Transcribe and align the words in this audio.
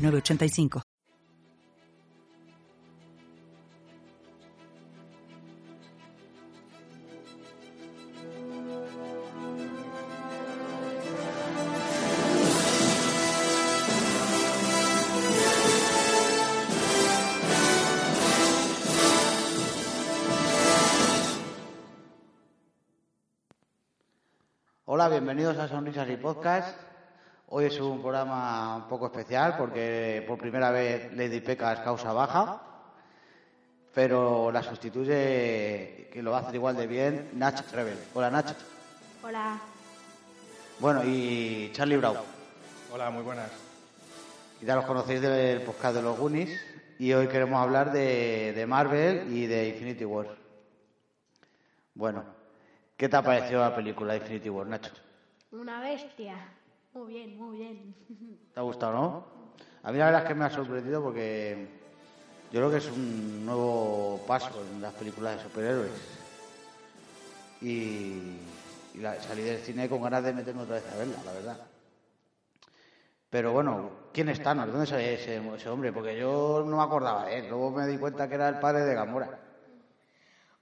985. 0.00 0.82
Hola, 24.86 25.08
bienvenidos 25.08 25.56
a 25.58 25.68
Sonrisas 25.68 26.10
y 26.10 26.16
Podcast. 26.16 26.89
Hoy 27.52 27.64
es 27.64 27.80
un 27.80 28.00
programa 28.00 28.76
un 28.76 28.88
poco 28.88 29.06
especial 29.06 29.56
porque 29.58 30.24
por 30.24 30.38
primera 30.38 30.70
vez 30.70 31.12
Lady 31.16 31.40
Peca 31.40 31.72
es 31.72 31.80
causa 31.80 32.12
baja, 32.12 32.62
pero 33.92 34.52
la 34.52 34.62
sustituye, 34.62 36.08
que 36.12 36.20
lo 36.22 36.30
va 36.30 36.36
a 36.36 36.40
hacer 36.42 36.54
igual 36.54 36.76
de 36.76 36.86
bien, 36.86 37.30
Nach 37.32 37.60
Rebel. 37.72 37.98
Hola, 38.14 38.30
Nach. 38.30 38.54
Hola. 39.24 39.58
Bueno, 40.78 41.02
y 41.04 41.72
Charlie 41.72 41.96
Brown. 41.96 42.18
Hola, 42.92 43.10
muy 43.10 43.24
buenas. 43.24 43.50
Ya 44.62 44.76
los 44.76 44.84
conocéis 44.84 45.20
del 45.20 45.62
podcast 45.62 45.96
de 45.96 46.02
los 46.02 46.16
Goonies 46.16 46.56
y 47.00 47.12
hoy 47.14 47.26
queremos 47.26 47.60
hablar 47.60 47.90
de, 47.90 48.52
de 48.52 48.64
Marvel 48.64 49.36
y 49.36 49.46
de 49.46 49.70
Infinity 49.70 50.04
War. 50.04 50.36
Bueno, 51.94 52.22
¿qué 52.96 53.08
te 53.08 53.16
ha 53.16 53.22
parecido 53.22 53.60
la 53.60 53.74
película 53.74 54.12
de 54.12 54.20
Infinity 54.20 54.50
War, 54.50 54.68
Nacho? 54.68 54.92
Una 55.50 55.80
bestia. 55.80 56.36
Muy 56.92 57.12
bien, 57.12 57.38
muy 57.38 57.56
bien. 57.56 57.94
¿Te 58.52 58.60
ha 58.60 58.62
gustado, 58.62 58.92
no? 58.92 59.24
A 59.82 59.92
mí 59.92 59.98
la 59.98 60.06
verdad 60.06 60.22
es 60.22 60.28
que 60.28 60.34
me 60.34 60.44
ha 60.44 60.50
sorprendido 60.50 61.02
porque 61.02 61.68
yo 62.52 62.60
creo 62.60 62.70
que 62.70 62.78
es 62.78 62.90
un 62.90 63.46
nuevo 63.46 64.20
paso 64.26 64.50
en 64.74 64.82
las 64.82 64.92
películas 64.94 65.36
de 65.36 65.42
superhéroes. 65.44 65.92
Y, 67.62 68.38
y 68.94 68.98
la, 69.00 69.20
salí 69.20 69.42
del 69.42 69.58
cine 69.60 69.88
con 69.88 70.02
ganas 70.02 70.24
de 70.24 70.32
meterme 70.32 70.62
otra 70.62 70.76
vez 70.76 70.92
a 70.92 70.96
verla, 70.96 71.16
la 71.24 71.32
verdad. 71.32 71.66
Pero 73.30 73.52
bueno, 73.52 73.90
¿quién 74.12 74.28
es 74.28 74.42
Thanos? 74.42 74.66
¿Dónde 74.66 74.86
sale 74.86 75.14
ese, 75.14 75.36
ese 75.54 75.68
hombre? 75.68 75.92
Porque 75.92 76.18
yo 76.18 76.64
no 76.66 76.76
me 76.76 76.82
acordaba 76.82 77.26
de 77.26 77.38
él. 77.38 77.48
Luego 77.48 77.70
me 77.70 77.86
di 77.86 77.96
cuenta 77.96 78.28
que 78.28 78.34
era 78.34 78.48
el 78.48 78.58
padre 78.58 78.84
de 78.84 78.94
Gamora. 78.94 79.38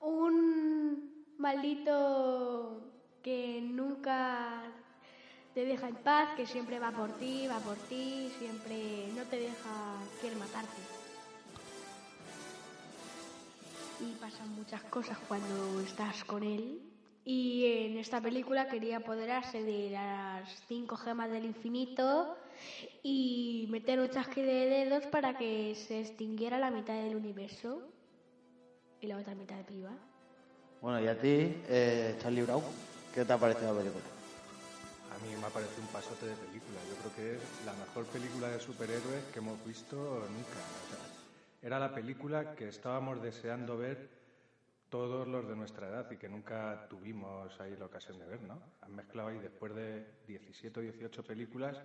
Un 0.00 1.24
maldito 1.38 2.82
que 3.22 3.62
nunca 3.62 4.64
te 5.58 5.64
deja 5.64 5.88
en 5.88 5.96
paz, 5.96 6.36
que 6.36 6.46
siempre 6.46 6.78
va 6.78 6.92
por 6.92 7.10
ti, 7.18 7.48
va 7.48 7.58
por 7.58 7.74
ti, 7.88 8.30
siempre 8.38 9.08
no 9.16 9.24
te 9.24 9.40
deja, 9.40 9.96
quiere 10.20 10.36
matarte. 10.36 10.80
Y 14.00 14.12
pasan 14.20 14.54
muchas 14.54 14.84
cosas 14.84 15.18
cuando 15.26 15.80
estás 15.80 16.22
con 16.22 16.44
él. 16.44 16.80
Y 17.24 17.64
en 17.86 17.98
esta 17.98 18.20
película 18.20 18.68
quería 18.68 18.98
apoderarse 18.98 19.64
de 19.64 19.90
las 19.90 20.48
cinco 20.68 20.96
gemas 20.96 21.28
del 21.28 21.44
infinito 21.44 22.36
y 23.02 23.66
meter 23.68 23.98
un 23.98 24.10
chasque 24.10 24.44
de 24.44 24.66
dedos 24.66 25.06
para 25.06 25.36
que 25.36 25.74
se 25.74 26.02
extinguiera 26.02 26.60
la 26.60 26.70
mitad 26.70 26.94
del 27.02 27.16
universo 27.16 27.82
y 29.00 29.08
la 29.08 29.16
otra 29.16 29.34
mitad 29.34 29.56
piba. 29.64 29.90
Bueno, 30.80 31.02
y 31.02 31.08
a 31.08 31.20
ti, 31.20 31.52
eh, 31.68 32.16
Charlie 32.22 32.46
¿qué 33.12 33.24
te 33.24 33.32
ha 33.32 33.36
parecido 33.36 33.74
la 33.74 33.80
película? 33.80 34.17
A 35.18 35.26
mí 35.26 35.34
me 35.40 35.46
ha 35.46 35.50
parecido 35.50 35.82
un 35.82 35.88
pasote 35.88 36.26
de 36.26 36.34
película. 36.34 36.78
Yo 36.88 36.94
creo 36.96 37.14
que 37.16 37.36
es 37.36 37.42
la 37.66 37.72
mejor 37.74 38.04
película 38.06 38.48
de 38.48 38.60
superhéroes 38.60 39.24
que 39.32 39.38
hemos 39.40 39.64
visto 39.64 39.96
nunca. 39.96 40.58
Era 41.62 41.78
la 41.78 41.92
película 41.92 42.54
que 42.54 42.68
estábamos 42.68 43.20
deseando 43.20 43.76
ver 43.76 44.08
todos 44.90 45.26
los 45.26 45.46
de 45.48 45.56
nuestra 45.56 45.88
edad 45.88 46.10
y 46.10 46.16
que 46.16 46.28
nunca 46.28 46.86
tuvimos 46.88 47.60
ahí 47.60 47.76
la 47.76 47.86
ocasión 47.86 48.18
de 48.18 48.26
ver, 48.26 48.40
¿no? 48.42 48.58
Han 48.82 48.94
mezclado 48.94 49.28
ahí 49.28 49.38
después 49.38 49.74
de 49.74 50.06
17 50.28 50.80
o 50.80 50.82
18 50.82 51.22
películas, 51.24 51.76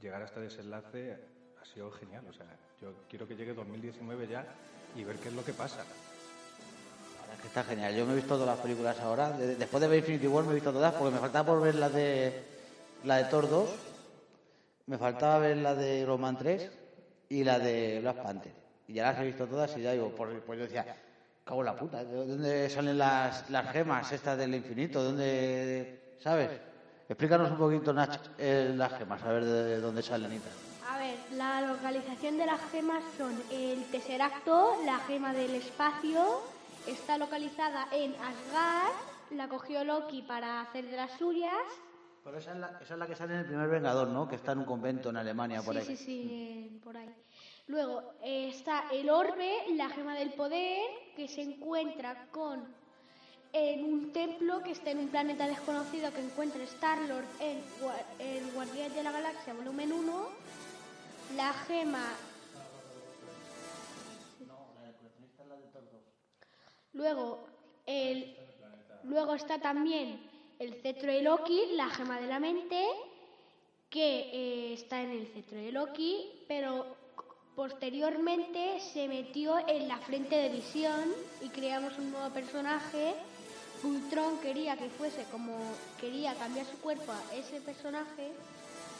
llegar 0.00 0.22
a 0.22 0.26
este 0.26 0.40
desenlace 0.40 1.18
ha 1.60 1.64
sido 1.66 1.90
genial. 1.90 2.24
O 2.30 2.32
sea, 2.32 2.46
yo 2.80 2.94
quiero 3.10 3.26
que 3.26 3.34
llegue 3.34 3.52
2019 3.52 4.28
ya 4.28 4.46
y 4.94 5.02
ver 5.04 5.16
qué 5.16 5.28
es 5.28 5.34
lo 5.34 5.44
que 5.44 5.52
pasa. 5.52 5.82
Es 7.34 7.40
que 7.42 7.48
está 7.48 7.64
genial. 7.64 7.94
Yo 7.94 8.06
me 8.06 8.12
he 8.12 8.16
visto 8.16 8.34
todas 8.38 8.46
las 8.56 8.60
películas 8.60 8.98
ahora. 9.00 9.30
De- 9.30 9.56
después 9.56 9.80
de 9.82 9.88
ver 9.88 9.98
Infinity 9.98 10.28
War 10.28 10.44
me 10.44 10.52
he 10.52 10.54
visto 10.54 10.72
todas 10.72 10.94
porque 10.94 11.14
me 11.14 11.20
faltaba 11.20 11.46
por 11.52 11.60
ver 11.60 11.74
la 11.74 11.88
de 11.90 12.55
la 13.04 13.16
de 13.18 13.24
Thor 13.24 13.48
2, 13.48 13.70
me 14.86 14.98
faltaba 14.98 15.38
ver 15.38 15.56
la 15.58 15.74
de 15.74 15.98
Iron 16.00 16.20
Man 16.20 16.36
3 16.38 16.70
y 17.28 17.44
la 17.44 17.58
de 17.58 18.00
Black 18.00 18.22
Panther. 18.22 18.52
Y 18.88 18.94
ya 18.94 19.04
las 19.12 19.18
he 19.20 19.24
visto 19.24 19.46
todas 19.46 19.76
y 19.76 19.82
ya 19.82 19.92
digo, 19.92 20.10
por- 20.14 20.40
pues 20.42 20.58
yo 20.58 20.64
decía, 20.64 20.86
cago 21.44 21.60
en 21.60 21.66
la 21.66 21.76
puta, 21.76 22.04
¿de 22.04 22.26
dónde 22.26 22.70
salen 22.70 22.98
las, 22.98 23.48
las 23.50 23.70
gemas 23.72 24.10
estas 24.12 24.38
del 24.38 24.54
infinito? 24.54 25.02
¿Dónde, 25.02 26.16
sabes? 26.22 26.50
Explícanos 27.08 27.50
un 27.50 27.58
poquito, 27.58 27.92
Nach, 27.92 28.16
eh, 28.38 28.72
las 28.76 28.92
gemas, 28.94 29.22
a 29.22 29.32
ver 29.32 29.44
de 29.44 29.80
dónde 29.80 30.02
salen 30.02 30.32
y 30.32 30.38
tal. 30.38 30.52
A 30.88 30.98
ver, 30.98 31.16
la 31.32 31.60
localización 31.62 32.38
de 32.38 32.46
las 32.46 32.60
gemas 32.70 33.02
son 33.18 33.40
el 33.50 33.84
Tesseracto, 33.90 34.76
la 34.84 34.98
gema 35.00 35.32
del 35.32 35.54
espacio, 35.56 36.40
está 36.86 37.18
localizada 37.18 37.88
en 37.92 38.12
Asgard, 38.14 38.92
la 39.30 39.48
cogió 39.48 39.82
Loki 39.84 40.22
para 40.22 40.60
hacer 40.60 40.84
de 40.86 40.96
las 40.96 41.10
suyas. 41.18 41.52
Pero 42.26 42.38
esa 42.38 42.52
es, 42.54 42.58
la, 42.58 42.78
esa 42.82 42.94
es 42.94 42.98
la 42.98 43.06
que 43.06 43.14
sale 43.14 43.34
en 43.34 43.40
el 43.40 43.46
primer 43.46 43.68
Vengador, 43.68 44.08
¿no? 44.08 44.26
Que 44.28 44.34
está 44.34 44.50
en 44.50 44.58
un 44.58 44.64
convento 44.64 45.10
en 45.10 45.16
Alemania, 45.16 45.62
por 45.62 45.74
sí, 45.74 45.78
ahí. 45.80 45.96
sí, 45.96 46.04
sí, 46.04 46.80
por 46.82 46.96
ahí. 46.96 47.08
Luego 47.68 48.14
eh, 48.20 48.48
está 48.48 48.88
el 48.90 49.08
orbe, 49.10 49.58
la 49.76 49.88
gema 49.90 50.16
del 50.16 50.32
poder, 50.32 50.80
que 51.14 51.28
se 51.28 51.42
encuentra 51.42 52.26
con 52.32 52.64
en 53.52 53.84
un 53.84 54.12
templo 54.12 54.60
que 54.64 54.72
está 54.72 54.90
en 54.90 54.98
un 54.98 55.08
planeta 55.08 55.46
desconocido 55.46 56.12
que 56.12 56.20
encuentra 56.20 56.62
Star-Lord 56.64 57.24
en, 57.40 57.58
Gua- 57.80 58.04
en 58.18 58.52
Guardianes 58.52 58.94
de 58.96 59.02
la 59.04 59.12
Galaxia 59.12 59.54
volumen 59.54 59.92
1. 59.92 60.28
La 61.36 61.52
gema... 61.52 62.08
Luego, 66.92 67.46
el, 67.86 68.36
luego 69.04 69.34
está 69.34 69.58
también 69.60 70.20
el 70.58 70.74
cetro 70.82 71.12
de 71.12 71.22
Loki, 71.22 71.60
la 71.72 71.88
gema 71.90 72.20
de 72.20 72.26
la 72.26 72.40
mente, 72.40 72.86
que 73.90 74.30
eh, 74.32 74.72
está 74.74 75.02
en 75.02 75.10
el 75.10 75.26
cetro 75.28 75.58
de 75.58 75.72
Loki, 75.72 76.44
pero 76.48 76.96
posteriormente 77.54 78.80
se 78.80 79.08
metió 79.08 79.66
en 79.68 79.88
la 79.88 79.98
frente 79.98 80.36
de 80.36 80.48
Visión 80.50 81.12
y 81.42 81.48
creamos 81.48 81.98
un 81.98 82.10
nuevo 82.10 82.30
personaje. 82.30 83.14
Ultron 83.82 84.38
quería 84.40 84.76
que 84.76 84.88
fuese 84.88 85.24
como 85.30 85.56
quería 86.00 86.34
cambiar 86.34 86.66
su 86.66 86.78
cuerpo 86.78 87.12
a 87.12 87.34
ese 87.34 87.60
personaje, 87.60 88.32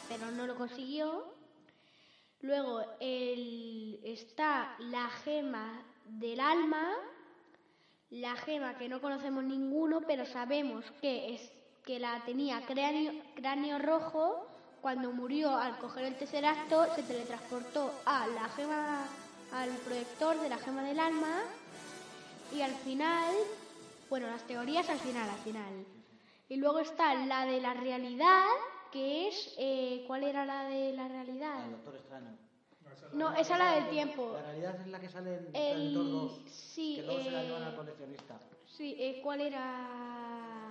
pero 0.07 0.31
no 0.31 0.47
lo 0.47 0.55
consiguió. 0.55 1.25
Luego 2.41 2.83
está 2.99 4.75
la 4.79 5.09
gema 5.23 5.83
del 6.05 6.39
alma, 6.39 6.93
la 8.11 8.35
gema 8.35 8.77
que 8.77 8.87
no 8.87 9.01
conocemos 9.01 9.43
ninguno, 9.43 10.01
pero 10.01 10.25
sabemos 10.25 10.85
que 11.01 11.33
es 11.35 11.51
que 11.87 11.99
la 11.99 12.21
tenía 12.25 12.61
cráneo, 12.65 13.13
cráneo 13.33 13.79
rojo. 13.79 14.45
Cuando 14.81 15.11
murió 15.11 15.55
al 15.55 15.77
coger 15.79 16.03
el 16.05 16.15
tercer 16.17 16.45
acto, 16.45 16.85
se 16.93 17.01
teletransportó 17.03 17.91
a 18.05 18.27
la 18.27 18.47
gema, 18.49 19.05
al 19.53 19.69
proyector 19.85 20.39
de 20.39 20.49
la 20.49 20.57
gema 20.57 20.83
del 20.83 20.99
alma. 20.99 21.39
Y 22.53 22.61
al 22.61 22.73
final, 22.75 23.33
bueno, 24.09 24.27
las 24.27 24.43
teorías 24.45 24.87
al 24.89 24.99
final, 24.99 25.29
al 25.29 25.37
final. 25.39 25.85
Y 26.49 26.57
luego 26.57 26.79
está 26.79 27.13
la 27.25 27.45
de 27.45 27.59
la 27.61 27.73
realidad, 27.73 28.45
que 28.91 29.29
es, 29.29 29.55
eh, 29.57 30.03
¿cuál 30.07 30.23
era 30.23 30.45
la 30.45 30.65
de 30.65 30.91
la 30.93 31.07
realidad? 31.07 31.65
El 31.65 31.71
Doctor 31.71 31.95
Extraño. 31.95 32.37
No, 33.13 33.33
esa 33.35 33.53
es 33.53 33.59
la 33.59 33.71
del 33.75 33.89
tiempo. 33.89 34.33
La 34.33 34.41
realidad 34.41 34.81
es 34.81 34.87
la 34.87 34.99
que 34.99 35.09
sale 35.09 35.35
en, 35.37 35.55
El- 35.55 35.87
en 35.87 35.93
Thor 35.93 36.11
2. 36.11 36.31
sí, 36.51 36.95
que 36.97 37.03
luego 37.03 37.21
se 37.21 37.31
la 37.31 37.41
eh, 37.41 37.45
llevan 37.47 37.63
al 37.63 37.75
coleccionista. 37.75 38.39
Sí, 38.65 38.95
eh, 38.99 39.19
¿cuál 39.23 39.41
era? 39.41 40.66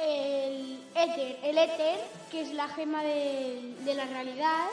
El 0.00 0.80
éter, 0.94 1.38
el 1.42 1.58
éter, 1.58 1.98
que 2.30 2.42
es 2.42 2.52
la 2.52 2.68
gema 2.68 3.02
de, 3.02 3.74
de 3.80 3.94
la 3.94 4.04
realidad, 4.06 4.68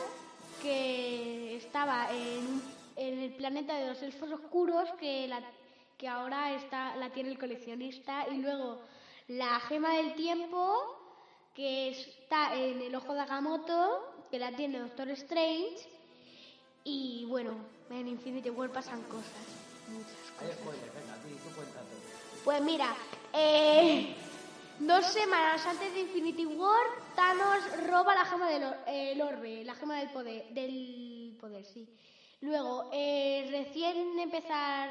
que 0.62 1.56
estaba 1.58 2.08
en, 2.12 2.62
en 2.96 3.20
el 3.20 3.34
planeta 3.34 3.76
de 3.76 3.88
los 3.88 4.02
elfos 4.02 4.32
oscuros 4.32 4.90
que, 5.00 5.28
la, 5.28 5.42
que 5.98 6.08
ahora 6.08 6.54
está, 6.54 6.96
la 6.98 7.10
tiene 7.10 7.30
el 7.32 7.40
coleccionista 7.40 8.28
y 8.32 8.38
luego 8.38 8.82
la 9.28 9.60
gema 9.62 9.96
del 9.98 10.14
tiempo 10.14 10.96
que 11.56 11.90
está 11.90 12.56
en 12.56 12.82
el 12.82 12.94
ojo 12.96 13.14
de 13.14 13.22
Agamotto 13.22 14.26
que 14.30 14.38
la 14.40 14.52
tiene 14.52 14.80
Doctor 14.80 15.10
Strange 15.10 15.90
y 16.84 17.26
bueno, 17.28 17.54
en 17.90 18.08
Infinity 18.08 18.50
War 18.52 18.70
pasan 18.72 19.02
cosas, 19.04 19.26
muchas 19.90 20.12
Hay 20.40 20.48
cosas. 20.48 20.60
spoilers, 20.62 20.94
venga, 20.94 21.16
ti, 21.24 21.30
tú 21.44 21.56
cuéntalo. 21.56 21.88
Pues 22.44 22.62
mira, 22.62 22.96
eh, 23.34 24.16
dos 24.80 25.06
semanas 25.06 25.66
antes 25.66 25.94
de 25.94 26.02
Infinity 26.02 26.46
War, 26.46 26.86
Thanos 27.16 27.88
roba 27.88 28.16
la 28.16 28.26
gema 28.26 28.50
del 28.50 28.64
or- 28.64 28.78
el 28.88 29.22
orbe, 29.22 29.64
la 29.64 29.76
gema 29.76 30.00
del 30.00 30.10
poder, 30.10 30.54
del 30.54 31.38
poder, 31.40 31.66
sí. 31.66 31.88
Luego, 32.42 32.90
eh, 32.94 33.48
recién 33.50 34.20
empezar 34.20 34.90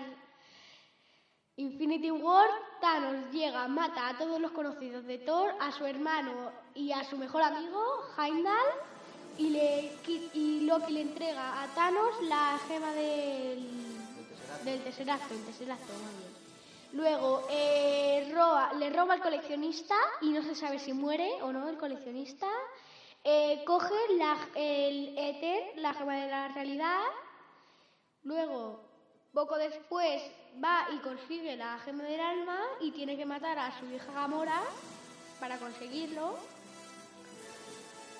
Infinity 1.56 2.10
War, 2.10 2.48
Thanos 2.80 3.30
llega, 3.30 3.68
mata 3.68 4.08
a 4.08 4.18
todos 4.18 4.40
los 4.40 4.50
conocidos 4.52 5.04
de 5.04 5.18
Thor, 5.18 5.54
a 5.60 5.70
su 5.70 5.86
hermano 5.86 6.50
y 6.74 6.90
a 6.92 7.04
su 7.04 7.16
mejor 7.16 7.42
amigo, 7.42 7.80
Heimdall, 8.18 8.70
y, 9.38 9.50
le, 9.50 9.92
y 10.32 10.60
Loki 10.60 10.92
le 10.92 11.02
entrega 11.02 11.62
a 11.62 11.66
Thanos 11.74 12.20
la 12.22 12.58
gema 12.66 12.92
del, 12.92 13.68
del 14.64 14.82
Tesseracto, 14.82 15.34
el 15.34 15.40
bien. 15.44 16.33
Luego, 16.94 17.44
eh, 17.50 18.32
le 18.78 18.90
roba 18.90 19.14
al 19.14 19.20
coleccionista 19.20 19.96
y 20.20 20.30
no 20.30 20.44
se 20.44 20.54
sabe 20.54 20.78
si 20.78 20.92
muere 20.92 21.28
o 21.42 21.52
no 21.52 21.68
el 21.68 21.76
coleccionista. 21.76 22.46
Eh, 23.24 23.64
coge 23.66 23.94
el 24.54 25.18
éter, 25.18 25.72
la 25.76 25.92
gema 25.92 26.16
de 26.16 26.30
la 26.30 26.48
realidad. 26.48 27.00
Luego, 28.22 28.80
poco 29.32 29.56
después, 29.56 30.22
va 30.62 30.86
y 30.94 30.98
consigue 30.98 31.56
la 31.56 31.80
gema 31.80 32.04
del 32.04 32.20
alma 32.20 32.60
y 32.80 32.92
tiene 32.92 33.16
que 33.16 33.26
matar 33.26 33.58
a 33.58 33.76
su 33.76 33.86
hija 33.86 34.12
Gamora 34.12 34.62
para 35.40 35.58
conseguirlo. 35.58 36.36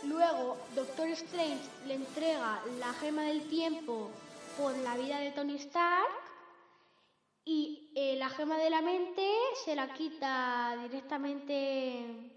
Luego, 0.03 0.57
Doctor 0.75 1.07
Strange 1.11 1.63
le 1.87 1.95
entrega 1.95 2.61
la 2.81 2.93
gema 2.95 3.23
del 3.23 3.49
tiempo 3.49 4.11
por 4.59 4.77
la 4.79 4.97
vida 4.97 5.21
de 5.21 5.31
Tony 5.31 5.55
Stark. 5.59 6.24
Y 7.45 7.91
eh, 7.95 8.17
la 8.17 8.31
gema 8.31 8.57
de 8.57 8.71
la 8.71 8.81
mente 8.81 9.29
se 9.65 9.75
la 9.77 9.93
quita 9.93 10.77
directamente 10.83 12.33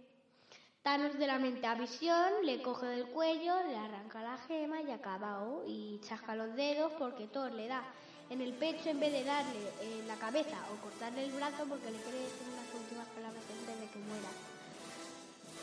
Thanos 0.87 1.17
de 1.17 1.27
la 1.27 1.37
mente 1.37 1.67
a 1.67 1.75
Visión, 1.75 2.45
le 2.45 2.61
coge 2.61 2.85
del 2.85 3.07
cuello, 3.07 3.61
le 3.67 3.75
arranca 3.75 4.21
la 4.21 4.37
gema 4.37 4.81
y 4.81 4.91
acabado. 4.91 5.63
Y 5.67 5.99
chasca 6.07 6.33
los 6.35 6.55
dedos 6.55 6.91
porque 6.97 7.27
Thor 7.27 7.51
le 7.51 7.67
da 7.67 7.83
en 8.29 8.41
el 8.41 8.53
pecho 8.53 8.89
en 8.89 8.99
vez 8.99 9.11
de 9.11 9.23
darle 9.23 9.69
en 9.81 10.07
la 10.07 10.15
cabeza 10.15 10.57
o 10.71 10.81
cortarle 10.81 11.25
el 11.25 11.31
brazo 11.31 11.65
porque 11.67 11.91
le 11.91 11.97
quiere 11.97 12.19
decir 12.19 12.47
unas 12.53 12.73
últimas 12.73 13.07
palabras 13.07 13.43
antes 13.59 13.79
de 13.79 13.87
que 13.87 13.99
muera. 13.99 14.29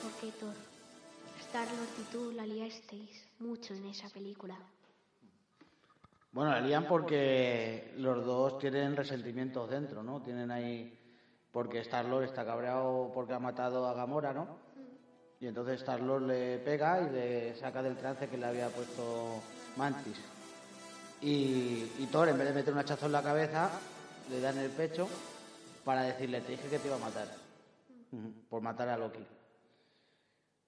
Porque 0.02 0.38
Thor, 0.38 0.54
Star-Lord 1.40 1.88
y 2.00 2.12
tú 2.12 2.32
la 2.32 2.46
liasteis 2.46 3.26
mucho 3.38 3.72
en 3.72 3.86
esa 3.86 4.08
película. 4.10 4.58
Bueno, 6.34 6.50
la 6.50 6.60
lían 6.60 6.88
porque 6.88 7.94
los 7.98 8.26
dos 8.26 8.58
tienen 8.58 8.96
resentimientos 8.96 9.70
dentro, 9.70 10.02
¿no? 10.02 10.20
Tienen 10.20 10.50
ahí. 10.50 10.98
Porque 11.52 11.78
Star-Lord 11.78 12.24
está 12.24 12.44
cabreado 12.44 13.12
porque 13.14 13.34
ha 13.34 13.38
matado 13.38 13.86
a 13.86 13.94
Gamora, 13.94 14.32
¿no? 14.32 14.58
Y 15.38 15.46
entonces 15.46 15.80
Star-Lord 15.80 16.22
le 16.22 16.58
pega 16.58 17.02
y 17.02 17.10
le 17.10 17.54
saca 17.54 17.84
del 17.84 17.96
trance 17.96 18.28
que 18.28 18.36
le 18.36 18.46
había 18.46 18.68
puesto 18.68 19.40
Mantis. 19.76 20.20
Y, 21.20 21.92
y 22.00 22.08
Thor, 22.10 22.28
en 22.28 22.36
vez 22.36 22.48
de 22.48 22.54
meter 22.54 22.74
un 22.74 22.80
hachazo 22.80 23.06
en 23.06 23.12
la 23.12 23.22
cabeza, 23.22 23.70
le 24.28 24.40
da 24.40 24.50
en 24.50 24.58
el 24.58 24.70
pecho 24.70 25.08
para 25.84 26.02
decirle: 26.02 26.40
Te 26.40 26.50
dije 26.50 26.68
que 26.68 26.80
te 26.80 26.88
iba 26.88 26.96
a 26.96 26.98
matar. 26.98 27.28
Por 28.50 28.60
matar 28.60 28.88
a 28.88 28.98
Loki. 28.98 29.24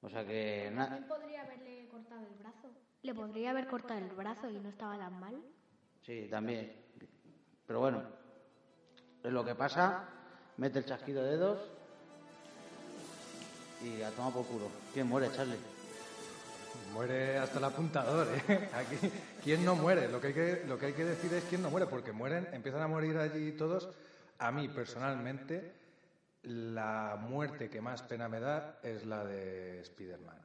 O 0.00 0.08
sea 0.08 0.24
que. 0.24 0.72
También 0.76 1.08
podría 1.08 1.42
haberle 1.42 1.88
cortado 1.88 2.24
el 2.24 2.34
brazo. 2.34 2.70
Le 3.02 3.14
podría 3.14 3.50
haber 3.50 3.66
cortado 3.66 3.98
el 3.98 4.14
brazo 4.14 4.48
y 4.48 4.60
no 4.60 4.68
estaba 4.68 4.96
tan 4.96 5.18
mal. 5.18 5.42
Sí, 6.06 6.28
también. 6.30 6.72
Pero 7.66 7.80
bueno, 7.80 8.00
es 9.24 9.32
lo 9.32 9.44
que 9.44 9.56
pasa. 9.56 10.04
Mete 10.56 10.78
el 10.78 10.86
chasquido 10.86 11.24
de 11.24 11.32
dedos 11.32 11.58
y 13.82 14.02
a 14.02 14.10
tomar 14.12 14.32
por 14.32 14.46
culo. 14.46 14.70
¿Quién 14.94 15.08
muere, 15.08 15.32
Charlie? 15.32 15.58
Muere 16.92 17.38
hasta 17.38 17.58
el 17.58 17.64
apuntador, 17.64 18.28
¿eh? 18.48 18.70
Aquí, 18.72 19.10
¿quién 19.42 19.64
no 19.64 19.74
muere? 19.74 20.08
Lo 20.08 20.20
que, 20.20 20.28
hay 20.28 20.32
que, 20.32 20.64
lo 20.68 20.78
que 20.78 20.86
hay 20.86 20.92
que 20.92 21.04
decir 21.04 21.32
es 21.34 21.42
quién 21.44 21.60
no 21.60 21.70
muere, 21.70 21.86
porque 21.86 22.12
mueren, 22.12 22.48
empiezan 22.52 22.82
a 22.82 22.86
morir 22.86 23.18
allí 23.18 23.50
todos. 23.52 23.90
A 24.38 24.52
mí, 24.52 24.68
personalmente, 24.68 25.74
la 26.44 27.18
muerte 27.20 27.68
que 27.68 27.80
más 27.80 28.02
pena 28.02 28.28
me 28.28 28.38
da 28.38 28.78
es 28.84 29.04
la 29.04 29.24
de 29.24 29.80
Spider-Man. 29.80 30.40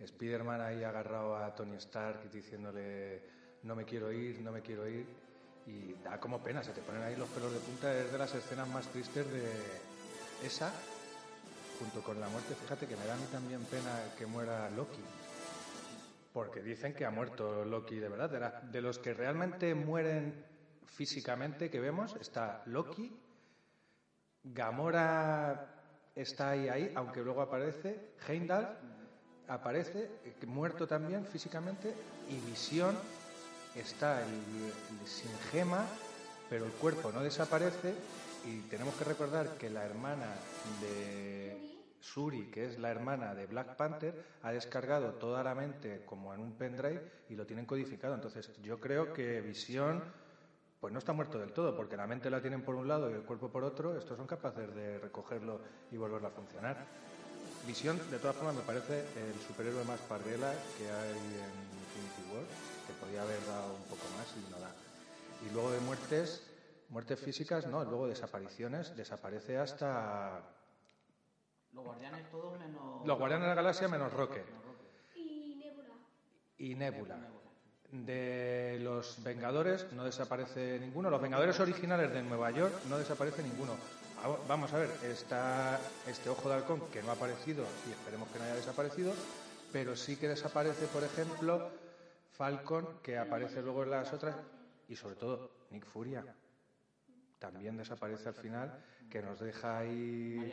Spider-Man 0.00 0.60
ahí 0.60 0.82
agarrado 0.82 1.36
a 1.36 1.54
Tony 1.54 1.76
Stark 1.76 2.22
y 2.24 2.28
diciéndole 2.28 3.43
no 3.64 3.74
me 3.74 3.84
quiero 3.84 4.12
ir, 4.12 4.40
no 4.40 4.52
me 4.52 4.60
quiero 4.60 4.88
ir. 4.88 5.06
Y 5.66 5.94
da 6.04 6.20
como 6.20 6.42
pena, 6.42 6.62
se 6.62 6.72
te 6.72 6.82
ponen 6.82 7.02
ahí 7.02 7.16
los 7.16 7.28
pelos 7.30 7.52
de 7.52 7.58
punta. 7.58 7.92
Es 7.92 8.12
de 8.12 8.18
las 8.18 8.34
escenas 8.34 8.68
más 8.68 8.86
tristes 8.88 9.26
de 9.32 9.50
esa, 10.46 10.70
junto 11.78 12.02
con 12.02 12.20
la 12.20 12.28
muerte. 12.28 12.54
Fíjate 12.54 12.86
que 12.86 12.96
me 12.96 13.06
da 13.06 13.14
a 13.14 13.16
mí 13.16 13.26
también 13.32 13.64
pena 13.64 13.90
que 14.16 14.26
muera 14.26 14.70
Loki. 14.70 15.02
Porque 16.32 16.62
dicen 16.62 16.94
que 16.94 17.06
ha 17.06 17.10
muerto 17.10 17.64
Loki 17.64 17.96
de 17.96 18.08
verdad. 18.08 18.62
De, 18.62 18.80
los 18.82 18.98
que 18.98 19.14
realmente 19.14 19.74
mueren 19.74 20.44
físicamente 20.84 21.70
que 21.70 21.80
vemos, 21.80 22.14
está 22.20 22.62
Loki, 22.66 23.16
Gamora 24.42 25.74
está 26.14 26.50
ahí, 26.50 26.92
aunque 26.94 27.22
luego 27.22 27.40
aparece, 27.40 28.12
Heimdall 28.28 28.68
aparece, 29.48 30.10
muerto 30.46 30.86
también 30.86 31.24
físicamente, 31.24 31.94
y 32.28 32.36
Visión 32.50 32.96
está 33.74 34.22
el- 34.22 34.28
el 35.00 35.06
sin 35.06 35.36
gema, 35.50 35.86
pero 36.48 36.64
el 36.66 36.72
cuerpo 36.72 37.10
no 37.12 37.22
desaparece, 37.22 37.94
y 38.44 38.60
tenemos 38.68 38.94
que 38.94 39.04
recordar 39.04 39.56
que 39.56 39.70
la 39.70 39.84
hermana 39.84 40.26
de 40.82 41.58
Suri, 42.00 42.50
que 42.50 42.66
es 42.66 42.78
la 42.78 42.90
hermana 42.90 43.34
de 43.34 43.46
Black 43.46 43.76
Panther, 43.76 44.14
ha 44.42 44.52
descargado 44.52 45.14
toda 45.14 45.42
la 45.42 45.54
mente 45.54 46.02
como 46.04 46.34
en 46.34 46.40
un 46.40 46.52
pendrive 46.52 47.02
y 47.30 47.34
lo 47.34 47.46
tienen 47.46 47.64
codificado. 47.64 48.14
Entonces, 48.14 48.50
yo 48.62 48.78
creo 48.78 49.12
que 49.14 49.40
Visión 49.40 50.02
pues 50.80 50.92
no 50.92 50.98
está 50.98 51.14
muerto 51.14 51.38
del 51.38 51.52
todo, 51.52 51.74
porque 51.74 51.96
la 51.96 52.06
mente 52.06 52.28
la 52.28 52.42
tienen 52.42 52.60
por 52.60 52.74
un 52.74 52.86
lado 52.86 53.10
y 53.10 53.14
el 53.14 53.22
cuerpo 53.22 53.48
por 53.48 53.64
otro, 53.64 53.96
estos 53.96 54.18
son 54.18 54.26
capaces 54.26 54.74
de 54.74 54.98
recogerlo 54.98 55.58
y 55.90 55.96
volverlo 55.96 56.28
a 56.28 56.30
funcionar. 56.30 56.76
Visión, 57.66 57.98
de 58.10 58.18
todas 58.18 58.36
formas, 58.36 58.54
me 58.54 58.60
parece 58.60 58.98
el 58.98 59.40
superhéroe 59.48 59.82
más 59.84 59.98
parguela 60.00 60.52
que 60.76 60.84
hay 60.84 61.16
en 61.16 61.54
Infinity 61.80 62.34
War, 62.34 62.44
podía 63.14 63.22
haber 63.22 63.46
dado 63.46 63.74
un 63.74 63.82
poco 63.84 64.02
más 64.18 64.26
y 64.36 64.50
no 64.50 64.58
da. 64.58 64.70
Y 65.46 65.52
luego 65.52 65.70
de 65.70 65.78
muertes, 65.80 66.42
muertes 66.88 67.20
físicas, 67.20 67.66
no, 67.66 67.84
luego 67.84 68.08
desapariciones, 68.08 68.96
desaparece 68.96 69.56
hasta 69.56 70.42
Los 71.72 71.84
guardianes 71.84 72.28
todos 72.30 72.58
menos. 72.58 73.06
los 73.06 73.18
Guardianes 73.18 73.44
de 73.44 73.48
la 73.50 73.54
Galaxia 73.54 73.86
menos 73.88 74.12
Rocket 74.12 74.44
Y 75.14 75.54
Nebula. 75.56 75.94
y 76.58 76.74
Nebula. 76.74 77.18
De 77.92 78.78
los 78.80 79.22
Vengadores 79.22 79.86
no 79.92 80.02
desaparece 80.04 80.80
ninguno. 80.80 81.08
Los 81.08 81.22
Vengadores 81.22 81.60
originales 81.60 82.12
de 82.12 82.20
Nueva 82.22 82.50
York 82.50 82.72
no 82.88 82.98
desaparece 82.98 83.44
ninguno. 83.44 83.74
Ah, 84.24 84.34
Vamos 84.48 84.72
a 84.72 84.78
ver, 84.78 84.90
está 85.04 85.78
este 86.08 86.30
Ojo 86.30 86.48
de 86.48 86.56
Halcón 86.56 86.80
que 86.92 87.00
no 87.04 87.10
ha 87.10 87.14
aparecido 87.14 87.64
y 87.88 87.92
esperemos 87.92 88.28
que 88.30 88.38
no 88.40 88.44
haya 88.46 88.56
desaparecido, 88.56 89.12
pero 89.72 89.94
sí 89.94 90.16
que 90.16 90.26
desaparece, 90.26 90.86
por 90.88 91.04
ejemplo, 91.04 91.70
Falcon, 92.34 93.00
que 93.02 93.16
aparece 93.16 93.62
luego 93.62 93.84
en 93.84 93.90
las 93.90 94.12
otras, 94.12 94.36
y 94.88 94.96
sobre 94.96 95.16
todo 95.16 95.50
Nick 95.70 95.86
Furia. 95.86 96.24
También 97.38 97.76
desaparece 97.76 98.28
al 98.28 98.34
final, 98.34 98.84
que 99.10 99.22
nos 99.22 99.40
deja 99.40 99.78
ahí. 99.78 100.52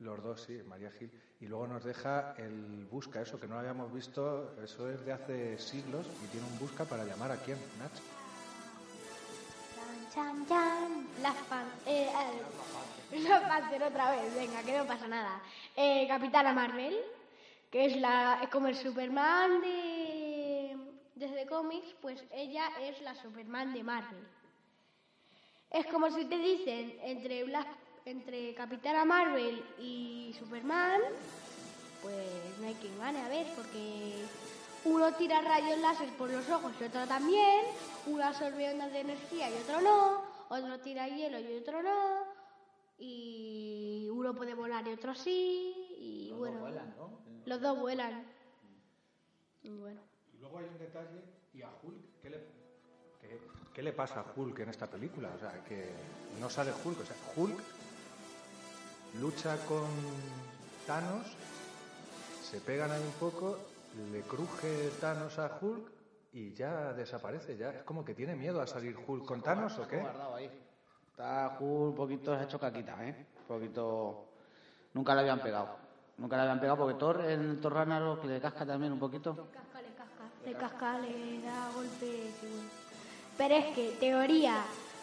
Los 0.00 0.22
dos, 0.22 0.42
sí, 0.42 0.60
María 0.66 0.90
Gil. 0.90 1.10
Y 1.40 1.46
luego 1.46 1.66
nos 1.66 1.84
deja 1.84 2.34
el 2.38 2.86
busca, 2.90 3.20
eso 3.20 3.38
que 3.38 3.46
no 3.46 3.54
lo 3.54 3.60
habíamos 3.60 3.92
visto, 3.92 4.56
eso 4.62 4.88
es 4.90 5.04
de 5.04 5.12
hace 5.12 5.58
siglos 5.58 6.06
y 6.24 6.26
tiene 6.28 6.46
un 6.46 6.58
busca 6.58 6.84
para 6.84 7.04
llamar 7.04 7.32
a 7.32 7.36
quién, 7.36 7.58
Nach. 7.78 7.92
Chan, 10.12 10.46
chan. 10.46 11.08
Las 11.22 11.36
pan... 11.48 11.66
Eh, 11.86 12.08
eh, 13.12 13.18
Black 13.18 13.46
Panther 13.46 13.82
otra 13.82 14.10
vez, 14.10 14.34
venga, 14.34 14.62
que 14.62 14.78
no 14.78 14.86
pasa 14.86 15.06
nada. 15.06 15.42
Eh, 15.76 16.06
Capitana 16.08 16.52
Marvel, 16.52 16.96
que 17.70 17.86
es 17.86 17.96
la 17.96 18.40
es 18.42 18.48
como 18.48 18.68
el 18.68 18.76
Superman 18.76 19.60
de 19.60 20.01
desde 21.22 21.46
cómics, 21.46 21.94
pues 22.00 22.22
ella 22.32 22.64
es 22.80 23.00
la 23.02 23.14
Superman 23.14 23.72
de 23.72 23.84
Marvel. 23.84 24.26
Es 25.70 25.86
como 25.86 26.10
si 26.10 26.24
te 26.24 26.36
dicen 26.36 26.98
entre 27.02 27.44
Black, 27.44 27.68
entre 28.04 28.54
Capitana 28.54 29.04
Marvel 29.04 29.64
y 29.78 30.34
Superman, 30.38 31.00
pues 32.02 32.58
no 32.60 32.66
hay 32.66 32.74
quien 32.74 32.98
gane, 32.98 33.20
a 33.20 33.28
ver, 33.28 33.46
porque 33.54 34.24
uno 34.84 35.14
tira 35.14 35.40
rayos 35.40 35.78
láser 35.78 36.08
por 36.16 36.28
los 36.28 36.48
ojos 36.50 36.72
y 36.80 36.84
otro 36.84 37.06
también, 37.06 37.60
uno 38.06 38.24
absorbe 38.24 38.72
ondas 38.72 38.92
de 38.92 39.00
energía 39.00 39.48
y 39.48 39.62
otro 39.62 39.80
no, 39.80 40.22
otro 40.48 40.80
tira 40.80 41.06
hielo 41.06 41.38
y 41.38 41.56
otro 41.56 41.82
no, 41.82 42.24
y 42.98 44.08
uno 44.10 44.34
puede 44.34 44.54
volar 44.54 44.86
y 44.88 44.92
otro 44.92 45.14
sí, 45.14 45.86
y 45.98 46.32
bueno, 46.32 46.68
los 47.46 47.60
dos 47.60 47.78
vuelan. 47.78 48.26
Y 49.62 49.70
bueno. 49.70 50.11
Luego 50.52 50.66
hay 50.66 50.74
un 50.74 50.78
detalle, 50.78 51.22
¿y 51.54 51.62
a 51.62 51.70
Hulk 51.82 52.20
qué 52.20 52.28
le, 52.28 52.36
qué, 53.22 53.40
qué 53.72 53.82
le 53.82 53.94
pasa 53.94 54.20
a 54.20 54.24
Hulk 54.36 54.58
en 54.58 54.68
esta 54.68 54.86
película? 54.86 55.30
O 55.34 55.38
sea, 55.38 55.64
que 55.64 55.90
no 56.38 56.50
sale 56.50 56.72
Hulk, 56.84 57.00
o 57.00 57.04
sea, 57.06 57.16
Hulk 57.34 57.58
lucha 59.18 59.56
con 59.64 59.88
Thanos, 60.86 61.26
se 62.42 62.60
pegan 62.60 62.90
ahí 62.90 63.00
un 63.00 63.12
poco, 63.12 63.58
le 64.12 64.20
cruje 64.20 64.90
Thanos 65.00 65.38
a 65.38 65.58
Hulk 65.58 65.90
y 66.34 66.52
ya 66.52 66.92
desaparece, 66.92 67.56
ya 67.56 67.70
es 67.70 67.82
como 67.84 68.04
que 68.04 68.14
tiene 68.14 68.36
miedo 68.36 68.60
a 68.60 68.66
salir 68.66 68.94
Hulk 69.06 69.24
con 69.24 69.40
Thanos 69.40 69.78
o 69.78 69.88
qué? 69.88 70.04
Está 71.12 71.56
Hulk 71.58 71.62
un 71.62 71.94
poquito 71.94 72.38
hecho 72.38 72.60
caquita, 72.60 73.02
¿eh? 73.08 73.26
Un 73.40 73.46
poquito... 73.46 74.26
Nunca 74.92 75.14
le 75.14 75.22
habían 75.22 75.40
pegado. 75.40 75.76
Nunca 76.18 76.36
le 76.36 76.42
habían 76.42 76.60
pegado 76.60 76.76
porque 76.76 76.98
Thor, 76.98 77.24
en 77.24 77.58
Thor 77.58 77.72
Ragnarok 77.72 78.24
le 78.24 78.38
casca 78.38 78.66
también 78.66 78.92
un 78.92 78.98
poquito. 78.98 79.48
Le 80.44 80.52
casca, 80.54 80.98
le 80.98 80.98
casca, 80.98 80.98
le 80.98 80.98
casca, 80.98 80.98
le 80.98 81.42
da 81.42 81.70
golpes. 81.74 82.34
Pero 83.38 83.54
es 83.54 83.66
que, 83.74 83.96
teoría, 83.98 84.62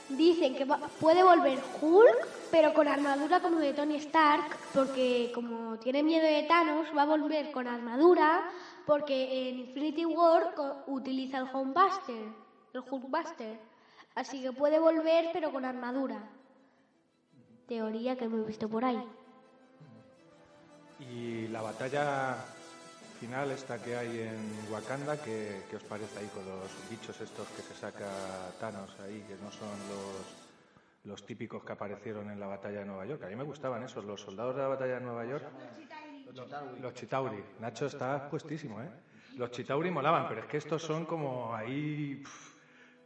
dicen 0.09 0.55
que 0.55 0.65
puede 0.99 1.23
volver 1.23 1.59
Hulk, 1.81 2.27
pero 2.51 2.73
con 2.73 2.87
armadura 2.87 3.41
como 3.41 3.59
de 3.59 3.73
Tony 3.73 3.95
Stark, 3.95 4.57
porque 4.73 5.31
como 5.33 5.77
tiene 5.77 6.03
miedo 6.03 6.25
de 6.25 6.43
Thanos, 6.43 6.87
va 6.95 7.03
a 7.03 7.05
volver 7.05 7.51
con 7.51 7.67
armadura, 7.67 8.49
porque 8.85 9.49
en 9.49 9.59
Infinity 9.59 10.05
War 10.05 10.55
utiliza 10.87 11.37
el 11.39 11.47
Homebuster, 11.53 12.25
el 12.73 12.81
Hulkbuster. 12.89 13.59
Así 14.15 14.41
que 14.41 14.51
puede 14.51 14.79
volver, 14.79 15.29
pero 15.31 15.51
con 15.51 15.65
armadura. 15.65 16.21
Teoría 17.67 18.17
que 18.17 18.27
me 18.27 18.41
he 18.41 18.45
visto 18.45 18.67
por 18.67 18.83
ahí. 18.83 19.03
Y 20.99 21.47
la 21.47 21.61
batalla 21.61 22.37
final 23.19 23.51
esta 23.51 23.81
que 23.81 23.95
hay 23.97 24.21
en 24.21 24.71
Wakanda, 24.71 25.21
¿qué, 25.21 25.63
qué 25.69 25.75
os 25.75 25.83
parece 25.83 26.19
ahí 26.19 26.27
con 26.27 26.45
los 26.45 26.69
bichos 26.89 27.19
estos 27.19 27.47
que 27.49 27.61
se 27.61 27.73
saca 27.73 28.07
Thanos 28.59 28.95
ahí, 29.01 29.25
que 29.27 29.35
no 29.35 29.51
son 29.51 29.67
los, 29.89 30.25
los 31.03 31.25
típicos 31.25 31.63
que 31.63 31.73
aparecieron 31.73 32.31
en 32.31 32.39
la 32.39 32.47
batalla 32.47 32.79
de 32.79 32.85
Nueva 32.85 33.05
York? 33.05 33.23
A 33.23 33.27
mí 33.27 33.35
me 33.35 33.43
gustaban 33.43 33.83
esos, 33.83 34.05
los 34.05 34.21
soldados 34.21 34.55
de 34.55 34.61
la 34.61 34.67
batalla 34.69 34.95
de 34.95 35.01
Nueva 35.01 35.25
York. 35.25 35.43
Los 36.81 36.93
Chitauri. 36.93 37.43
Nacho 37.59 37.87
está 37.87 38.29
puestísimo, 38.29 38.81
¿eh? 38.81 38.89
Los 39.35 39.51
Chitauri 39.51 39.91
molaban, 39.91 40.27
pero 40.27 40.41
es 40.41 40.47
que 40.47 40.57
estos 40.57 40.81
son 40.81 41.05
como 41.05 41.53
ahí 41.53 42.21
pf, 42.23 42.51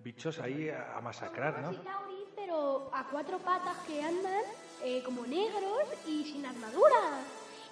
bichos 0.03 0.39
ahí 0.39 0.69
a, 0.69 0.95
a 0.97 1.01
masacrar, 1.01 1.59
¿no? 1.59 1.71
Chitauri, 1.71 2.25
pero 2.35 2.89
a 2.93 3.07
cuatro 3.09 3.39
patas 3.39 3.77
que 3.87 4.03
andan 4.03 4.43
eh, 4.83 5.01
como 5.03 5.25
negros 5.25 5.87
y 6.07 6.23
sin 6.25 6.45
armadura. 6.45 7.23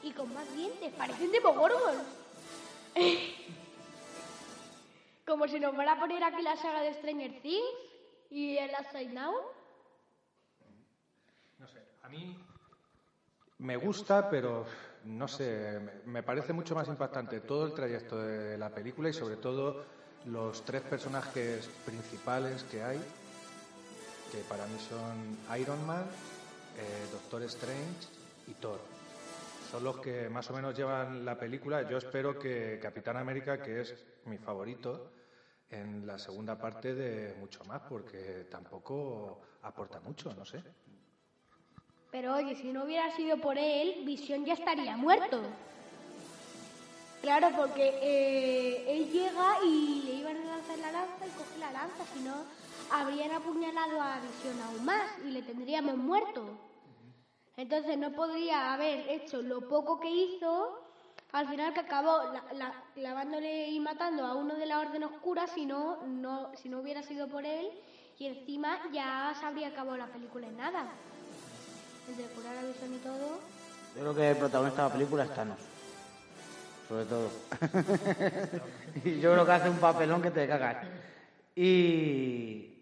Y 0.03 0.11
con 0.13 0.33
más 0.33 0.51
dientes, 0.55 0.91
parecen 0.93 1.31
Demogorgon. 1.31 2.20
como 5.25 5.47
si 5.47 5.59
nos 5.59 5.73
fuera 5.75 5.93
a 5.93 5.99
poner 5.99 6.23
aquí 6.23 6.41
la 6.41 6.55
saga 6.57 6.81
de 6.81 6.93
Stranger 6.95 7.41
Things 7.41 7.63
y 8.29 8.57
el 8.57 8.71
Upside 8.79 9.13
Now. 9.13 9.33
No 11.59 11.67
sé, 11.67 11.79
a 12.03 12.09
mí 12.09 12.37
me 13.59 13.77
gusta, 13.77 14.29
pero 14.29 14.65
no 15.05 15.27
sé, 15.27 15.79
me- 15.79 16.11
me 16.11 16.23
parece 16.23 16.53
mucho 16.53 16.75
más 16.75 16.87
impactante 16.87 17.39
todo 17.41 17.65
el 17.65 17.73
trayecto 17.73 18.17
de 18.17 18.57
la 18.57 18.69
película 18.69 19.09
y 19.09 19.13
sobre 19.13 19.37
todo 19.37 19.83
los 20.25 20.63
tres 20.63 20.81
personajes 20.83 21.67
principales 21.85 22.63
que 22.63 22.83
hay, 22.83 22.99
que 24.31 24.37
para 24.49 24.65
mí 24.67 24.77
son 24.79 25.37
Iron 25.59 25.85
Man, 25.85 26.03
eh, 26.77 27.07
Doctor 27.11 27.43
Strange 27.43 28.07
y 28.47 28.53
Thor. 28.53 28.79
Son 29.71 29.85
los 29.85 29.99
que 29.99 30.27
más 30.27 30.49
o 30.49 30.53
menos 30.53 30.75
llevan 30.75 31.23
la 31.23 31.39
película. 31.39 31.89
Yo 31.89 31.97
espero 31.97 32.37
que 32.37 32.77
Capitán 32.81 33.15
América, 33.15 33.61
que 33.63 33.79
es 33.79 34.05
mi 34.25 34.37
favorito, 34.37 35.13
en 35.69 36.05
la 36.05 36.19
segunda 36.19 36.59
parte 36.59 36.93
de 36.93 37.33
mucho 37.39 37.63
más, 37.63 37.81
porque 37.87 38.47
tampoco 38.51 39.39
aporta 39.61 40.01
mucho, 40.01 40.33
no 40.33 40.43
sé. 40.43 40.61
Pero 42.11 42.35
oye, 42.35 42.53
si 42.55 42.73
no 42.73 42.83
hubiera 42.83 43.15
sido 43.15 43.37
por 43.37 43.57
él, 43.57 44.03
Visión 44.05 44.43
ya 44.43 44.55
estaría 44.55 44.97
muerto. 44.97 45.41
Claro, 47.21 47.47
porque 47.55 47.97
eh, 48.01 48.93
él 48.93 49.09
llega 49.09 49.63
y 49.63 50.01
le 50.03 50.13
iban 50.15 50.35
a 50.35 50.57
lanzar 50.57 50.79
la 50.79 50.91
lanza 50.91 51.25
y 51.25 51.29
coge 51.29 51.57
la 51.59 51.71
lanza, 51.71 52.03
si 52.13 52.19
no 52.23 52.43
habrían 52.91 53.31
apuñalado 53.31 54.01
a 54.01 54.19
Visión 54.19 54.59
aún 54.67 54.83
más 54.83 55.17
y 55.25 55.31
le 55.31 55.43
tendríamos 55.43 55.95
muerto. 55.95 56.70
Entonces 57.57 57.97
no 57.97 58.11
podría 58.11 58.73
haber 58.73 59.07
hecho 59.09 59.41
lo 59.41 59.67
poco 59.67 59.99
que 59.99 60.09
hizo, 60.09 60.79
al 61.31 61.47
final 61.47 61.73
que 61.73 61.81
acabó 61.81 62.17
la- 62.53 62.73
y 63.69 63.79
matando 63.79 64.25
a 64.25 64.35
uno 64.35 64.55
de 64.55 64.65
la 64.65 64.79
Orden 64.79 65.03
Oscura, 65.03 65.47
si 65.47 65.65
no, 65.65 66.01
no, 66.07 66.51
si 66.55 66.69
no 66.69 66.79
hubiera 66.79 67.03
sido 67.03 67.27
por 67.27 67.45
él, 67.45 67.69
y 68.17 68.27
encima 68.27 68.79
ya 68.91 69.33
se 69.39 69.45
habría 69.45 69.69
acabado 69.69 69.97
la 69.97 70.07
película 70.07 70.47
en 70.47 70.57
nada. 70.57 70.85
Entre 72.07 72.25
curar 72.27 72.57
a 72.57 72.61
y 72.61 72.99
todo. 72.99 73.39
Yo 73.95 74.01
creo 74.01 74.15
que 74.15 74.29
el 74.31 74.37
protagonista 74.37 74.83
de 74.83 74.87
la 74.89 74.93
película 74.93 75.23
es 75.23 75.33
Thanos. 75.33 75.57
Sobre 76.87 77.05
todo. 77.05 77.29
y 79.05 79.19
yo 79.19 79.33
creo 79.33 79.45
que 79.45 79.51
hace 79.51 79.69
un 79.69 79.77
papelón 79.77 80.21
que 80.21 80.31
te 80.31 80.47
cagas. 80.47 80.77
Y, 81.55 82.75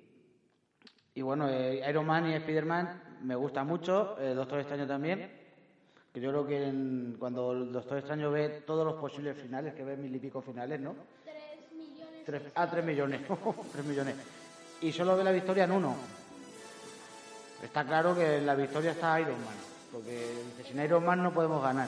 y 1.16 1.22
bueno, 1.22 1.48
eh, 1.50 1.84
Iron 1.90 2.06
Man 2.06 2.30
y 2.30 2.34
Spider-Man 2.34 3.09
me 3.22 3.36
gusta 3.36 3.64
mucho. 3.64 4.18
El 4.20 4.36
Doctor 4.36 4.60
Extraño 4.60 4.88
también. 4.88 5.32
Que 6.14 6.20
yo 6.20 6.32
creo 6.32 6.48
que 6.48 6.68
en- 6.68 7.16
cuando 7.20 7.52
el 7.52 7.72
Doctor 7.72 7.98
Extraño 8.00 8.32
ve 8.32 8.64
todos 8.66 8.86
los 8.86 8.96
posibles 8.96 9.38
finales, 9.38 9.74
que 9.74 9.84
ve 9.84 9.96
mil 9.98 10.16
y 10.16 10.20
pico 10.20 10.42
finales, 10.42 10.80
¿no? 10.80 10.96
Tres 11.24 11.72
millones. 11.72 12.26
Tres, 12.26 12.42
ah, 12.56 12.68
tres 12.70 12.84
millones. 12.84 13.22
tres 13.72 13.86
millones. 13.86 14.16
Y 14.82 14.92
solo 14.92 15.16
ve 15.18 15.24
la 15.24 15.32
victoria 15.32 15.66
en 15.66 15.72
uno. 15.72 15.96
Está 17.64 17.86
claro 17.86 18.16
que 18.16 18.38
en 18.38 18.46
la 18.46 18.56
victoria 18.56 18.92
está 18.92 19.20
Iron 19.20 19.44
Man. 19.46 19.56
Porque 19.92 20.34
dice, 20.58 20.72
sin 20.72 20.82
Iron 20.82 21.06
Man 21.06 21.22
no 21.22 21.34
podemos 21.34 21.62
ganar. 21.62 21.88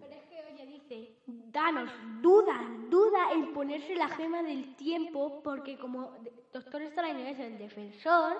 Pero 0.00 0.14
es 0.14 0.22
que, 0.28 0.52
oye, 0.52 0.66
dice, 0.66 1.14
Danos, 1.26 1.90
duda, 2.22 2.54
duda 2.88 3.32
en 3.32 3.52
ponerse 3.52 3.94
la 3.94 4.08
gema 4.08 4.42
del 4.42 4.74
tiempo, 4.76 5.40
porque 5.44 5.76
como 5.78 6.16
Doctor 6.52 6.82
Extraño 6.82 7.26
es 7.26 7.38
el 7.38 7.58
defensor, 7.58 8.36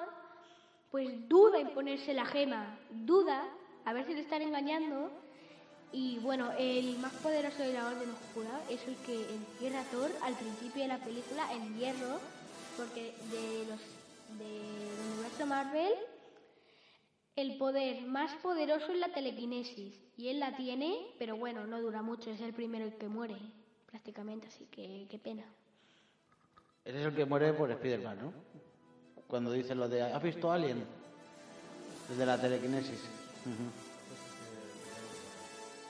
pues 0.90 1.28
duda 1.28 1.61
en 1.61 1.70
ponerse 1.70 2.14
la 2.14 2.25
gema, 2.25 2.78
duda, 2.90 3.44
a 3.85 3.92
ver 3.92 4.06
si 4.06 4.14
le 4.14 4.20
están 4.20 4.42
engañando. 4.42 5.11
Y 5.92 6.18
bueno, 6.18 6.52
el 6.59 6.99
más 6.99 7.12
poderoso 7.14 7.62
de 7.62 7.73
la 7.73 7.87
Orden 7.87 8.11
Oscura 8.11 8.61
es 8.68 8.87
el 8.87 8.97
que 9.06 9.28
encierra 9.35 9.80
a 9.80 9.85
Thor 9.85 10.11
al 10.23 10.35
principio 10.35 10.82
de 10.82 10.88
la 10.88 10.99
película 10.99 11.52
en 11.52 11.76
hierro, 11.76 12.20
porque 12.76 13.14
de 13.30 13.66
los 13.68 13.80
del 14.38 15.12
universo 15.12 15.47
Marvel 15.47 15.92
el 17.37 17.56
poder 17.56 18.02
más 18.02 18.35
poderoso 18.42 18.92
es 18.92 18.99
la 18.99 19.12
telequinesis 19.12 19.94
y 20.16 20.28
él 20.28 20.40
la 20.40 20.56
tiene, 20.56 20.94
pero 21.18 21.37
bueno, 21.37 21.66
no 21.66 21.80
dura 21.80 22.02
mucho, 22.02 22.30
es 22.30 22.40
el 22.40 22.52
primero 22.52 22.85
el 22.85 22.97
que 22.97 23.09
muere 23.09 23.37
prácticamente, 23.87 24.49
así 24.49 24.66
que 24.66 25.06
qué 25.09 25.18
pena. 25.18 25.44
Él 26.85 26.97
es 26.97 27.06
el 27.06 27.14
que 27.14 27.25
muere 27.25 27.52
por 27.52 27.70
Spider-Man, 27.70 28.18
¿no? 28.20 28.32
Cuando 29.30 29.52
dice 29.52 29.76
lo 29.76 29.88
de, 29.88 30.02
¿has 30.02 30.22
visto 30.22 30.50
a 30.50 30.56
Alien? 30.56 30.84
Desde 32.08 32.26
la 32.26 32.40
telequinesis. 32.40 33.00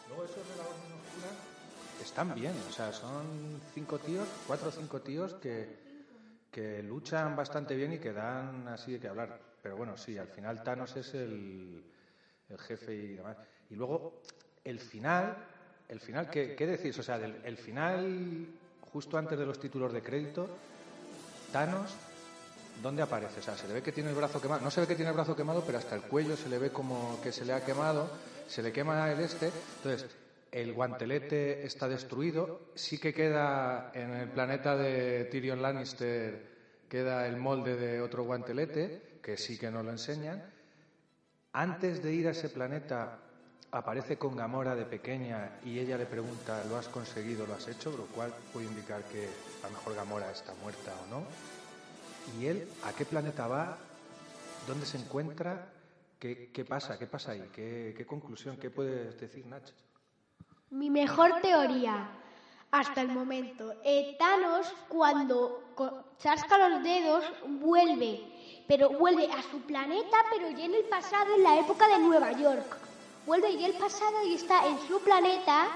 Luego 0.08 0.24
esos 0.24 0.36
de 0.36 0.56
la 0.56 0.62
Orden 0.62 0.92
Oscura 0.92 1.30
están 2.02 2.34
bien, 2.34 2.52
o 2.68 2.72
sea, 2.72 2.92
son 2.92 3.60
cinco 3.74 3.98
tíos, 3.98 4.28
cuatro 4.46 4.68
o 4.68 4.72
cinco 4.72 5.00
tíos 5.00 5.34
que, 5.34 5.78
que 6.50 6.82
luchan 6.82 7.34
bastante 7.34 7.74
bien 7.74 7.94
y 7.94 7.98
que 7.98 8.12
dan 8.12 8.68
así 8.68 8.92
de 8.92 9.00
que 9.00 9.08
hablar. 9.08 9.40
Pero 9.62 9.76
bueno, 9.76 9.96
sí, 9.96 10.18
al 10.18 10.28
final 10.28 10.62
Thanos 10.62 10.94
es 10.96 11.14
el, 11.14 11.82
el 12.50 12.58
jefe 12.58 12.94
y 12.94 13.16
demás. 13.16 13.38
Y 13.70 13.74
luego, 13.74 14.20
el 14.64 14.80
final, 14.80 15.36
el 15.88 16.00
final, 16.00 16.28
¿qué, 16.28 16.54
qué 16.54 16.66
decís? 16.66 16.98
O 16.98 17.02
sea, 17.02 17.18
del, 17.18 17.40
el 17.44 17.56
final, 17.56 18.46
justo 18.92 19.16
antes 19.16 19.38
de 19.38 19.46
los 19.46 19.58
títulos 19.58 19.94
de 19.94 20.02
crédito, 20.02 20.46
Thanos, 21.52 21.94
¿dónde 22.82 23.02
aparece? 23.02 23.40
O 23.40 23.42
sea, 23.42 23.56
se 23.56 23.68
le 23.68 23.74
ve 23.74 23.82
que 23.82 23.92
tiene 23.92 24.10
el 24.10 24.16
brazo 24.16 24.40
quemado. 24.40 24.62
No 24.62 24.70
se 24.70 24.80
ve 24.80 24.86
que 24.86 24.94
tiene 24.94 25.10
el 25.10 25.16
brazo 25.16 25.36
quemado, 25.36 25.62
pero 25.64 25.78
hasta 25.78 25.94
el 25.94 26.02
cuello 26.02 26.36
se 26.36 26.48
le 26.48 26.58
ve 26.58 26.70
como 26.70 27.20
que 27.22 27.32
se 27.32 27.44
le 27.44 27.52
ha 27.52 27.64
quemado. 27.64 28.10
Se 28.48 28.62
le 28.62 28.72
quema 28.72 29.10
el 29.10 29.20
este. 29.20 29.50
Entonces, 29.76 30.10
el 30.50 30.72
guantelete 30.72 31.64
está 31.64 31.88
destruido. 31.88 32.72
Sí 32.74 32.98
que 32.98 33.14
queda 33.14 33.92
en 33.94 34.10
el 34.10 34.28
planeta 34.28 34.76
de 34.76 35.24
Tyrion 35.26 35.62
Lannister, 35.62 36.48
queda 36.88 37.26
el 37.26 37.36
molde 37.36 37.76
de 37.76 38.00
otro 38.00 38.24
guantelete, 38.24 39.18
que 39.22 39.36
sí 39.36 39.58
que 39.58 39.70
nos 39.70 39.84
lo 39.84 39.92
enseñan. 39.92 40.42
Antes 41.52 42.02
de 42.02 42.12
ir 42.12 42.28
a 42.28 42.30
ese 42.30 42.48
planeta, 42.48 43.18
aparece 43.72 44.16
con 44.16 44.36
Gamora 44.36 44.74
de 44.74 44.84
pequeña 44.84 45.58
y 45.64 45.78
ella 45.78 45.96
le 45.96 46.06
pregunta, 46.06 46.64
¿lo 46.68 46.76
has 46.76 46.88
conseguido, 46.88 47.46
lo 47.46 47.54
has 47.54 47.68
hecho? 47.68 47.90
Lo 47.92 48.06
cual 48.06 48.32
puede 48.52 48.66
indicar 48.66 49.02
que 49.04 49.28
a 49.62 49.66
lo 49.68 49.76
mejor 49.76 49.94
Gamora 49.94 50.30
está 50.30 50.52
muerta 50.62 50.92
o 51.04 51.10
no. 51.10 51.59
¿Y 52.38 52.46
él 52.46 52.68
a 52.84 52.92
qué 52.92 53.04
planeta 53.04 53.46
va? 53.46 53.76
¿Dónde 54.66 54.86
se 54.86 54.98
encuentra? 54.98 55.72
¿Qué, 56.18 56.50
qué 56.52 56.64
pasa? 56.64 56.98
¿Qué 56.98 57.06
pasa 57.06 57.32
ahí? 57.32 57.48
¿Qué, 57.52 57.94
¿Qué 57.96 58.06
conclusión? 58.06 58.56
¿Qué 58.56 58.70
puedes 58.70 59.18
decir, 59.20 59.46
Nacho? 59.46 59.72
Mi 60.70 60.90
mejor 60.90 61.40
teoría 61.40 62.08
hasta 62.70 63.00
el 63.00 63.08
momento. 63.08 63.74
Eh, 63.84 64.16
Thanos, 64.18 64.72
cuando 64.88 65.74
chasca 66.18 66.68
los 66.68 66.82
dedos, 66.82 67.24
vuelve. 67.46 68.20
Pero 68.68 68.90
vuelve 68.90 69.30
a 69.32 69.42
su 69.42 69.60
planeta, 69.62 70.18
pero 70.30 70.50
ya 70.50 70.64
en 70.66 70.74
el 70.74 70.84
pasado, 70.84 71.34
en 71.34 71.42
la 71.42 71.58
época 71.58 71.88
de 71.88 71.98
Nueva 71.98 72.32
York. 72.32 72.76
Vuelve 73.26 73.56
ya 73.56 73.66
el 73.66 73.74
pasado 73.74 74.24
y 74.26 74.34
está 74.34 74.66
en 74.66 74.78
su 74.86 75.00
planeta 75.00 75.68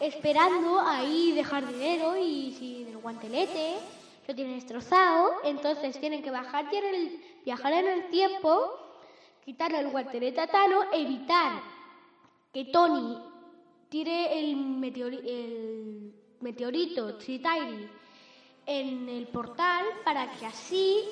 esperando 0.00 0.80
ahí 0.80 1.32
dejar 1.32 1.66
dinero 1.66 2.16
y 2.16 2.54
sin 2.58 2.88
el 2.88 2.98
guantelete 2.98 3.76
lo 4.26 4.34
tienen 4.34 4.54
destrozado. 4.56 5.32
Entonces 5.44 5.98
tienen 5.98 6.22
que 6.22 6.30
bajar 6.30 6.66
el, 6.72 7.22
viajar 7.44 7.72
en 7.72 7.88
el 7.88 8.08
tiempo, 8.10 8.78
quitarle 9.44 9.80
el 9.80 9.88
guantelete 9.90 10.40
a 10.40 10.46
Thanos, 10.46 10.86
evitar 10.92 11.60
que 12.52 12.66
Tony 12.66 13.18
tire 13.88 14.38
el, 14.38 14.82
el 15.26 16.14
meteorito 16.40 17.18
Chitairi 17.18 17.88
en 18.66 19.08
el 19.08 19.26
portal 19.28 19.84
para 20.04 20.30
que 20.32 20.46
así 20.46 21.04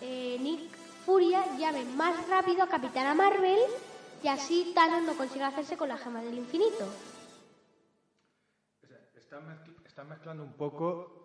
eh, 0.00 0.36
Nick 0.40 0.70
Furia 1.04 1.44
llame 1.58 1.84
más 1.84 2.28
rápido 2.28 2.62
a 2.62 2.68
Capitana 2.68 3.14
Marvel 3.14 3.58
y 4.22 4.28
así 4.28 4.72
Thanos 4.74 5.02
no 5.02 5.14
consiga 5.16 5.48
hacerse 5.48 5.76
con 5.76 5.88
la 5.88 5.96
gema 5.96 6.22
del 6.22 6.38
infinito. 6.38 6.84
Están, 9.16 9.46
mezcl- 9.46 9.86
están 9.86 10.08
mezclando 10.08 10.42
un 10.44 10.52
poco 10.52 11.17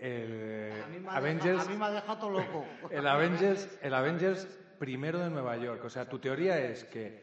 el 0.00 0.72
A 0.82 0.86
mí 0.88 0.98
me 1.00 1.08
ha 1.08 1.16
Avengers, 1.16 1.44
dejado- 1.58 1.68
a 1.68 1.72
mí 1.72 1.76
me 1.78 1.84
ha 1.86 1.90
dejado 1.90 2.18
todo 2.18 2.30
loco. 2.30 2.64
el 2.90 3.06
Avengers, 3.06 3.68
el 3.82 3.94
Avengers 3.94 4.46
primero 4.78 5.18
de 5.18 5.30
Nueva 5.30 5.56
York. 5.56 5.84
O 5.84 5.90
sea, 5.90 6.08
tu 6.08 6.18
teoría 6.18 6.58
es 6.58 6.84
que 6.84 7.22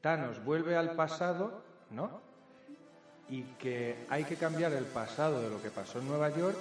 Thanos 0.00 0.42
vuelve 0.44 0.76
al 0.76 0.92
pasado, 0.96 1.62
¿no? 1.90 2.20
Y 3.28 3.42
que 3.58 4.06
hay 4.08 4.24
que 4.24 4.36
cambiar 4.36 4.72
el 4.72 4.84
pasado 4.86 5.42
de 5.42 5.50
lo 5.50 5.62
que 5.62 5.70
pasó 5.70 5.98
en 6.00 6.08
Nueva 6.08 6.30
York 6.30 6.56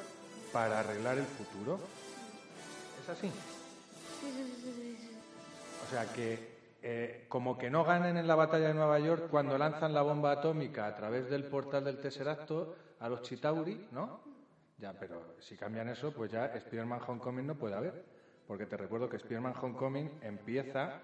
para 0.52 0.80
arreglar 0.80 1.18
el 1.18 1.26
futuro. 1.26 1.80
¿Es 3.04 3.10
así? 3.10 3.32
O 5.86 5.90
sea, 5.90 6.06
que 6.14 6.58
eh, 6.84 7.26
como 7.30 7.58
que 7.58 7.70
no 7.70 7.84
ganen 7.84 8.18
en 8.18 8.28
la 8.28 8.36
batalla 8.36 8.68
de 8.68 8.74
Nueva 8.74 9.00
York 9.00 9.28
cuando 9.32 9.58
lanzan 9.58 9.94
la 9.94 10.02
bomba 10.02 10.32
atómica 10.34 10.86
a 10.88 10.96
través 10.96 11.30
del 11.30 11.46
portal 11.46 11.84
del 11.86 12.00
Tesseracto 12.00 12.76
a 13.00 13.10
los 13.10 13.22
Chitauri, 13.22 13.88
¿no? 13.92 14.20
Ya, 14.80 14.94
pero 14.94 15.36
si 15.40 15.56
cambian 15.58 15.90
eso, 15.90 16.12
pues 16.12 16.32
ya 16.32 16.46
Spider-Man 16.48 17.02
Homecoming 17.08 17.48
no 17.48 17.56
puede 17.56 17.76
haber. 17.76 18.04
Porque 18.48 18.66
te 18.66 18.78
recuerdo 18.78 19.10
que 19.10 19.18
Spider-Man 19.18 19.56
Homecoming 19.62 20.10
empieza 20.22 21.00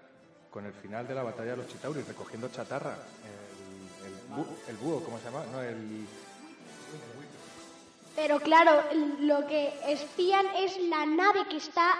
con 0.50 0.64
el 0.64 0.72
final 0.72 1.06
de 1.08 1.14
la 1.14 1.22
batalla 1.24 1.50
de 1.50 1.56
los 1.58 1.68
Chitauri, 1.68 2.02
recogiendo 2.02 2.48
chatarra. 2.48 2.96
El, 3.24 4.06
el, 4.06 4.14
bú- 4.36 4.68
el 4.68 4.76
búho, 4.76 5.00
¿cómo 5.04 5.18
se 5.18 5.24
llama? 5.24 5.44
No, 5.52 5.60
el... 5.60 6.06
Pero 8.14 8.38
claro, 8.38 8.80
lo 9.20 9.44
que 9.46 9.72
espían 9.88 10.46
es 10.56 10.78
la 10.88 11.04
nave 11.04 11.40
que 11.50 11.56
está 11.56 11.92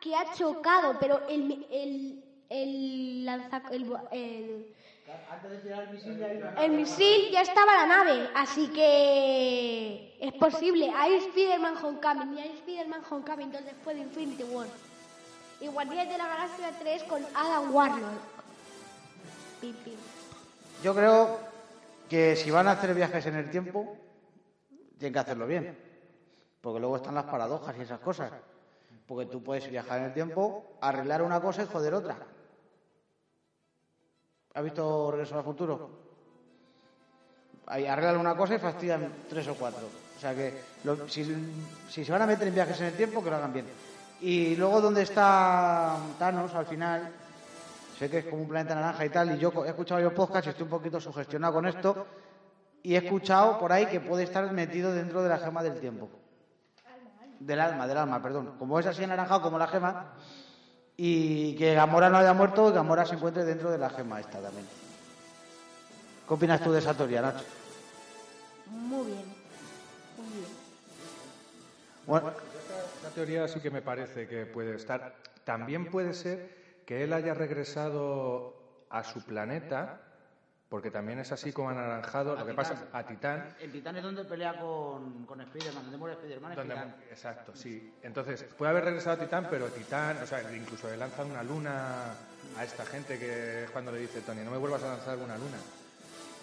que 0.00 0.16
ha 0.16 0.32
chocado, 0.32 0.96
pero 0.98 1.28
el 1.28 1.66
el 1.70 2.24
el 2.48 3.24
lanza- 3.26 3.62
el, 3.70 3.92
el- 4.10 4.74
Antes 5.30 5.50
de 5.50 5.58
tirar 5.58 5.82
el 5.84 5.90
misil 5.90 6.18
ya 6.18 6.26
hay 6.26 6.36
una- 6.38 6.64
el 6.64 6.70
misil 6.72 7.30
ya 7.30 7.42
estaba 7.42 7.74
la 7.76 7.86
nave, 7.86 8.28
así 8.34 8.68
que 8.68 10.16
es 10.20 10.32
posible. 10.34 10.90
Hay 10.94 11.14
Spider-Man 11.14 11.76
Homecoming 11.82 12.36
y 12.36 12.40
hay 12.40 12.50
Spider-Man 12.56 13.02
Homecoming 13.08 13.52
dos 13.52 13.64
después 13.64 13.96
de 13.96 14.02
Infinity 14.02 14.42
War. 14.44 14.66
Y 15.60 15.68
Guardianes 15.68 16.08
de 16.12 16.18
la 16.18 16.26
Galaxia 16.26 16.72
3 16.78 17.02
con 17.04 17.24
Adam 17.34 17.74
Warlock. 17.74 18.10
Pim, 19.60 19.74
pim. 19.84 19.94
Yo 20.82 20.94
creo 20.94 21.38
que 22.08 22.34
si 22.36 22.50
van 22.50 22.66
a 22.68 22.72
hacer 22.72 22.94
viajes 22.94 23.24
en 23.26 23.36
el 23.36 23.50
tiempo, 23.50 23.96
tienen 24.98 25.12
que 25.12 25.18
hacerlo 25.18 25.46
bien. 25.46 25.78
Porque 26.60 26.80
luego 26.80 26.96
están 26.96 27.14
las 27.14 27.24
paradojas 27.24 27.74
y 27.78 27.82
esas 27.82 28.00
cosas. 28.00 28.32
Porque 29.06 29.26
tú 29.26 29.42
puedes 29.42 29.68
viajar 29.70 29.98
en 29.98 30.04
el 30.06 30.14
tiempo, 30.14 30.76
arreglar 30.80 31.22
una 31.22 31.40
cosa 31.40 31.62
y 31.62 31.66
joder 31.66 31.94
otra. 31.94 32.16
¿Has 34.54 34.64
visto 34.64 35.10
Regreso 35.12 35.38
al 35.38 35.44
Futuro? 35.44 35.90
Ahí 37.66 37.86
arreglan 37.86 38.16
una 38.18 38.36
cosa 38.36 38.54
y 38.56 38.58
fastidian 38.58 39.12
tres 39.28 39.46
o 39.48 39.54
cuatro. 39.54 39.86
O 40.16 40.20
sea 40.20 40.34
que 40.34 40.52
lo- 40.84 41.08
si, 41.08 41.24
si 41.88 42.04
se 42.04 42.12
van 42.12 42.22
a 42.22 42.26
meter 42.26 42.48
en 42.48 42.54
viajes 42.54 42.80
en 42.80 42.86
el 42.86 42.94
tiempo, 42.94 43.22
que 43.22 43.30
lo 43.30 43.36
hagan 43.36 43.52
bien. 43.52 43.66
Y 44.20 44.56
luego 44.56 44.80
donde 44.80 45.02
está 45.02 45.96
Thanos 46.18 46.52
al 46.54 46.66
final, 46.66 47.08
sé 47.98 48.10
que 48.10 48.18
es 48.18 48.24
como 48.26 48.42
un 48.42 48.48
planeta 48.48 48.74
naranja 48.74 49.06
y 49.06 49.10
tal, 49.10 49.30
y 49.30 49.38
yo 49.38 49.52
he 49.64 49.68
escuchado 49.68 49.96
varios 49.98 50.12
podcasts 50.12 50.48
y 50.48 50.50
estoy 50.50 50.64
un 50.64 50.70
poquito 50.70 51.00
sugestionado 51.00 51.54
con 51.54 51.66
esto, 51.66 51.96
y 52.82 52.94
he 52.94 52.98
escuchado 52.98 53.56
por 53.56 53.72
ahí 53.72 53.86
que 53.86 54.00
puede 54.00 54.24
estar 54.24 54.50
metido 54.50 54.92
dentro 54.92 55.22
de 55.22 55.28
la 55.28 55.38
gema 55.38 55.62
del 55.62 55.78
tiempo. 55.78 56.08
Del 57.38 57.60
alma, 57.60 57.86
del 57.86 57.96
alma, 57.96 58.20
perdón. 58.20 58.52
Como 58.58 58.78
es 58.78 58.86
así 58.86 59.04
anaranjado 59.04 59.40
como 59.42 59.58
la 59.58 59.66
gema, 59.68 59.96
y 61.02 61.54
que 61.54 61.72
Gamora 61.72 62.10
no 62.10 62.18
haya 62.18 62.34
muerto 62.34 62.68
y 62.68 62.74
Gamora 62.74 63.06
se 63.06 63.14
encuentre 63.14 63.46
dentro 63.46 63.70
de 63.70 63.78
la 63.78 63.88
gema 63.88 64.20
esta 64.20 64.38
también. 64.38 64.66
¿Qué 66.28 66.34
opinas 66.34 66.62
tú 66.62 66.72
de 66.72 66.80
esa 66.80 66.92
teoría, 66.92 67.22
Nacho? 67.22 67.42
Muy 68.66 69.06
bien. 69.06 69.24
Muy 70.18 70.28
bien. 70.34 70.50
Bueno, 72.06 72.32
Esa 73.00 73.14
teoría 73.14 73.48
sí 73.48 73.60
que 73.60 73.70
me 73.70 73.80
parece 73.80 74.28
que 74.28 74.44
puede 74.44 74.76
estar. 74.76 75.14
También 75.44 75.90
puede 75.90 76.12
ser 76.12 76.82
que 76.84 77.02
él 77.02 77.14
haya 77.14 77.32
regresado 77.32 78.54
a 78.90 79.02
su 79.02 79.24
planeta, 79.24 80.02
porque 80.70 80.92
también 80.92 81.18
es 81.18 81.32
así 81.32 81.52
como 81.52 81.68
anaranjado. 81.68 82.36
Lo 82.36 82.46
que 82.46 82.54
pasa 82.54 82.86
a 82.92 83.02
Titán. 83.02 83.56
el 83.60 83.72
Titán 83.72 83.96
es 83.96 84.04
donde 84.04 84.24
pelea 84.24 84.56
con, 84.56 85.26
con 85.26 85.40
Spider-Man, 85.40 85.82
donde 85.82 85.98
muere 85.98 86.14
Spider-Man. 86.14 86.52
es 87.06 87.10
exacto, 87.10 87.56
sí. 87.56 87.92
Entonces, 88.02 88.44
puede 88.56 88.70
haber 88.70 88.84
regresado 88.84 89.20
a 89.20 89.24
Titán, 89.24 89.48
pero 89.50 89.66
Titán, 89.66 90.18
o 90.22 90.26
sea, 90.26 90.40
incluso 90.54 90.88
le 90.88 90.96
lanzan 90.96 91.28
una 91.28 91.42
luna 91.42 92.14
a 92.56 92.64
esta 92.64 92.86
gente 92.86 93.18
que 93.18 93.64
es 93.64 93.70
cuando 93.70 93.90
le 93.90 93.98
dice 93.98 94.20
Tony, 94.20 94.42
no 94.42 94.52
me 94.52 94.58
vuelvas 94.58 94.84
a 94.84 94.90
lanzar 94.90 95.18
una 95.18 95.36
luna. 95.36 95.58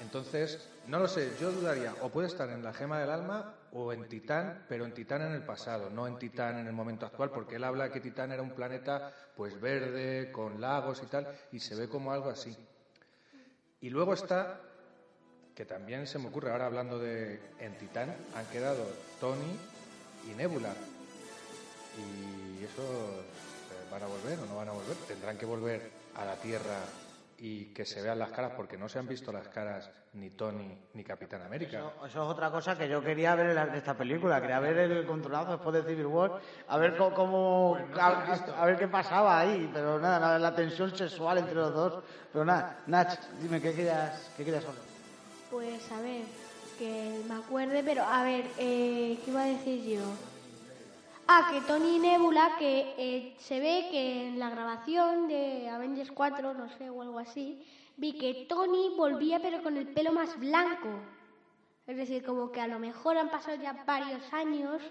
Entonces, 0.01 0.69
no 0.87 0.99
lo 0.99 1.07
sé, 1.07 1.31
yo 1.39 1.51
dudaría, 1.51 1.95
o 2.01 2.09
puede 2.09 2.27
estar 2.27 2.49
en 2.49 2.63
la 2.63 2.73
gema 2.73 2.99
del 2.99 3.09
alma 3.09 3.55
o 3.71 3.93
en 3.93 4.09
Titán, 4.09 4.65
pero 4.67 4.85
en 4.85 4.93
Titán 4.93 5.21
en 5.21 5.31
el 5.31 5.43
pasado, 5.43 5.89
no 5.89 6.05
en 6.05 6.19
Titán 6.19 6.59
en 6.59 6.67
el 6.67 6.73
momento 6.73 7.05
actual, 7.05 7.31
porque 7.31 7.55
él 7.55 7.63
habla 7.63 7.89
que 7.91 8.01
Titán 8.01 8.33
era 8.33 8.41
un 8.41 8.51
planeta 8.51 9.13
pues 9.37 9.59
verde, 9.59 10.31
con 10.33 10.59
lagos 10.59 11.01
y 11.01 11.07
tal, 11.07 11.27
y 11.53 11.59
se 11.59 11.75
ve 11.75 11.87
como 11.87 12.11
algo 12.11 12.29
así. 12.29 12.55
Y 13.81 13.89
luego 13.89 14.13
está, 14.13 14.59
que 15.55 15.65
también 15.65 16.07
se 16.07 16.17
me 16.19 16.27
ocurre, 16.27 16.51
ahora 16.51 16.65
hablando 16.65 16.97
de 16.97 17.39
en 17.59 17.77
Titán, 17.77 18.15
han 18.35 18.45
quedado 18.47 18.83
Tony 19.19 19.57
y 20.29 20.35
Nebula. 20.35 20.73
Y 21.97 22.63
eso 22.63 22.81
eh, 22.81 23.87
van 23.91 24.03
a 24.03 24.07
volver 24.07 24.39
o 24.39 24.45
no 24.45 24.55
van 24.55 24.69
a 24.69 24.71
volver. 24.71 24.95
Tendrán 25.07 25.37
que 25.37 25.45
volver 25.45 25.91
a 26.15 26.25
la 26.25 26.35
Tierra 26.35 26.79
y 27.39 27.65
que 27.73 27.85
se 27.85 28.01
vean 28.01 28.17
las 28.17 28.31
caras, 28.31 28.53
porque 28.55 28.77
no 28.77 28.89
se 28.89 28.97
han 28.97 29.07
visto 29.07 29.31
las 29.31 29.47
caras 29.49 29.89
ni 30.13 30.31
Tony 30.31 30.75
ni 30.95 31.03
Capitán 31.03 31.43
América. 31.43 31.77
Eso, 31.77 31.93
eso 32.07 32.23
es 32.23 32.29
otra 32.29 32.49
cosa 32.49 32.75
que 32.75 32.89
yo 32.89 33.03
quería 33.03 33.35
ver 33.35 33.55
en 33.55 33.75
esta 33.75 33.93
película, 33.93 34.41
quería 34.41 34.59
ver 34.59 34.77
el 34.77 35.05
controlado 35.05 35.51
después 35.51 35.75
de 35.75 35.83
Civil 35.89 36.07
War, 36.07 36.31
a 36.67 36.77
ver 36.79 36.97
cómo, 36.97 37.13
cómo- 37.15 37.77
a, 37.95 38.61
a 38.61 38.65
ver 38.65 38.77
qué 38.77 38.87
pasaba 38.87 39.39
ahí, 39.39 39.69
pero 39.71 39.99
nada, 39.99 40.19
nada, 40.19 40.39
la 40.39 40.55
tensión 40.55 40.95
sexual 40.97 41.37
entre 41.37 41.53
los 41.53 41.73
dos, 41.73 42.03
pero 42.33 42.43
nada, 42.43 42.79
Nach, 42.87 43.19
dime 43.39 43.61
qué 43.61 43.73
querías, 43.75 44.31
qué 44.35 44.43
querías 44.43 44.65
hablar. 44.65 44.81
Pues 45.51 45.91
a 45.91 46.01
ver, 46.01 46.23
que 46.79 47.21
me 47.27 47.35
acuerde, 47.35 47.83
pero 47.83 48.03
a 48.03 48.23
ver, 48.23 48.45
eh, 48.57 49.19
¿qué 49.23 49.29
iba 49.31 49.43
a 49.43 49.47
decir 49.47 49.83
yo? 49.97 50.01
Ah, 51.29 51.49
que 51.51 51.59
Tony 51.59 51.99
Nebula, 51.99 52.55
que 52.57 52.93
eh, 52.97 53.35
se 53.37 53.59
ve 53.59 53.89
que 53.91 54.29
en 54.29 54.39
la 54.39 54.49
grabación 54.49 55.27
de 55.27 55.67
Avengers 55.67 56.09
4, 56.13 56.53
no 56.53 56.69
sé, 56.77 56.89
o 56.89 57.01
algo 57.01 57.19
así, 57.19 57.67
vi 57.97 58.17
que 58.17 58.45
Tony 58.47 58.95
volvía 58.95 59.41
pero 59.41 59.61
con 59.61 59.75
el 59.75 59.89
pelo 59.89 60.13
más 60.13 60.39
blanco. 60.39 60.87
Es 61.85 61.97
decir, 61.97 62.23
como 62.23 62.49
que 62.53 62.61
a 62.61 62.67
lo 62.67 62.79
mejor 62.79 63.17
han 63.17 63.29
pasado 63.29 63.57
ya 63.61 63.83
varios 63.85 64.21
años 64.31 64.81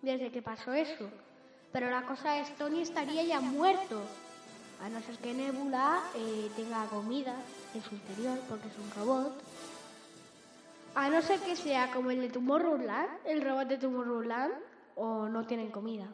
desde 0.00 0.30
que 0.30 0.42
pasó 0.42 0.72
eso. 0.72 1.10
Pero 1.72 1.90
la 1.90 2.02
cosa 2.02 2.38
es, 2.38 2.54
Tony 2.56 2.82
estaría 2.82 3.24
ya 3.24 3.40
muerto. 3.40 4.00
A 4.80 4.88
no 4.88 5.00
ser 5.00 5.16
que 5.18 5.34
Nebula 5.34 6.04
eh, 6.14 6.50
tenga 6.54 6.86
comida 6.86 7.34
en 7.74 7.82
su 7.82 7.96
interior, 7.96 8.38
porque 8.48 8.68
es 8.68 8.78
un 8.78 8.90
robot. 8.92 9.42
A 10.94 11.08
no 11.08 11.20
ser 11.20 11.40
que 11.40 11.56
sea 11.56 11.90
como 11.90 12.12
el 12.12 12.20
de 12.20 12.28
Tomorrowland, 12.28 13.08
el 13.24 13.42
robot 13.42 13.66
de 13.66 13.78
Tomorrowland, 13.78 14.54
o 14.96 15.28
no 15.28 15.46
tienen 15.46 15.70
comida. 15.70 16.06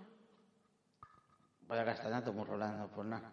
Vaya 1.68 1.84
castañato, 1.84 2.32
muy 2.32 2.44
Rolando, 2.44 2.88
pues 2.88 3.06
nada. 3.06 3.32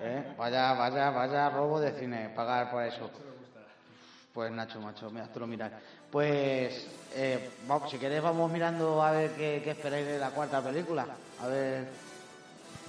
¿Eh? 0.00 0.34
Vaya, 0.36 0.74
vaya, 0.74 1.10
vaya 1.10 1.50
robo 1.50 1.80
de 1.80 1.92
cine, 1.92 2.30
pagar 2.34 2.70
por 2.70 2.82
eso. 2.82 3.10
Pues 4.32 4.52
Nacho, 4.52 4.80
macho, 4.80 5.10
mira, 5.10 5.32
tú 5.32 5.40
lo 5.40 5.46
miras. 5.46 5.72
Pues, 6.10 6.86
eh, 7.14 7.50
vamos, 7.66 7.90
si 7.90 7.98
queréis 7.98 8.22
vamos 8.22 8.50
mirando 8.52 9.02
a 9.02 9.10
ver 9.10 9.30
qué, 9.32 9.62
qué 9.64 9.70
esperáis 9.70 10.06
de 10.06 10.18
la 10.18 10.30
cuarta 10.30 10.62
película. 10.62 11.06
A 11.40 11.46
ver, 11.46 11.88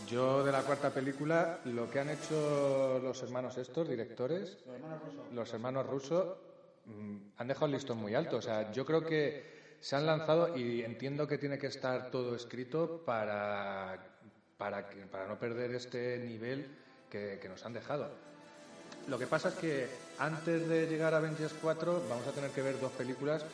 Yo 0.07 0.43
de 0.43 0.51
la 0.51 0.61
cuarta 0.61 0.89
película, 0.89 1.59
lo 1.65 1.89
que 1.89 1.99
han 1.99 2.09
hecho 2.09 2.99
los 3.01 3.21
hermanos 3.23 3.57
estos, 3.57 3.87
directores, 3.87 4.57
los 5.33 5.53
hermanos 5.53 5.87
rusos, 5.87 6.37
mm, 6.85 7.17
han 7.37 7.47
dejado 7.47 7.65
el 7.67 7.73
listón 7.73 7.97
muy 7.97 8.15
alto. 8.15 8.37
O 8.37 8.41
sea, 8.41 8.71
yo 8.71 8.85
creo 8.85 9.01
que 9.05 9.56
se 9.79 9.95
han 9.95 10.05
lanzado 10.05 10.57
y 10.57 10.81
entiendo 10.83 11.27
que 11.27 11.37
tiene 11.37 11.57
que 11.57 11.67
estar 11.67 12.09
todo 12.11 12.35
escrito 12.35 13.03
para, 13.05 13.97
para, 14.57 14.89
que- 14.89 15.05
para 15.05 15.27
no 15.27 15.37
perder 15.39 15.75
este 15.75 16.17
nivel 16.19 16.67
que, 17.09 17.39
que 17.41 17.49
nos 17.49 17.65
han 17.65 17.73
dejado. 17.73 18.09
Lo 19.07 19.17
que 19.17 19.27
pasa 19.27 19.49
es 19.49 19.55
que 19.55 19.87
antes 20.19 20.67
de 20.67 20.87
llegar 20.87 21.13
a 21.13 21.17
Avengers 21.17 21.53
4 21.61 22.03
vamos 22.09 22.27
a 22.27 22.31
tener 22.31 22.51
que 22.51 22.61
ver 22.61 22.79
dos 22.79 22.91
películas, 22.91 23.45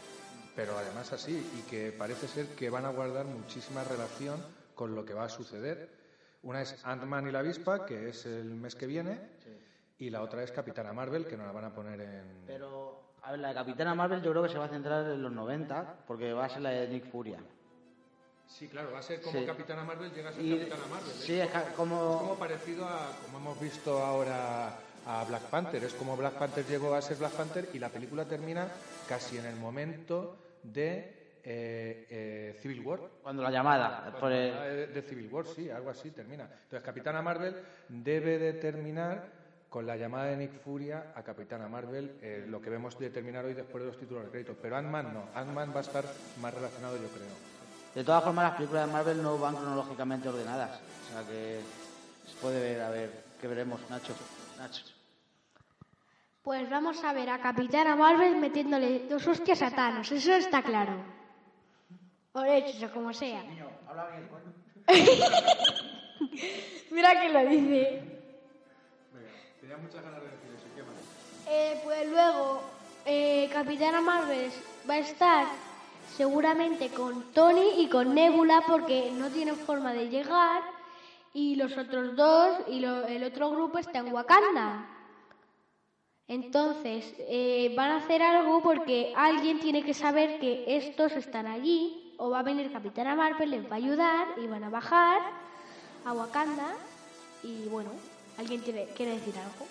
pero 0.55 0.77
además 0.77 1.11
así, 1.13 1.33
y 1.57 1.61
que 1.69 1.91
parece 1.91 2.27
ser 2.27 2.47
que 2.55 2.69
van 2.69 2.85
a 2.85 2.89
guardar 2.89 3.25
muchísima 3.25 3.83
relación 3.83 4.43
con 4.75 4.95
lo 4.95 5.05
que 5.05 5.13
va 5.13 5.25
a 5.25 5.29
suceder. 5.29 5.89
Una 6.41 6.61
es 6.61 6.75
Ant-Man 6.83 7.27
y 7.27 7.31
la 7.31 7.39
avispa, 7.39 7.85
que 7.85 8.09
es 8.09 8.25
el 8.25 8.45
mes 8.55 8.75
que 8.75 8.87
viene, 8.87 9.19
y 9.99 10.09
la 10.09 10.21
otra 10.23 10.43
es 10.43 10.51
Capitana 10.51 10.91
Marvel, 10.91 11.25
que 11.27 11.37
nos 11.37 11.45
la 11.45 11.51
van 11.53 11.65
a 11.65 11.73
poner 11.73 12.01
en... 12.01 12.43
pero, 12.47 13.02
a 13.23 13.31
ver, 13.31 13.39
la 13.39 13.47
de 13.49 13.53
Capitana 13.53 13.95
Marvel 13.95 14.21
yo 14.21 14.31
creo 14.31 14.43
que 14.43 14.49
se 14.49 14.57
va 14.57 14.65
a 14.65 14.69
centrar 14.69 15.05
en 15.09 15.21
los 15.21 15.31
90, 15.31 15.95
porque 16.07 16.33
va 16.33 16.45
a 16.45 16.49
ser 16.49 16.61
la 16.61 16.69
de 16.71 16.87
Nick 16.87 17.05
Furia. 17.09 17.39
Sí, 18.47 18.67
claro, 18.67 18.91
va 18.91 18.99
a 18.99 19.01
ser 19.01 19.21
como 19.21 19.39
Sí. 19.39 19.45
Capitana 19.45 19.83
Marvel 19.83 20.11
llega 20.13 20.29
a 20.29 20.33
ser 20.33 20.43
Y- 20.45 20.57
Capitana 20.59 20.83
Marvel. 20.89 21.11
sí, 21.13 21.39
es 21.39 21.49
como- 21.75 22.11
Es 22.13 22.21
como 22.21 22.35
parecido 22.35 22.85
a 22.87 23.09
como 23.25 23.37
hemos 23.39 23.59
visto 23.59 23.97
ahora 24.03 24.75
a 25.07 25.23
Black 25.25 25.43
Panther. 25.43 25.83
Es 25.83 25.93
como 25.93 26.15
Black 26.15 26.33
Panther 26.33 26.65
llegó 26.65 26.93
a 26.93 27.01
ser 27.01 27.17
Black 27.17 27.31
Panther 27.31 27.69
y 27.73 27.79
la 27.79 27.89
película 27.89 28.25
termina 28.25 28.67
casi 29.07 29.37
en 29.37 29.45
el 29.45 29.55
momento 29.55 30.37
de 30.61 31.21
eh, 31.45 32.07
eh, 32.09 32.57
Civil 32.61 32.79
War. 32.85 32.99
Cuando 33.21 33.43
la 33.43 33.51
llamada, 33.51 34.03
por 34.11 34.19
Cuando 34.21 34.37
el- 34.37 34.53
va 34.55 34.63
de, 34.63 34.87
de 34.87 35.01
Civil 35.01 35.27
War, 35.29 35.45
sí, 35.45 35.69
algo 35.69 35.89
así 35.89 36.11
termina. 36.11 36.43
Entonces, 36.45 36.81
Capitana 36.83 37.21
Marvel 37.21 37.53
debe 37.89 38.37
de 38.37 38.53
terminar 38.53 39.27
con 39.73 39.85
la 39.87 39.97
llamada 39.97 40.25
de 40.25 40.37
Nick 40.37 40.61
Furia 40.61 41.11
a 41.15 41.23
Capitana 41.23 41.67
Marvel, 41.67 42.19
eh, 42.21 42.45
lo 42.47 42.61
que 42.61 42.69
vemos 42.69 42.95
de 42.99 43.09
terminar 43.09 43.43
hoy 43.43 43.55
después 43.55 43.83
de 43.83 43.89
los 43.89 43.99
títulos 43.99 44.25
de 44.25 44.29
crédito. 44.29 44.55
Pero 44.61 44.77
Ant-Man 44.77 45.11
no, 45.11 45.23
Ant-Man 45.33 45.71
va 45.73 45.79
a 45.79 45.81
estar 45.81 46.05
más 46.39 46.53
relacionado, 46.53 46.95
yo 46.97 47.07
creo. 47.07 47.33
De 47.95 48.03
todas 48.03 48.23
formas, 48.23 48.49
las 48.49 48.53
películas 48.53 48.85
de 48.85 48.93
Marvel 48.93 49.23
no 49.23 49.39
van 49.39 49.55
cronológicamente 49.55 50.29
ordenadas. 50.29 50.79
O 50.79 51.11
sea 51.11 51.23
que 51.27 51.59
se 52.27 52.35
puede 52.39 52.59
ver, 52.59 52.81
a 52.81 52.91
ver, 52.91 53.23
qué 53.41 53.47
veremos, 53.47 53.79
Nacho. 53.89 54.13
Nacho. 54.59 54.83
Pues 56.43 56.69
vamos 56.69 57.03
a 57.03 57.11
ver 57.11 57.31
a 57.31 57.41
Capitana 57.41 57.95
Marvel 57.95 58.35
metiéndole 58.35 59.07
dos 59.07 59.27
hostias 59.27 59.63
a 59.63 59.71
Thanos, 59.71 60.11
eso 60.11 60.33
está 60.33 60.61
claro. 60.61 61.03
O 62.33 62.43
hecho, 62.43 62.91
como 62.93 63.11
sea. 63.11 63.41
Mira 66.91 67.19
que 67.19 67.29
lo 67.29 67.49
dice. 67.49 68.12
Tenía 69.63 69.77
muchas 69.77 70.03
ganas 70.03 70.19
de 70.19 70.27
decir 70.27 70.49
eso, 70.59 70.67
¿qué 70.75 70.81
más? 70.83 71.47
Eh, 71.47 71.79
pues 71.85 72.09
luego, 72.11 72.61
eh, 73.05 73.49
Capitana 73.53 74.01
Marvel 74.01 74.51
va 74.89 74.95
a 74.95 74.97
estar 74.99 75.47
seguramente 76.17 76.89
con 76.89 77.31
Tony 77.33 77.69
y 77.81 77.87
con 77.87 78.13
Nebula 78.13 78.61
porque 78.67 79.09
no 79.17 79.29
tienen 79.29 79.55
forma 79.55 79.93
de 79.93 80.09
llegar 80.09 80.61
y 81.33 81.55
los 81.55 81.77
otros 81.77 82.13
dos 82.17 82.57
y 82.67 82.81
lo- 82.81 83.07
el 83.07 83.23
otro 83.23 83.51
grupo 83.51 83.77
está 83.79 83.99
en 83.99 84.13
Wakanda. 84.13 84.85
Entonces, 86.27 87.15
eh, 87.19 87.73
van 87.77 87.91
a 87.91 87.97
hacer 87.99 88.21
algo 88.21 88.61
porque 88.61 89.13
alguien 89.15 89.59
tiene 89.61 89.81
que 89.81 89.93
saber 89.93 90.39
que 90.41 90.65
estos 90.67 91.13
están 91.13 91.47
allí 91.47 92.13
o 92.17 92.29
va 92.31 92.39
a 92.39 92.43
venir 92.43 92.69
Capitana 92.69 93.15
Marvel, 93.15 93.49
les 93.51 93.63
va 93.71 93.75
a 93.75 93.77
ayudar 93.77 94.27
y 94.43 94.47
van 94.47 94.65
a 94.65 94.69
bajar 94.69 95.21
a 96.05 96.11
Wakanda 96.11 96.75
y 97.43 97.69
bueno, 97.69 97.91
alguien 98.37 98.61
tiene, 98.61 98.85
quiere 98.95 99.13
decir 99.13 99.33
algo. 99.37 99.67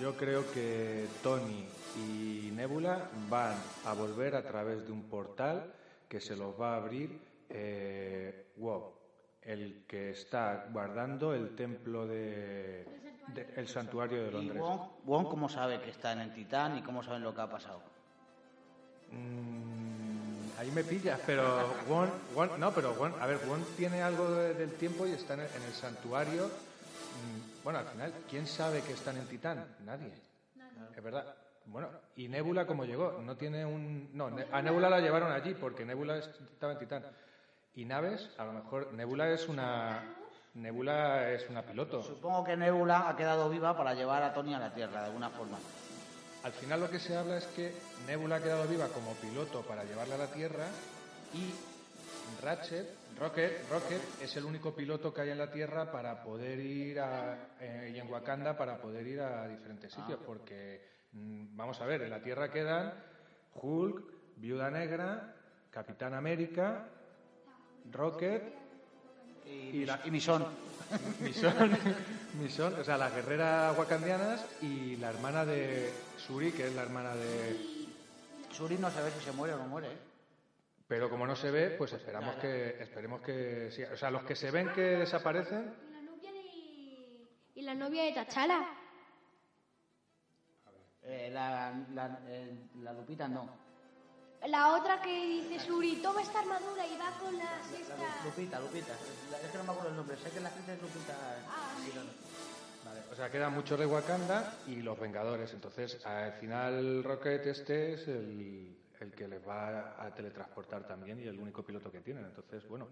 Yo 0.00 0.16
creo 0.16 0.50
que 0.52 1.06
Tony 1.22 1.66
y 1.96 2.50
Nebula 2.52 3.08
van 3.28 3.54
a 3.84 3.92
volver 3.92 4.34
a 4.36 4.42
través 4.42 4.84
de 4.86 4.92
un 4.92 5.02
portal 5.04 5.72
que 6.08 6.20
se 6.20 6.36
los 6.36 6.58
va 6.60 6.74
a 6.74 6.76
abrir 6.76 7.18
eh, 7.50 8.46
WoW, 8.56 8.92
el 9.42 9.84
que 9.86 10.10
está 10.10 10.66
guardando 10.72 11.34
el 11.34 11.54
templo 11.54 12.06
de, 12.06 12.86
de- 13.34 13.48
el 13.56 13.68
santuario 13.68 14.22
de 14.24 14.28
¿Y 14.28 14.32
Londres. 14.32 14.58
Wong, 14.60 14.80
Wong 15.04 15.28
cómo 15.28 15.48
sabe 15.48 15.80
que 15.82 15.90
está 15.90 16.12
en 16.12 16.20
el 16.20 16.34
Titán 16.34 16.78
y 16.78 16.82
cómo 16.82 17.02
saben 17.02 17.22
lo 17.22 17.34
que 17.34 17.40
ha 17.42 17.50
pasado? 17.50 17.82
Mm, 19.10 20.58
ahí 20.58 20.70
me 20.70 20.84
pillas, 20.84 21.20
pero 21.26 21.66
Won, 21.88 22.10
Won- 22.34 22.58
no, 22.58 22.72
pero 22.72 22.94
Won, 22.94 23.14
a 23.20 23.26
ver, 23.26 23.38
Won 23.46 23.62
tiene 23.76 24.02
algo 24.02 24.30
de- 24.30 24.54
del 24.54 24.72
tiempo 24.72 25.06
y 25.06 25.12
está 25.12 25.34
en 25.34 25.40
el, 25.40 25.46
en 25.54 25.62
el 25.62 25.72
santuario. 25.74 26.50
Mm, 27.12 27.62
Bueno, 27.64 27.78
al 27.80 27.86
final, 27.86 28.12
¿quién 28.28 28.46
sabe 28.46 28.82
que 28.82 28.92
están 28.92 29.16
en 29.16 29.26
Titán? 29.26 29.64
Nadie. 29.84 30.12
Es 30.96 31.02
verdad. 31.02 31.34
Bueno, 31.66 31.88
¿y 32.16 32.28
Nebula 32.28 32.66
cómo 32.66 32.84
llegó? 32.84 33.20
No 33.22 33.36
tiene 33.36 33.64
un... 33.64 34.10
No, 34.12 34.30
a 34.50 34.62
Nebula 34.62 34.90
la 34.90 35.00
llevaron 35.00 35.30
allí 35.30 35.54
porque 35.54 35.84
Nebula 35.84 36.16
es- 36.18 36.28
estaba 36.52 36.72
en 36.72 36.78
Titán. 36.80 37.04
¿Y 37.74 37.84
naves? 37.84 38.28
A 38.36 38.44
lo 38.44 38.52
mejor 38.52 38.92
Nebula 38.92 39.30
es 39.30 39.48
una... 39.48 40.02
Nebula 40.54 41.30
es 41.30 41.48
una 41.48 41.62
piloto. 41.62 42.02
Supongo 42.02 42.44
que 42.44 42.56
Nebula 42.56 43.08
ha 43.08 43.16
quedado 43.16 43.48
viva 43.48 43.76
para 43.76 43.94
llevar 43.94 44.22
a 44.22 44.34
Tony 44.34 44.54
a 44.54 44.58
la 44.58 44.74
Tierra, 44.74 45.00
de 45.00 45.06
alguna 45.06 45.30
forma. 45.30 45.56
Al 46.42 46.52
final 46.52 46.80
lo 46.80 46.90
que 46.90 46.98
se 46.98 47.16
habla 47.16 47.38
es 47.38 47.46
que 47.46 47.72
Nebula 48.06 48.36
ha 48.36 48.42
quedado 48.42 48.66
viva 48.66 48.88
como 48.88 49.14
piloto 49.14 49.62
para 49.62 49.84
llevarla 49.84 50.16
a 50.16 50.18
la 50.18 50.26
Tierra 50.26 50.66
y 51.32 51.54
Ratchet, 52.40 52.88
Rocket, 53.18 53.68
Rocket 53.70 54.00
es 54.20 54.36
el 54.36 54.44
único 54.44 54.74
piloto 54.74 55.12
que 55.12 55.20
hay 55.22 55.30
en 55.30 55.38
la 55.38 55.50
Tierra 55.50 55.90
para 55.90 56.22
poder 56.22 56.58
ir 56.58 56.98
a, 57.00 57.54
eh, 57.60 57.92
y 57.94 57.98
en 57.98 58.10
Wakanda 58.10 58.56
para 58.56 58.78
poder 58.80 59.06
ir 59.06 59.20
a 59.20 59.46
diferentes 59.48 59.92
sitios, 59.92 60.18
porque 60.24 60.80
mm, 61.12 61.56
vamos 61.56 61.80
a 61.80 61.86
ver, 61.86 62.02
en 62.02 62.10
la 62.10 62.22
Tierra 62.22 62.50
quedan 62.50 62.92
Hulk, 63.54 64.04
Viuda 64.36 64.70
Negra, 64.70 65.34
Capitán 65.70 66.14
América, 66.14 66.88
Rocket 67.90 68.42
Y, 69.46 69.50
Y 69.82 69.84
la- 69.86 70.00
y 70.04 70.10
Misón. 70.10 70.46
Misón, 71.20 71.54
Misón, 72.40 72.74
o 72.78 72.84
sea, 72.84 72.96
las 72.96 73.14
guerreras 73.14 73.76
wakandianas 73.76 74.44
y 74.62 74.96
la 74.96 75.10
hermana 75.10 75.44
de 75.44 75.90
Suri, 76.18 76.52
que 76.52 76.66
es 76.68 76.74
la 76.74 76.82
hermana 76.82 77.14
de... 77.16 77.86
Suri 78.52 78.76
no 78.78 78.90
sabe 78.90 79.10
si 79.10 79.20
se 79.24 79.32
muere 79.32 79.54
o 79.54 79.58
no 79.58 79.66
muere. 79.66 79.88
¿eh? 79.88 80.11
Pero 80.92 81.08
como 81.08 81.26
no 81.26 81.34
se 81.34 81.50
ve, 81.50 81.70
pues 81.70 81.90
esperamos 81.94 82.36
que, 82.36 82.76
esperemos 82.82 83.22
que 83.22 83.70
sí. 83.70 83.82
O 83.82 83.96
sea, 83.96 84.10
los 84.10 84.24
que 84.24 84.36
se 84.36 84.50
ven 84.50 84.74
que 84.74 84.82
desaparecen, 84.82 85.74
Y 85.88 85.90
la 85.90 86.02
novia 86.02 86.32
de, 86.32 87.28
y 87.54 87.62
la 87.62 87.74
novia 87.74 88.04
de 88.04 88.12
T'Challa. 88.12 88.60
Eh, 91.04 91.30
la, 91.32 91.72
la, 91.94 92.20
eh, 92.26 92.68
la 92.82 92.92
Lupita 92.92 93.26
no. 93.26 93.48
La 94.46 94.76
otra 94.76 95.00
que 95.00 95.08
dice 95.08 95.60
Suri, 95.60 96.02
toma 96.02 96.20
esta 96.20 96.40
armadura 96.40 96.86
y 96.86 96.98
va 96.98 97.18
con 97.18 97.38
las 97.38 97.72
estas. 97.72 97.98
Lupita, 98.26 98.60
Lupita. 98.60 98.92
Es 98.92 99.50
que 99.50 99.56
no 99.56 99.64
me 99.64 99.70
acuerdo 99.70 99.88
el 99.88 99.96
nombre. 99.96 100.18
Sé 100.18 100.28
que 100.28 100.40
la 100.40 100.48
actriz 100.50 100.68
es 100.68 100.82
Lupita. 100.82 101.14
Ah, 101.48 101.74
sí. 101.82 101.90
vale, 102.84 103.00
o 103.10 103.14
sea, 103.14 103.30
quedan 103.30 103.54
muchos 103.54 103.78
de 103.78 103.86
Wakanda 103.86 104.58
y 104.66 104.82
los 104.82 105.00
Vengadores. 105.00 105.54
Entonces, 105.54 106.04
al 106.04 106.34
final 106.34 107.02
Rocket 107.02 107.46
este 107.46 107.94
es 107.94 108.08
el, 108.08 108.81
el 109.02 109.12
que 109.12 109.28
les 109.28 109.46
va 109.46 110.02
a 110.02 110.14
teletransportar 110.14 110.86
también 110.86 111.20
y 111.20 111.24
el 111.24 111.38
único 111.38 111.62
piloto 111.62 111.90
que 111.90 112.00
tienen. 112.00 112.24
Entonces, 112.24 112.66
bueno, 112.68 112.88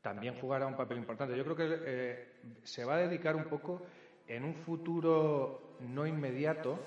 también 0.00 0.38
jugará 0.40 0.66
un 0.66 0.76
papel 0.76 0.98
importante. 0.98 1.36
Yo 1.36 1.44
creo 1.44 1.56
que 1.56 1.78
eh, 1.84 2.28
se 2.62 2.84
va 2.84 2.94
a 2.94 2.98
dedicar 2.98 3.36
un 3.36 3.44
poco 3.44 3.82
en 4.26 4.44
un 4.44 4.54
futuro 4.54 5.76
no 5.80 6.06
inmediato, 6.06 6.78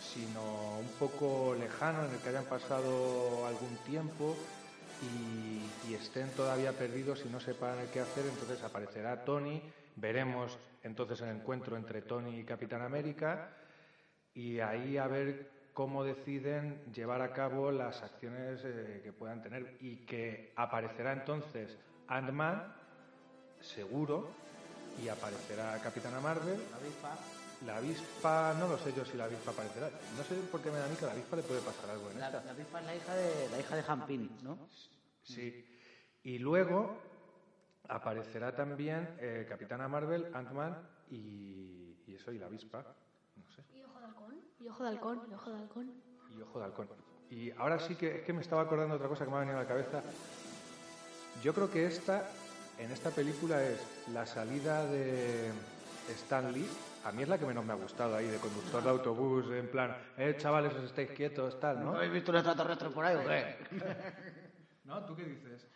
sino 0.00 0.78
un 0.78 0.88
poco 0.98 1.54
lejano, 1.54 2.04
en 2.04 2.12
el 2.12 2.18
que 2.18 2.28
hayan 2.28 2.44
pasado 2.44 3.46
algún 3.46 3.76
tiempo 3.86 4.36
y, 5.02 5.90
y 5.90 5.94
estén 5.94 6.28
todavía 6.30 6.72
perdidos 6.72 7.24
y 7.24 7.28
no 7.28 7.40
sepan 7.40 7.76
qué 7.92 8.00
hacer, 8.00 8.24
entonces 8.26 8.62
aparecerá 8.62 9.24
Tony, 9.24 9.62
veremos 9.96 10.58
entonces 10.82 11.20
el 11.20 11.30
encuentro 11.30 11.76
entre 11.76 12.02
Tony 12.02 12.40
y 12.40 12.44
Capitán 12.44 12.82
América 12.82 13.50
y 14.34 14.60
ahí 14.60 14.96
a 14.96 15.06
ver 15.06 15.61
cómo 15.72 16.04
deciden 16.04 16.82
llevar 16.92 17.22
a 17.22 17.32
cabo 17.32 17.70
las 17.70 18.02
acciones 18.02 18.60
eh, 18.64 19.00
que 19.02 19.12
puedan 19.12 19.42
tener 19.42 19.76
y 19.80 19.96
que 20.06 20.52
aparecerá 20.56 21.12
entonces 21.12 21.78
Ant-Man, 22.08 22.74
seguro, 23.60 24.28
y 25.02 25.08
aparecerá 25.08 25.78
Capitana 25.82 26.20
Marvel, 26.20 26.60
La 26.70 26.76
avispa. 26.76 27.16
la 27.66 27.76
avispa, 27.78 28.54
no 28.58 28.68
lo 28.68 28.76
sé 28.78 28.92
yo 28.92 29.04
si 29.04 29.16
la 29.16 29.24
avispa 29.24 29.52
aparecerá. 29.52 29.88
No 30.16 30.22
sé 30.24 30.34
por 30.50 30.60
qué 30.60 30.70
me 30.70 30.78
da 30.78 30.84
a 30.84 30.88
mí 30.88 30.96
que 30.96 31.06
la 31.06 31.12
avispa 31.12 31.36
le 31.36 31.42
puede 31.42 31.60
pasar 31.62 31.88
algo 31.90 32.10
en 32.10 32.20
La, 32.20 32.26
esta. 32.26 32.44
la 32.44 32.50
avispa 32.50 32.80
es 32.80 32.86
la 32.86 32.96
hija 32.96 33.14
de, 33.14 33.48
la 33.50 33.58
hija 33.60 33.76
de 33.76 34.06
Pym, 34.06 34.28
¿no? 34.42 34.58
Sí. 35.22 35.64
Y 36.24 36.38
luego 36.38 36.98
aparecerá 37.88 38.54
también 38.54 39.16
eh, 39.18 39.46
Capitana 39.48 39.88
Marvel, 39.88 40.26
Ant-Man 40.34 40.76
y, 41.10 41.96
y 42.06 42.14
eso, 42.14 42.30
y 42.32 42.38
la 42.38 42.46
avispa. 42.46 42.84
No 43.36 43.50
sé. 43.50 43.62
Y 43.74 43.82
ojo 43.82 43.98
de 43.98 44.04
halcón, 44.04 44.40
y 44.62 44.68
ojo 44.68 44.84
de 44.84 44.90
halcón, 44.90 45.22
y 45.30 45.34
ojo 45.34 45.50
de 45.50 45.56
halcón. 45.58 45.92
Y 46.36 46.40
ojo 46.40 46.58
de 46.58 46.64
halcón. 46.64 46.88
Y 47.30 47.50
ahora 47.52 47.78
sí 47.78 47.96
que 47.96 48.18
es 48.18 48.22
que 48.22 48.32
me 48.32 48.42
estaba 48.42 48.62
acordando 48.62 48.94
de 48.94 48.96
otra 48.96 49.08
cosa 49.08 49.24
que 49.24 49.30
me 49.30 49.36
ha 49.38 49.40
venido 49.40 49.58
a 49.58 49.62
la 49.62 49.68
cabeza. 49.68 50.02
Yo 51.42 51.54
creo 51.54 51.70
que 51.70 51.86
esta, 51.86 52.28
en 52.78 52.90
esta 52.90 53.10
película 53.10 53.62
es 53.62 53.80
la 54.12 54.26
salida 54.26 54.86
de 54.86 55.50
Stan 56.10 56.52
Lee. 56.52 56.68
A 57.04 57.10
mí 57.10 57.22
es 57.22 57.28
la 57.28 57.38
que 57.38 57.46
menos 57.46 57.64
me 57.64 57.72
ha 57.72 57.76
gustado 57.76 58.14
ahí, 58.14 58.26
de 58.26 58.36
conductor 58.36 58.82
de 58.82 58.90
autobús, 58.90 59.50
en 59.50 59.68
plan, 59.68 59.96
eh, 60.16 60.36
chavales, 60.38 60.72
os 60.74 60.84
estáis 60.84 61.10
quietos, 61.10 61.58
tal, 61.58 61.80
¿No 61.80 61.92
¿no? 61.92 61.96
habéis 61.96 62.12
visto 62.12 62.30
un 62.30 62.36
extraterrestre 62.36 62.90
por 62.90 63.04
ahí 63.04 63.16
o 63.16 63.26
qué? 63.26 63.56
¿No? 64.84 65.04
¿Tú 65.04 65.16
qué 65.16 65.24
dices? 65.24 65.66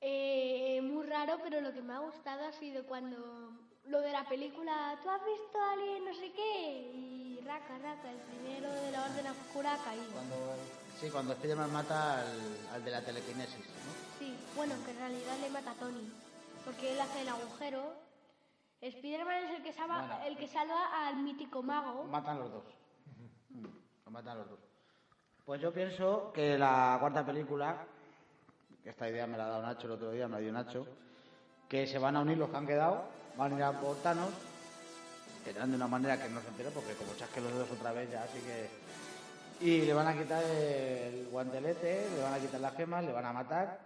Eh, 0.00 0.80
muy 0.82 1.06
raro, 1.06 1.38
pero 1.42 1.60
lo 1.60 1.72
que 1.72 1.82
me 1.82 1.92
ha 1.92 1.98
gustado 1.98 2.48
ha 2.48 2.52
sido 2.52 2.84
cuando 2.86 3.69
lo 3.90 4.00
de 4.00 4.12
la 4.12 4.24
película, 4.28 4.98
¿tú 5.02 5.10
has 5.10 5.20
visto 5.24 5.58
a 5.58 5.72
alguien 5.72 6.04
no 6.04 6.14
sé 6.14 6.32
qué? 6.32 6.90
Y 6.94 7.40
raca, 7.44 7.76
raca, 7.78 8.10
el 8.10 8.18
primero 8.18 8.70
de 8.72 8.90
la 8.92 9.02
orden 9.04 9.26
oscura 9.26 9.74
ha 9.74 9.78
caído. 9.84 10.12
Cuando, 10.12 10.36
sí, 11.00 11.10
cuando 11.10 11.34
Spiderman 11.34 11.72
mata 11.72 12.20
al, 12.20 12.68
al 12.74 12.84
de 12.84 12.90
la 12.90 13.02
telequinesis, 13.04 13.66
¿no? 13.66 13.92
Sí, 14.18 14.36
bueno, 14.54 14.74
que 14.84 14.92
en 14.92 14.98
realidad 14.98 15.36
le 15.40 15.50
mata 15.50 15.72
a 15.72 15.74
Tony, 15.74 16.08
porque 16.64 16.92
él 16.92 17.00
hace 17.00 17.22
el 17.22 17.28
agujero. 17.28 17.92
Spiderman 18.80 19.44
es 19.44 19.56
el 19.56 19.62
que 19.62 19.72
salva, 19.72 19.98
Bueno. 20.06 20.24
el 20.26 20.36
que 20.36 20.48
salva 20.48 21.08
al 21.08 21.16
mítico 21.16 21.62
mago. 21.62 22.04
Matan 22.04 22.38
los 22.38 22.52
dos. 22.52 22.64
Lo 24.04 24.10
matan 24.10 24.38
los 24.38 24.48
dos. 24.50 24.58
Pues 25.44 25.60
yo 25.60 25.72
pienso 25.72 26.30
que 26.32 26.56
la 26.56 26.96
cuarta 27.00 27.26
película, 27.26 27.84
que 28.84 28.90
esta 28.90 29.08
idea 29.08 29.26
me 29.26 29.36
la 29.36 29.46
ha 29.46 29.48
dado 29.48 29.62
Nacho 29.62 29.86
el 29.88 29.92
otro 29.94 30.12
día, 30.12 30.28
me 30.28 30.34
la 30.34 30.40
dio 30.40 30.52
Nacho, 30.52 30.86
que 31.68 31.86
se 31.86 31.98
van 31.98 32.16
a 32.16 32.20
unir 32.20 32.38
los 32.38 32.48
que 32.50 32.56
han 32.56 32.66
quedado, 32.66 33.04
van 33.36 33.52
a 33.52 33.56
ir 33.56 33.62
a 33.62 33.72
por 33.72 33.96
Thanos, 33.96 34.30
de 35.44 35.74
una 35.74 35.88
manera 35.88 36.20
que 36.20 36.28
no 36.28 36.40
se 36.40 36.48
entere, 36.48 36.70
porque 36.70 36.94
como 36.94 37.14
chasque 37.14 37.40
los 37.40 37.52
dedos 37.52 37.70
otra 37.70 37.92
vez 37.92 38.10
ya, 38.10 38.22
así 38.22 38.38
que... 38.40 38.68
Y 39.62 39.82
le 39.82 39.92
van 39.92 40.08
a 40.08 40.16
quitar 40.16 40.42
el 40.42 41.28
guantelete, 41.30 42.08
le 42.16 42.22
van 42.22 42.34
a 42.34 42.38
quitar 42.38 42.60
las 42.60 42.74
gemas, 42.76 43.04
le 43.04 43.12
van 43.12 43.26
a 43.26 43.32
matar, 43.32 43.78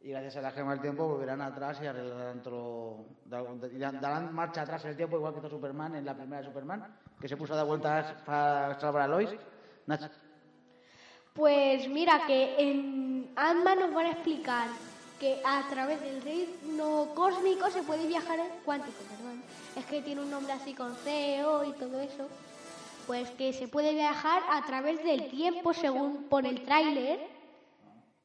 y 0.00 0.10
gracias 0.10 0.36
a 0.36 0.42
la 0.42 0.50
gema 0.52 0.72
del 0.72 0.80
tiempo 0.80 1.08
volverán 1.08 1.40
atrás 1.40 1.78
y 1.82 1.86
arreglarán 1.86 2.42
todo, 2.42 3.06
darán 3.24 4.00
darán 4.00 4.34
marcha 4.34 4.62
atrás 4.62 4.84
en 4.84 4.90
el 4.90 4.96
tiempo, 4.96 5.16
igual 5.16 5.32
que 5.32 5.40
hizo 5.40 5.48
Superman 5.48 5.96
en 5.96 6.04
la 6.04 6.14
primera 6.14 6.42
de 6.42 6.48
Superman, 6.48 6.86
que 7.20 7.28
se 7.28 7.36
puso 7.36 7.54
a 7.54 7.56
dar 7.56 7.66
vueltas 7.66 8.12
para 8.24 8.78
salvar 8.78 9.02
a 9.02 9.08
Lois. 9.08 9.30
Pues 11.34 11.88
mira 11.88 12.22
que 12.26 12.54
en 12.58 13.32
Ant-Man 13.34 13.78
nos 13.80 13.94
van 13.94 14.06
a 14.06 14.12
explicar 14.12 14.68
que 15.18 15.40
a 15.44 15.68
través 15.68 16.00
del 16.00 16.22
reino 16.22 17.08
cósmico 17.14 17.70
se 17.70 17.82
puede 17.82 18.06
viajar 18.06 18.38
cuántico, 18.64 19.02
perdón. 19.10 19.42
Es 19.76 19.84
que 19.86 20.02
tiene 20.02 20.22
un 20.22 20.30
nombre 20.30 20.52
así 20.52 20.74
con 20.74 20.94
CEO 20.96 21.64
y 21.64 21.72
todo 21.72 22.00
eso. 22.00 22.28
Pues 23.06 23.30
que 23.30 23.52
se 23.52 23.68
puede 23.68 23.94
viajar 23.94 24.42
a 24.50 24.64
través 24.66 25.02
del 25.02 25.28
tiempo 25.30 25.72
según 25.72 26.24
por 26.24 26.46
el 26.46 26.64
tráiler. 26.64 27.20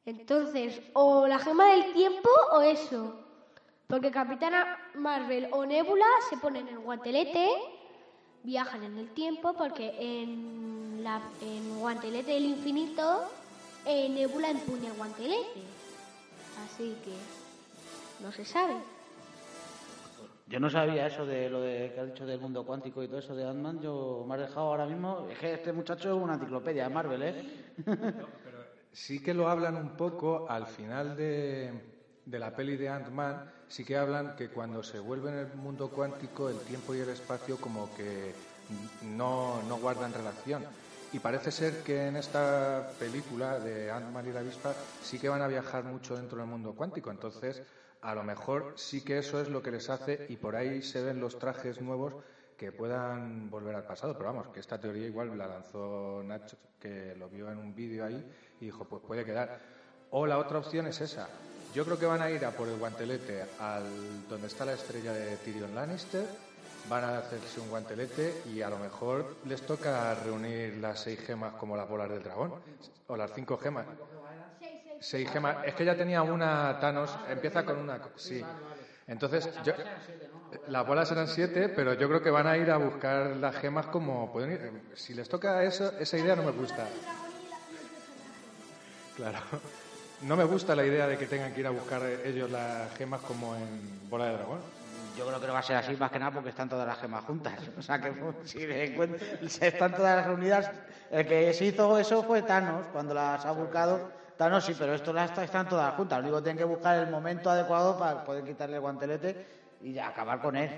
Entonces, 0.06 0.80
o 0.92 1.26
la 1.26 1.38
gema 1.38 1.72
del 1.72 1.92
tiempo 1.94 2.28
o 2.52 2.60
eso. 2.60 3.16
Porque 3.86 4.10
Capitana 4.10 4.78
Marvel 4.94 5.48
o 5.52 5.64
Nebula 5.64 6.06
se 6.28 6.36
ponen 6.36 6.68
el 6.68 6.78
guantelete, 6.78 7.50
viajan 8.42 8.84
en 8.84 8.98
el 8.98 9.08
tiempo, 9.10 9.54
porque 9.54 9.94
en, 9.98 11.02
la, 11.02 11.20
en 11.40 11.78
Guantelete 11.78 12.32
del 12.32 12.44
Infinito, 12.44 13.24
eh, 13.84 14.08
Nebula 14.08 14.50
empuña 14.50 14.88
el 14.88 14.96
guantelete. 14.96 15.73
Así 16.62 16.96
que 17.04 17.14
no 18.22 18.30
se 18.32 18.44
sabe. 18.44 18.74
yo 20.46 20.60
no 20.60 20.70
sabía 20.70 21.06
eso 21.06 21.26
de 21.26 21.48
lo 21.50 21.60
de, 21.60 21.92
que 21.94 22.00
has 22.00 22.06
dicho 22.06 22.26
del 22.26 22.40
mundo 22.40 22.64
cuántico 22.64 23.02
y 23.02 23.08
todo 23.08 23.18
eso 23.18 23.34
de 23.34 23.48
Ant-Man. 23.48 23.80
Yo 23.80 24.24
me 24.26 24.34
has 24.34 24.40
dejado 24.40 24.66
ahora 24.66 24.86
mismo. 24.86 25.26
Es 25.30 25.38
que 25.38 25.54
este 25.54 25.72
muchacho 25.72 26.16
es 26.16 26.22
una 26.22 26.34
enciclopedia 26.34 26.84
de 26.88 26.94
Marvel, 26.94 27.22
¿eh? 27.22 27.72
Pero 27.84 28.64
sí 28.92 29.22
que 29.22 29.34
lo 29.34 29.48
hablan 29.48 29.76
un 29.76 29.96
poco 29.96 30.46
al 30.48 30.66
final 30.66 31.16
de, 31.16 31.72
de 32.24 32.38
la 32.38 32.54
peli 32.54 32.76
de 32.76 32.88
Ant-Man, 32.88 33.50
sí 33.68 33.84
que 33.84 33.96
hablan 33.96 34.36
que 34.36 34.48
cuando 34.48 34.82
se 34.82 34.98
vuelve 34.98 35.30
en 35.30 35.38
el 35.38 35.54
mundo 35.54 35.90
cuántico 35.90 36.48
el 36.48 36.58
tiempo 36.60 36.94
y 36.94 37.00
el 37.00 37.08
espacio 37.08 37.56
como 37.58 37.94
que 37.94 38.34
no, 39.02 39.62
no 39.68 39.76
guardan 39.78 40.12
relación. 40.12 40.64
Y 41.14 41.20
parece 41.20 41.52
ser 41.52 41.84
que 41.84 42.08
en 42.08 42.16
esta 42.16 42.90
película 42.98 43.60
de 43.60 43.88
Ant-Man 43.88 44.26
y 44.26 44.32
la 44.32 44.40
avispa 44.40 44.74
sí 45.00 45.16
que 45.16 45.28
van 45.28 45.42
a 45.42 45.46
viajar 45.46 45.84
mucho 45.84 46.16
dentro 46.16 46.38
del 46.38 46.48
mundo 46.48 46.74
cuántico. 46.74 47.12
Entonces, 47.12 47.62
a 48.02 48.16
lo 48.16 48.24
mejor 48.24 48.72
sí 48.74 49.04
que 49.04 49.18
eso 49.18 49.40
es 49.40 49.48
lo 49.48 49.62
que 49.62 49.70
les 49.70 49.88
hace 49.90 50.26
y 50.28 50.36
por 50.36 50.56
ahí 50.56 50.82
se 50.82 51.04
ven 51.04 51.20
los 51.20 51.38
trajes 51.38 51.80
nuevos 51.80 52.16
que 52.56 52.72
puedan 52.72 53.48
volver 53.48 53.76
al 53.76 53.84
pasado. 53.84 54.14
Pero 54.14 54.32
vamos, 54.32 54.48
que 54.48 54.58
esta 54.58 54.80
teoría 54.80 55.06
igual 55.06 55.38
la 55.38 55.46
lanzó 55.46 56.20
Nacho, 56.24 56.56
que 56.80 57.14
lo 57.14 57.28
vio 57.28 57.48
en 57.48 57.58
un 57.58 57.76
vídeo 57.76 58.04
ahí 58.04 58.28
y 58.60 58.64
dijo, 58.64 58.84
pues 58.84 59.00
puede 59.06 59.24
quedar. 59.24 59.60
O 60.10 60.26
la 60.26 60.38
otra 60.38 60.58
opción 60.58 60.88
es 60.88 61.00
esa. 61.00 61.28
Yo 61.76 61.84
creo 61.84 61.96
que 61.96 62.06
van 62.06 62.22
a 62.22 62.30
ir 62.30 62.44
a 62.44 62.50
por 62.50 62.66
el 62.66 62.76
guantelete 62.76 63.44
al 63.60 64.28
donde 64.28 64.48
está 64.48 64.64
la 64.64 64.72
estrella 64.72 65.12
de 65.12 65.36
Tyrion 65.36 65.76
Lannister, 65.76 66.26
van 66.88 67.04
a 67.04 67.18
hacerse 67.18 67.60
un 67.60 67.68
guantelete 67.68 68.42
y 68.52 68.62
a 68.62 68.68
lo 68.68 68.78
mejor 68.78 69.36
les 69.46 69.62
toca 69.62 70.14
reunir 70.14 70.76
las 70.76 71.00
seis 71.00 71.20
gemas 71.20 71.54
como 71.54 71.76
las 71.76 71.88
bolas 71.88 72.10
del 72.10 72.22
dragón, 72.22 72.54
o 73.06 73.16
las 73.16 73.32
cinco 73.34 73.56
gemas. 73.58 73.86
Seis 75.00 75.30
gemas. 75.30 75.58
Es 75.66 75.74
que 75.74 75.84
ya 75.84 75.96
tenía 75.96 76.22
una 76.22 76.78
Thanos, 76.80 77.16
empieza 77.28 77.64
con 77.64 77.78
una. 77.78 78.00
Sí. 78.16 78.42
Entonces, 79.06 79.50
yo, 79.64 79.74
las 80.68 80.86
bolas 80.86 81.10
eran 81.10 81.28
siete, 81.28 81.68
pero 81.68 81.94
yo 81.94 82.08
creo 82.08 82.22
que 82.22 82.30
van 82.30 82.46
a 82.46 82.56
ir 82.56 82.70
a 82.70 82.78
buscar 82.78 83.36
las 83.36 83.56
gemas 83.56 83.86
como 83.86 84.32
pueden 84.32 84.52
ir. 84.52 84.82
Si 84.94 85.12
les 85.14 85.28
toca 85.28 85.62
eso, 85.62 85.92
esa 85.98 86.16
idea 86.16 86.36
no 86.36 86.42
me 86.42 86.52
gusta. 86.52 86.86
Claro. 89.16 89.38
No 90.22 90.36
me 90.36 90.44
gusta 90.44 90.74
la 90.74 90.86
idea 90.86 91.06
de 91.06 91.18
que 91.18 91.26
tengan 91.26 91.52
que 91.52 91.60
ir 91.60 91.66
a 91.66 91.70
buscar 91.70 92.02
ellos 92.24 92.50
las 92.50 92.94
gemas 92.96 93.20
como 93.22 93.54
en 93.56 94.08
bola 94.08 94.26
de 94.26 94.32
dragón. 94.32 94.60
Yo 95.16 95.26
creo 95.26 95.40
que 95.40 95.46
no 95.46 95.52
va 95.52 95.60
a 95.60 95.62
ser 95.62 95.76
así 95.76 95.94
más 95.96 96.10
que 96.10 96.18
nada 96.18 96.32
porque 96.32 96.50
están 96.50 96.68
todas 96.68 96.86
las 96.86 96.98
gemas 96.98 97.24
juntas. 97.24 97.54
O 97.78 97.82
sea 97.82 98.00
que 98.00 98.12
si 98.44 98.58
encuent- 98.58 99.48
si 99.48 99.64
están 99.64 99.94
todas 99.94 100.26
reunidas, 100.26 100.70
el 101.10 101.26
que 101.26 101.52
se 101.54 101.66
hizo 101.66 101.98
eso 101.98 102.22
fue 102.24 102.42
Thanos, 102.42 102.86
cuando 102.92 103.14
las 103.14 103.44
ha 103.46 103.52
buscado. 103.52 104.10
Thanos 104.36 104.64
sí, 104.64 104.74
pero 104.76 104.94
esto 104.94 105.12
las 105.12 105.36
están 105.38 105.68
todas 105.68 105.94
juntas. 105.94 106.18
Lo 106.18 106.24
único 106.24 106.38
que 106.38 106.42
tienen 106.44 106.58
que 106.58 106.64
buscar 106.64 106.96
el 106.98 107.10
momento 107.10 107.48
adecuado 107.50 107.96
para 107.98 108.24
poder 108.24 108.44
quitarle 108.44 108.76
el 108.76 108.80
guantelete 108.80 109.46
y 109.80 109.92
ya 109.92 110.08
acabar 110.08 110.40
con 110.40 110.56
él. 110.56 110.70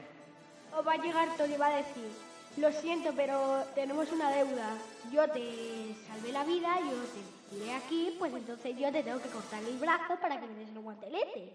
O 0.76 0.82
va 0.84 0.92
a 0.92 0.96
llegar 0.98 1.28
todo 1.38 1.46
y 1.46 1.56
va 1.56 1.68
a 1.68 1.76
decir, 1.76 2.10
lo 2.58 2.70
siento, 2.72 3.12
pero 3.16 3.64
tenemos 3.74 4.12
una 4.12 4.30
deuda. 4.30 4.76
Yo 5.10 5.26
te 5.30 5.94
salvé 6.06 6.32
la 6.32 6.44
vida, 6.44 6.76
yo 6.80 6.96
te 7.14 7.56
tiré 7.56 7.74
aquí, 7.74 8.14
pues 8.18 8.34
entonces 8.34 8.76
yo 8.76 8.92
te 8.92 9.02
tengo 9.02 9.20
que 9.22 9.28
cortar 9.30 9.62
el 9.62 9.78
brazo 9.78 10.16
para 10.20 10.38
que 10.38 10.46
me 10.46 10.54
des 10.56 10.68
el 10.68 10.80
guantelete. 10.80 11.52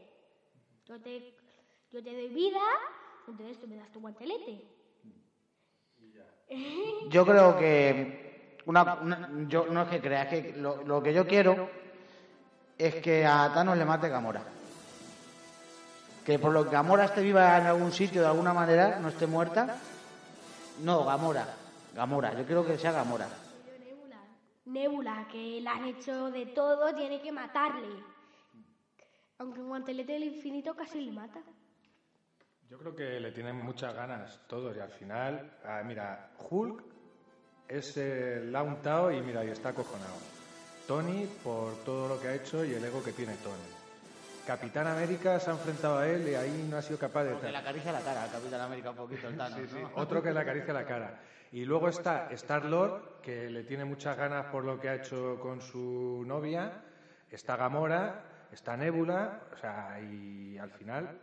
Yo 0.87 0.99
te, 0.99 1.35
yo 1.91 2.03
te 2.03 2.13
doy 2.13 2.29
vida, 2.29 2.61
entonces 3.27 3.59
tú 3.59 3.67
me 3.67 3.75
das 3.77 3.91
tu 3.91 3.99
guantelete. 3.99 4.65
Yo 7.09 7.25
creo 7.25 7.57
que 7.57 8.57
una, 8.65 8.95
una- 8.95 9.29
yo 9.47 9.65
no 9.67 9.83
es 9.83 9.89
que 9.89 10.01
crea, 10.01 10.23
es 10.23 10.29
que 10.29 10.57
lo, 10.57 10.83
lo 10.83 11.01
que 11.01 11.13
yo 11.13 11.25
quiero 11.25 11.69
es 12.77 12.95
que 12.95 13.25
a 13.25 13.51
Thanos 13.53 13.77
le 13.77 13.85
mate 13.85 14.09
Gamora. 14.09 14.43
Que 16.25 16.37
por 16.39 16.51
lo 16.51 16.63
que 16.65 16.71
Gamora 16.71 17.05
esté 17.05 17.21
viva 17.21 17.57
en 17.57 17.65
algún 17.67 17.91
sitio 17.91 18.21
de 18.21 18.27
alguna 18.27 18.53
manera, 18.53 18.99
no 18.99 19.09
esté 19.09 19.25
muerta. 19.27 19.77
No, 20.81 21.05
Gamora. 21.05 21.47
Gamora, 21.95 22.33
yo 22.37 22.45
quiero 22.45 22.65
que 22.65 22.77
sea 22.77 22.91
Gamora. 22.91 23.27
Nebula, 23.79 24.17
Nebula, 24.65 25.27
que 25.31 25.61
la 25.61 25.73
han 25.73 25.85
hecho 25.85 26.31
de 26.31 26.45
todo, 26.47 26.93
tiene 26.95 27.21
que 27.21 27.31
matarle. 27.31 27.87
Aunque 29.39 29.59
el 29.61 29.65
guantelete 29.67 30.13
del 30.13 30.23
infinito 30.25 30.75
casi 30.75 31.01
le 31.01 31.11
mata. 31.11 31.41
Yo 32.71 32.77
creo 32.77 32.95
que 32.95 33.19
le 33.19 33.33
tienen 33.33 33.57
muchas 33.57 33.93
ganas 33.93 34.39
todos 34.47 34.77
y 34.77 34.79
al 34.79 34.91
final, 34.91 35.57
ah, 35.65 35.81
mira, 35.85 36.29
Hulk 36.49 36.81
es 37.67 37.97
el 37.97 38.55
untado 38.55 39.11
y 39.11 39.21
mira, 39.21 39.43
y 39.43 39.49
está 39.49 39.69
acojonado. 39.69 40.15
Tony 40.87 41.27
por 41.43 41.75
todo 41.83 42.07
lo 42.07 42.21
que 42.21 42.29
ha 42.29 42.33
hecho 42.33 42.63
y 42.63 42.73
el 42.73 42.85
ego 42.85 43.03
que 43.03 43.11
tiene 43.11 43.35
Tony. 43.43 43.57
Capitán 44.47 44.87
América 44.87 45.37
se 45.41 45.49
ha 45.49 45.53
enfrentado 45.53 45.97
a 45.97 46.07
él 46.07 46.25
y 46.29 46.33
ahí 46.33 46.65
no 46.69 46.77
ha 46.77 46.81
sido 46.81 46.97
capaz 46.97 47.25
de... 47.25 47.33
Porque 47.33 47.51
le 47.51 47.57
acaricia 47.57 47.91
la 47.91 47.99
cara 47.99 48.23
al 48.23 48.31
Capitán 48.31 48.61
América 48.61 48.91
un 48.91 48.95
poquito 48.95 49.27
el 49.27 49.35
Thanos, 49.35 49.59
Sí, 49.59 49.67
sí, 49.67 49.81
¿no? 49.81 49.91
otro 49.95 50.23
que 50.23 50.31
le 50.31 50.39
acaricia 50.39 50.73
la 50.73 50.85
cara. 50.85 51.19
Y 51.51 51.65
luego 51.65 51.89
está 51.89 52.29
Star 52.31 52.63
Lord, 52.63 53.19
que 53.21 53.49
le 53.49 53.63
tiene 53.63 53.83
muchas 53.83 54.15
ganas 54.15 54.45
por 54.45 54.63
lo 54.63 54.79
que 54.79 54.87
ha 54.87 54.95
hecho 54.95 55.37
con 55.41 55.59
su 55.59 56.23
novia. 56.25 56.85
Está 57.29 57.57
Gamora, 57.57 58.47
está 58.49 58.77
Nebula, 58.77 59.41
o 59.53 59.57
sea, 59.57 59.99
y 59.99 60.57
al 60.57 60.71
final. 60.71 61.19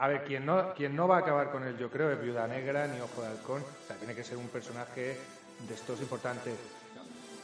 A 0.00 0.06
ver, 0.06 0.24
quien 0.24 0.46
no, 0.46 0.74
quien 0.74 0.94
no 0.94 1.08
va 1.08 1.16
a 1.16 1.20
acabar 1.20 1.50
con 1.50 1.64
él, 1.64 1.76
yo 1.76 1.90
creo, 1.90 2.12
es 2.12 2.20
Viuda 2.20 2.46
Negra 2.46 2.86
ni 2.86 3.00
Ojo 3.00 3.20
de 3.20 3.28
Halcón. 3.28 3.62
O 3.62 3.86
sea, 3.86 3.96
tiene 3.96 4.14
que 4.14 4.22
ser 4.22 4.36
un 4.36 4.48
personaje 4.48 5.18
de 5.66 5.74
estos 5.74 6.00
importantes. 6.00 6.56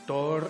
Thor, 0.06 0.48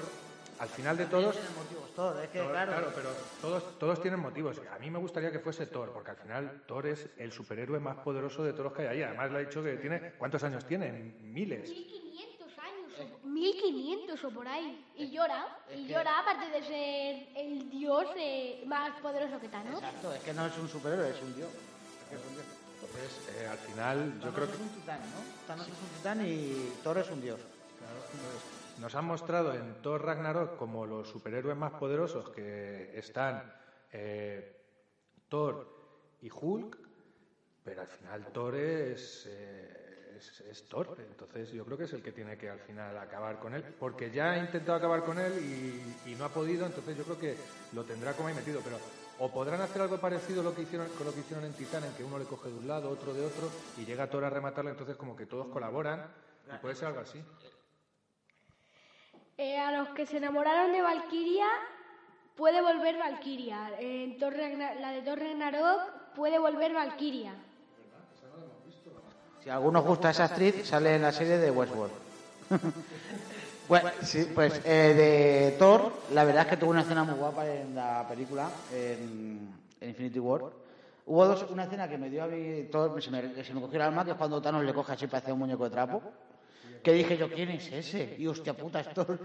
al 0.58 0.68
final 0.68 0.98
de 0.98 1.06
todos... 1.06 1.34
Tiene 1.34 1.48
motivos, 1.56 1.94
Thor, 1.94 2.22
es 2.22 2.28
que 2.28 2.40
Thor, 2.40 2.50
claro, 2.50 2.92
pero 2.94 3.08
todos, 3.40 3.78
todos 3.78 4.02
tienen 4.02 4.20
motivos. 4.20 4.60
A 4.74 4.78
mí 4.78 4.90
me 4.90 4.98
gustaría 4.98 5.32
que 5.32 5.38
fuese 5.38 5.66
Thor, 5.66 5.92
porque 5.92 6.10
al 6.10 6.16
final 6.18 6.62
Thor 6.66 6.86
es 6.86 7.08
el 7.16 7.32
superhéroe 7.32 7.80
más 7.80 7.96
poderoso 7.96 8.44
de 8.44 8.52
todos 8.52 8.64
los 8.64 8.72
que 8.74 8.82
hay 8.82 8.98
ahí. 8.98 9.02
Además 9.02 9.30
le 9.30 9.38
ha 9.38 9.40
dicho 9.40 9.62
que 9.62 9.76
tiene... 9.78 10.12
¿Cuántos 10.18 10.44
años 10.44 10.66
tiene? 10.66 10.92
Miles. 11.22 11.70
1500 11.70 12.58
años, 12.58 12.92
o 13.22 13.26
1500 13.26 14.24
o 14.24 14.30
por 14.30 14.46
ahí. 14.46 14.84
Y 14.96 15.10
llora, 15.10 15.58
y 15.74 15.86
llora, 15.86 16.18
aparte 16.18 16.50
de 16.50 16.62
ser 16.62 17.28
el 17.34 17.70
dios 17.70 18.04
eh, 18.18 18.62
más 18.66 19.00
poderoso 19.00 19.40
que 19.40 19.48
Thanos. 19.48 19.82
Exacto, 19.82 20.12
es 20.12 20.20
que 20.20 20.34
no 20.34 20.44
es 20.44 20.58
un 20.58 20.68
superhéroe, 20.68 21.08
es 21.08 21.22
un 21.22 21.34
dios. 21.34 21.48
Entonces, 22.14 23.20
eh, 23.36 23.46
al 23.46 23.58
final, 23.58 24.14
yo 24.14 24.20
Thanos 24.20 24.34
creo 24.34 24.46
que... 24.46 24.54
es 24.54 24.60
un 24.60 24.68
titán, 24.68 25.00
¿no? 25.00 25.46
Thanos 25.46 25.68
es 25.68 25.74
un 25.74 25.88
titán 25.96 26.26
y 26.26 26.72
Thor 26.82 26.98
es 26.98 27.10
un 27.10 27.20
dios. 27.20 27.40
Nos 28.80 28.94
han 28.94 29.04
mostrado 29.04 29.54
en 29.54 29.82
Thor 29.82 30.04
Ragnarok 30.04 30.56
como 30.56 30.84
los 30.84 31.08
superhéroes 31.08 31.56
más 31.56 31.72
poderosos 31.74 32.30
que 32.30 32.98
están 32.98 33.52
eh, 33.92 34.60
Thor 35.28 35.68
y 36.22 36.30
Hulk, 36.30 36.78
pero 37.62 37.82
al 37.82 37.86
final 37.86 38.26
Thor 38.32 38.56
es, 38.56 39.26
eh, 39.28 40.16
es, 40.18 40.40
es 40.40 40.68
Thor. 40.68 40.96
Entonces 40.98 41.52
yo 41.52 41.64
creo 41.64 41.78
que 41.78 41.84
es 41.84 41.92
el 41.92 42.02
que 42.02 42.12
tiene 42.12 42.36
que 42.36 42.50
al 42.50 42.58
final 42.58 42.98
acabar 42.98 43.38
con 43.38 43.54
él, 43.54 43.62
porque 43.78 44.10
ya 44.10 44.32
ha 44.32 44.38
intentado 44.38 44.78
acabar 44.78 45.04
con 45.04 45.18
él 45.18 45.32
y, 45.38 46.10
y 46.10 46.14
no 46.16 46.24
ha 46.24 46.30
podido, 46.30 46.66
entonces 46.66 46.96
yo 46.96 47.04
creo 47.04 47.18
que 47.18 47.36
lo 47.72 47.84
tendrá 47.84 48.12
como 48.14 48.28
ahí 48.28 48.34
metido. 48.34 48.60
Pero 48.64 48.78
o 49.18 49.28
podrán 49.28 49.60
hacer 49.60 49.82
algo 49.82 49.98
parecido 49.98 50.40
a 50.40 50.44
lo 50.44 50.54
que 50.54 50.62
hicieron, 50.62 50.88
con 50.90 51.06
lo 51.06 51.14
que 51.14 51.20
hicieron 51.20 51.44
en 51.44 51.52
Titán, 51.52 51.84
en 51.84 51.92
que 51.94 52.04
uno 52.04 52.18
le 52.18 52.24
coge 52.24 52.48
de 52.48 52.58
un 52.58 52.66
lado, 52.66 52.90
otro 52.90 53.14
de 53.14 53.24
otro, 53.24 53.48
y 53.78 53.84
llega 53.84 54.08
Thor 54.08 54.24
a 54.24 54.30
rematarlo, 54.30 54.70
entonces 54.70 54.96
como 54.96 55.16
que 55.16 55.26
todos 55.26 55.46
colaboran, 55.48 56.06
y 56.52 56.58
puede 56.58 56.74
ser 56.74 56.88
algo 56.88 57.00
así. 57.00 57.22
Eh, 59.36 59.58
a 59.58 59.72
los 59.72 59.88
que 59.90 60.06
se 60.06 60.18
enamoraron 60.18 60.72
de 60.72 60.82
Valkyria, 60.82 61.46
puede 62.36 62.60
volver 62.60 62.98
Valkyria. 62.98 63.72
En 63.78 64.18
Thor 64.18 64.34
la 64.36 64.90
de 64.90 65.02
Thor 65.02 65.18
Ragnarok 65.18 66.14
puede 66.14 66.38
volver 66.38 66.72
Valkyria. 66.72 67.34
Si 69.42 69.50
a 69.50 69.54
alguno 69.54 69.80
os 69.80 69.86
gusta 69.86 70.10
esa 70.10 70.24
actriz, 70.24 70.66
sale 70.66 70.94
en 70.96 71.02
la 71.02 71.12
serie 71.12 71.38
de 71.38 71.50
Westworld. 71.50 71.92
bueno, 73.68 73.90
sí, 74.02 74.26
pues 74.34 74.60
eh, 74.64 74.94
de 74.94 75.56
Thor, 75.58 75.92
la 76.12 76.24
verdad 76.24 76.42
es 76.42 76.48
que 76.48 76.56
tuvo 76.56 76.70
una 76.70 76.82
escena 76.82 77.04
muy 77.04 77.14
guapa 77.14 77.46
en 77.48 77.74
la 77.74 78.06
película, 78.08 78.48
en, 78.72 79.48
en 79.80 79.88
Infinity 79.88 80.18
War. 80.18 80.42
Hubo 81.06 81.26
dos, 81.26 81.46
una 81.50 81.64
escena 81.64 81.88
que 81.88 81.98
me 81.98 82.08
dio 82.08 82.24
a 82.24 82.26
mí, 82.26 82.64
Thor, 82.70 83.02
se 83.02 83.10
me, 83.10 83.44
se 83.44 83.52
me 83.54 83.60
cogió 83.60 83.76
el 83.76 83.82
alma, 83.82 84.04
que 84.04 84.12
es 84.12 84.16
cuando 84.16 84.40
Thanos 84.40 84.64
le 84.64 84.72
coge 84.72 84.92
así, 84.92 85.06
parecía 85.06 85.34
un 85.34 85.40
muñeco 85.40 85.64
de 85.64 85.70
trapo. 85.70 86.02
Que 86.82 86.92
dije 86.92 87.16
yo, 87.16 87.30
¿quién 87.30 87.50
es 87.50 87.70
ese? 87.72 88.14
Y 88.18 88.26
hostia 88.26 88.54
puta, 88.54 88.80
es 88.80 88.88
Thor. 88.92 89.18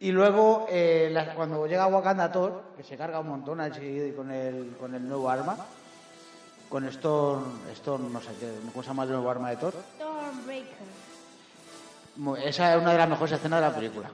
Y 0.00 0.10
luego, 0.12 0.66
eh, 0.68 1.08
la- 1.12 1.34
cuando 1.34 1.66
llega 1.66 1.86
Wakanda 1.86 2.30
Thor, 2.30 2.62
que 2.76 2.82
se 2.84 2.96
carga 2.96 3.18
un 3.20 3.28
montón 3.28 3.60
así 3.60 4.12
con 4.16 4.30
el, 4.30 4.76
con 4.78 4.94
el 4.94 5.06
nuevo 5.08 5.28
arma, 5.30 5.56
con 6.68 6.84
Storm, 6.86 7.60
Storm, 7.72 8.12
no 8.12 8.20
sé 8.20 8.30
qué, 8.40 8.50
¿cómo 8.72 8.82
se 8.82 8.88
llama 8.88 9.02
el 9.04 9.10
nuevo 9.10 9.30
arma 9.30 9.50
de 9.50 9.56
Thor? 9.56 9.74
Stormbreaker. 9.96 10.11
Esa 12.44 12.74
es 12.74 12.80
una 12.80 12.92
de 12.92 12.98
las 12.98 13.08
mejores 13.08 13.32
escenas 13.32 13.60
de 13.60 13.68
la 13.68 13.74
película. 13.74 14.10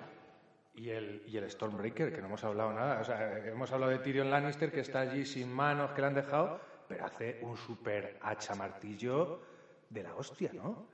Y 0.74 0.90
el, 0.90 1.22
y 1.26 1.36
el 1.36 1.50
Stormbreaker, 1.50 2.14
que 2.14 2.20
no 2.20 2.28
hemos 2.28 2.44
hablado 2.44 2.72
nada. 2.72 3.00
O 3.00 3.04
sea, 3.04 3.38
hemos 3.38 3.70
hablado 3.72 3.90
de 3.90 3.98
Tyrion 3.98 4.30
Lannister, 4.30 4.70
que 4.70 4.80
está 4.80 5.00
allí 5.00 5.26
sin 5.26 5.52
manos, 5.52 5.90
que 5.90 6.00
le 6.00 6.06
han 6.06 6.14
dejado, 6.14 6.60
pero 6.86 7.04
hace 7.04 7.40
un 7.42 7.56
super 7.56 8.18
hacha 8.22 8.54
martillo 8.54 9.40
de 9.90 10.02
la 10.02 10.14
hostia, 10.14 10.52
¿no? 10.52 10.86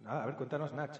Nada, 0.00 0.22
a 0.22 0.26
ver, 0.26 0.36
cuéntanos, 0.36 0.72
Nach. 0.72 0.98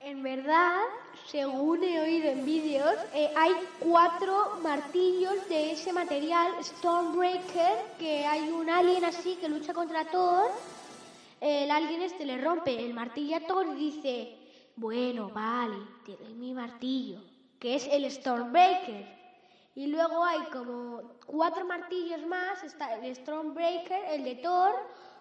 En 0.00 0.22
verdad, 0.22 0.80
según 1.26 1.84
he 1.84 2.00
oído 2.00 2.30
en 2.30 2.46
vídeos, 2.46 2.94
eh, 3.12 3.30
hay 3.36 3.52
cuatro 3.78 4.58
martillos 4.62 5.46
de 5.48 5.72
ese 5.72 5.92
material, 5.92 6.52
Stormbreaker, 6.62 7.84
que 7.98 8.24
hay 8.24 8.50
un 8.50 8.70
alien 8.70 9.04
así 9.04 9.36
que 9.36 9.48
lucha 9.48 9.74
contra 9.74 10.06
Thor. 10.06 10.50
El 11.40 11.70
alien 11.70 12.02
este 12.02 12.26
le 12.26 12.38
rompe 12.38 12.78
el 12.78 12.92
martillo 12.92 13.36
a 13.36 13.40
Thor 13.40 13.66
y 13.68 13.74
dice, 13.74 14.38
bueno, 14.76 15.30
vale, 15.30 15.76
te 16.04 16.16
doy 16.16 16.34
mi 16.34 16.52
martillo, 16.52 17.20
que 17.58 17.76
es 17.76 17.88
el 17.90 18.10
Stormbreaker. 18.10 19.20
Y 19.74 19.86
luego 19.86 20.22
hay 20.24 20.40
como 20.52 21.02
cuatro 21.24 21.64
martillos 21.64 22.26
más, 22.26 22.62
está 22.62 22.94
el 22.94 23.16
Stormbreaker, 23.16 24.04
el 24.10 24.24
de 24.24 24.34
Thor, 24.36 24.74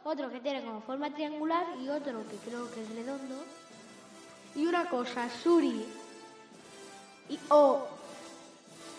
otro 0.04 0.30
que 0.30 0.42
tiene 0.42 0.64
como 0.64 0.82
forma 0.82 1.14
triangular 1.14 1.66
y 1.82 1.88
otro 1.88 2.28
que 2.28 2.36
creo 2.38 2.70
que 2.72 2.82
es 2.82 2.90
redondo. 2.96 3.36
Y 4.56 4.66
una 4.66 4.90
cosa, 4.90 5.30
Suri 5.30 5.86
y 7.30 7.40
o 7.50 7.88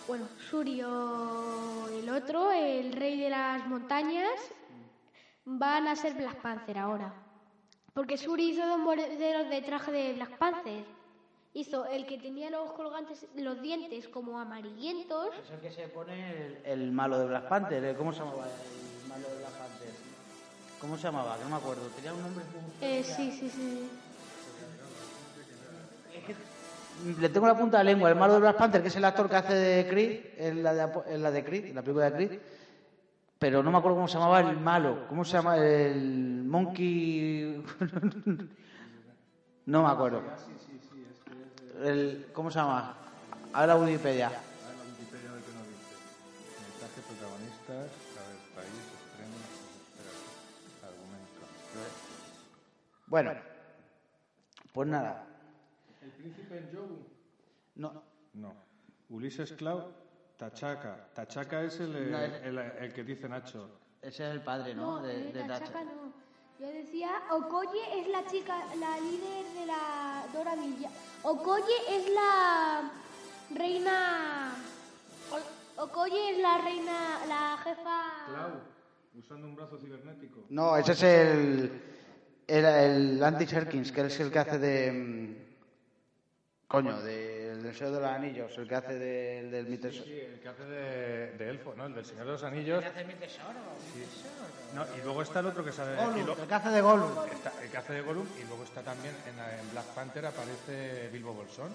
bueno, 0.07 0.27
Suri 0.49 0.81
o 0.81 1.87
el 1.89 2.09
otro, 2.09 2.51
el 2.51 2.93
rey 2.93 3.19
de 3.19 3.29
las 3.29 3.65
montañas, 3.67 4.31
van 5.45 5.87
a 5.87 5.95
ser 5.95 6.13
Black 6.13 6.41
Panther 6.41 6.77
ahora. 6.77 7.13
Porque 7.93 8.17
Suri 8.17 8.51
hizo 8.51 8.65
dos 8.65 8.79
modelos 8.79 9.49
de 9.49 9.61
traje 9.61 9.91
de 9.91 10.13
Black 10.13 10.37
Panther. 10.37 10.85
Hizo 11.53 11.85
el 11.85 12.05
que 12.05 12.17
tenía 12.17 12.49
los 12.49 12.71
colgantes, 12.71 13.25
los 13.35 13.61
dientes 13.61 14.07
como 14.07 14.39
amarillentos. 14.39 15.27
Es 15.43 15.51
el 15.51 15.59
que 15.59 15.71
se 15.71 15.89
pone 15.89 16.45
el, 16.45 16.61
el 16.63 16.91
malo 16.93 17.19
de 17.19 17.25
Black 17.25 17.49
Panther. 17.49 17.83
¿eh? 17.83 17.95
¿Cómo 17.97 18.13
se 18.13 18.19
llamaba 18.19 18.45
el 18.45 19.09
malo 19.09 19.27
de 19.27 19.37
Black 19.37 19.51
Panther? 19.51 19.89
¿Cómo 20.79 20.95
se 20.95 21.03
llamaba? 21.03 21.37
Que 21.37 21.43
no 21.43 21.49
me 21.49 21.55
acuerdo. 21.57 21.81
Tenía 21.95 22.13
un 22.13 22.21
nombre. 22.21 22.45
Eh, 22.79 23.03
sí, 23.03 23.31
sí, 23.31 23.49
sí. 23.49 23.89
Es 26.15 26.23
que 26.23 26.35
le 27.19 27.29
tengo 27.29 27.47
la 27.47 27.57
punta 27.57 27.79
de 27.79 27.83
la 27.83 27.91
lengua. 27.91 28.09
El 28.09 28.15
malo 28.15 28.35
de 28.35 28.39
Black 28.39 28.57
Panther, 28.57 28.81
que 28.81 28.87
es 28.87 28.95
el 28.95 29.03
actor 29.03 29.29
que 29.29 29.35
hace 29.35 29.53
de 29.53 29.87
Creed, 29.89 30.21
en 30.37 30.63
la 30.63 30.73
de, 30.73 31.13
en 31.13 31.21
la 31.21 31.31
de 31.31 31.43
Creed, 31.43 31.65
en 31.65 31.75
la 31.75 31.81
película 31.81 32.09
de 32.09 32.15
Creed. 32.15 32.39
Pero 33.41 33.63
no 33.63 33.71
me 33.71 33.79
acuerdo 33.79 33.95
cómo 33.95 34.07
se 34.07 34.19
llamaba 34.19 34.39
el 34.41 34.59
malo. 34.59 35.07
¿Cómo 35.09 35.25
se 35.25 35.31
llama? 35.31 35.57
El 35.57 36.43
Monkey... 36.43 37.65
no 39.65 39.81
me 39.81 39.89
acuerdo. 39.89 40.21
El, 41.81 42.27
¿Cómo 42.33 42.51
se 42.51 42.59
llama? 42.59 42.95
Ahora 43.51 43.77
Wikipedia. 43.77 44.27
A 44.27 44.29
la 44.29 44.37
Wikipedia 44.87 45.31
de 45.31 45.41
qué 45.41 45.53
nos 45.57 45.67
dice. 45.67 45.95
Mensaje, 46.69 47.01
protagonistas, 47.01 47.89
a 48.15 48.27
ver, 48.29 48.37
país, 48.53 48.85
espera, 49.09 49.25
argumento. 50.87 51.41
Bueno, 53.07 53.31
pues 54.71 54.87
nada. 54.87 55.25
¿El 56.03 56.11
príncipe 56.11 56.59
en 56.59 56.69
Yogu? 56.69 57.07
No, 57.73 58.03
No. 58.35 58.53
Ulises 59.09 59.51
Clau, 59.53 59.91
Tachaca. 60.41 61.07
Tachaca 61.13 61.61
es 61.63 61.79
el, 61.79 62.11
No, 62.11 62.17
es- 62.19 62.43
el, 62.43 62.57
el 62.57 62.93
que 62.93 63.03
dice 63.03 63.29
Nacho. 63.29 63.69
ese 64.01 64.25
es 64.27 64.31
el 64.33 64.41
padre, 64.41 64.73
¿no? 64.73 64.99
No, 64.99 65.03
de, 65.03 65.29
eh, 65.29 65.33
de 65.33 65.41
Tachaka 65.43 65.65
Tacha. 65.65 65.83
no. 65.83 66.11
Yo 66.59 66.67
decía, 66.67 67.09
Okoye 67.31 67.99
es 68.01 68.07
la 68.07 68.25
chica, 68.27 68.55
la 68.79 68.99
líder 68.99 69.45
de 69.59 69.65
la 69.67 70.25
Dora 70.33 70.55
Villa. 70.55 70.89
Okoye 71.23 71.73
es 71.89 72.09
la 72.11 72.91
reina. 73.55 74.53
O- 75.31 75.83
Okoye 75.83 76.31
es 76.31 76.39
la 76.39 76.57
reina, 76.59 77.25
la 77.27 77.57
jefa. 77.63 78.01
Clau, 78.27 78.51
usando 79.19 79.47
un 79.47 79.55
brazo 79.55 79.77
cibernético. 79.77 80.45
No, 80.49 80.75
ese 80.77 80.91
es 80.93 81.03
el, 81.03 81.81
el, 82.47 82.65
el 82.65 83.23
Andy 83.23 83.45
Serkins, 83.47 83.91
que 83.91 84.01
es 84.01 84.19
el 84.19 84.31
que 84.31 84.39
hace 84.39 84.57
de... 84.59 84.91
mm, 84.91 85.35
Coño, 86.67 87.01
del 87.71 87.79
Deseo 87.79 87.91
de 87.91 88.01
los 88.01 88.09
Anillos, 88.09 88.57
el 88.57 88.67
que 88.67 88.75
hace 88.75 88.93
de- 88.99 89.49
del 89.49 89.67
Mi 89.67 89.77
Tesoro. 89.77 90.05
Sí, 90.05 90.19
el 90.19 90.39
que 90.39 90.49
hace 90.49 90.63
de, 90.65 91.31
de 91.37 91.49
elfo, 91.49 91.73
¿no? 91.75 91.85
El 91.85 91.93
del 91.95 92.05
Señor 92.05 92.25
de 92.25 92.31
los 92.33 92.43
Anillos. 92.43 92.83
hace 92.83 93.03
Mi 93.05 93.13
Tesoro? 93.13 93.59
No, 94.75 94.85
y 94.97 95.01
luego 95.03 95.21
está 95.21 95.39
el 95.39 95.45
otro 95.47 95.63
que 95.63 95.71
sabe. 95.71 95.95
Gollum, 95.95 96.25
lo- 96.25 96.37
el 96.41 96.47
que 96.47 96.53
hace 96.53 96.69
de 96.69 96.81
Gollum. 96.81 97.11
está 97.31 97.51
el 97.63 97.69
que 97.69 97.77
hace 97.77 97.93
de 97.93 98.01
Gollum 98.01 98.27
y 98.41 98.47
luego 98.47 98.63
está 98.63 98.81
también 98.81 99.13
en, 99.25 99.39
en 99.39 99.71
Black 99.71 99.85
Panther 99.95 100.25
aparece 100.25 101.09
Bilbo 101.11 101.33
Bolsón. 101.33 101.71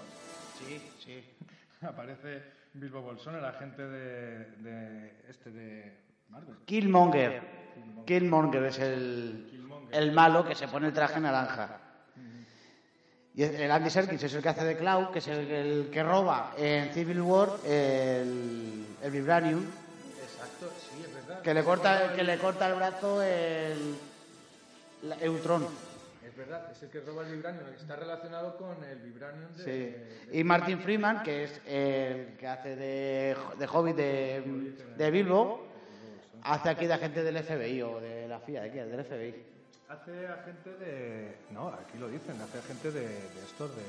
Sí, 0.59 0.81
sí. 1.03 1.23
Aparece 1.81 2.41
Bilbo 2.73 3.01
Bolsón, 3.01 3.35
el 3.35 3.45
agente 3.45 3.83
de, 3.83 4.45
de 4.57 5.11
este 5.29 5.51
de 5.51 5.97
Marvel. 6.29 6.55
Killmonger. 6.65 7.41
Killmonger 8.05 8.63
es 8.63 8.79
el, 8.79 9.47
Killmonger. 9.51 9.95
el 9.95 10.11
malo 10.11 10.43
que 10.47 10.55
se 10.55 10.67
pone 10.67 10.87
el 10.87 10.93
traje 10.93 11.19
naranja. 11.19 11.81
Y 13.37 13.43
el 13.43 13.69
Andy 13.69 13.89
Serkins 13.91 14.23
es 14.23 14.33
el 14.33 14.41
que 14.41 14.49
hace 14.49 14.65
de 14.65 14.75
Cloud, 14.77 15.09
que 15.11 15.19
es 15.19 15.27
el, 15.27 15.51
el 15.51 15.89
que 15.91 16.01
roba 16.01 16.53
en 16.57 16.89
Civil 16.91 17.21
War 17.21 17.49
el, 17.67 18.83
el 19.03 19.11
Vibranium, 19.11 19.63
Exacto, 19.63 20.71
sí, 20.79 21.03
es 21.05 21.13
verdad. 21.13 21.41
que 21.43 21.53
le 21.53 21.63
corta, 21.63 22.13
que 22.15 22.23
le 22.23 22.37
corta 22.39 22.67
el 22.67 22.73
brazo 22.73 23.21
el, 23.21 23.95
Eutron. 25.21 25.67
Es 26.27 26.35
verdad, 26.35 26.71
es 26.71 26.81
el 26.81 26.89
que 26.89 26.99
roba 27.01 27.27
el 27.27 27.33
Vibranium, 27.35 27.67
está 27.79 27.95
relacionado 27.95 28.57
con 28.57 28.83
el 28.83 28.97
Vibranium 28.97 29.53
de... 29.55 29.63
Sí. 29.63 29.69
de- 29.69 30.29
Y 30.39 30.43
Martin 30.43 30.79
Freeman, 30.79 31.21
que 31.21 31.43
es 31.43 31.61
el 31.67 32.35
que 32.39 32.47
hace 32.47 32.75
de, 32.75 33.37
de 33.59 33.67
Hobbit 33.67 33.95
de, 33.95 34.73
de 34.97 35.11
Bilbo, 35.11 35.63
hace 36.41 36.69
aquí 36.69 36.87
de 36.87 36.93
agente 36.93 37.21
del 37.21 37.37
FBI 37.43 37.83
o 37.83 37.99
de 38.01 38.27
la 38.27 38.39
FIA, 38.39 38.63
¿de 38.63 38.71
qué? 38.71 38.83
Del 38.85 39.05
FBI. 39.05 39.43
Hace 39.89 40.27
agente 40.27 40.69
de... 40.77 41.37
No, 41.51 41.69
aquí 41.69 41.97
lo 41.97 42.09
dicen, 42.09 42.39
hace 42.41 42.57
agente 42.59 42.91
de, 42.91 43.01
de 43.07 43.43
estos 43.45 43.73
de... 43.75 43.81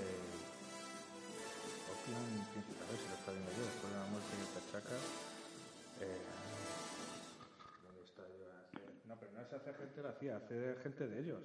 a 2.09 2.91
ver 2.91 2.99
si 2.99 3.09
lo 3.09 3.15
está 3.17 3.33
viendo 3.33 3.51
yo, 3.51 3.65
después 3.65 3.93
de 3.93 3.99
la 3.99 4.07
muerte 4.07 4.37
de 4.37 4.47
Tachaca. 4.61 4.95
Eh, 6.01 6.23
¿Dónde 7.85 8.03
está 8.05 8.23
yo? 8.23 8.47
Hace- 8.63 9.09
No, 9.09 9.17
pero 9.19 9.33
no 9.33 9.41
es 9.41 9.53
hace 9.53 9.75
gente 9.75 10.03
la 10.03 10.09
hacía, 10.11 10.37
hace 10.37 10.77
gente 10.85 11.09
de 11.09 11.21
ellos. 11.21 11.41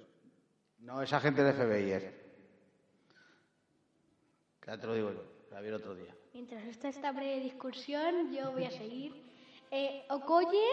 No, 0.80 1.02
esa 1.02 1.20
gente 1.20 1.42
de 1.42 1.52
FBI 1.52 1.90
es. 1.92 2.04
Ya 4.66 4.78
te 4.78 4.86
lo 4.86 4.94
digo 4.94 5.10
yo, 5.12 5.22
la 5.50 5.60
vi 5.60 5.68
el 5.68 5.74
otro 5.74 5.94
día. 5.94 6.14
Mientras 6.32 6.64
está 6.64 6.88
esta 6.88 7.10
breve 7.12 7.40
discusión, 7.40 8.32
yo 8.32 8.52
voy 8.52 8.64
a 8.64 8.70
seguir. 8.70 9.12
Eh, 9.70 10.06
Okoye, 10.10 10.64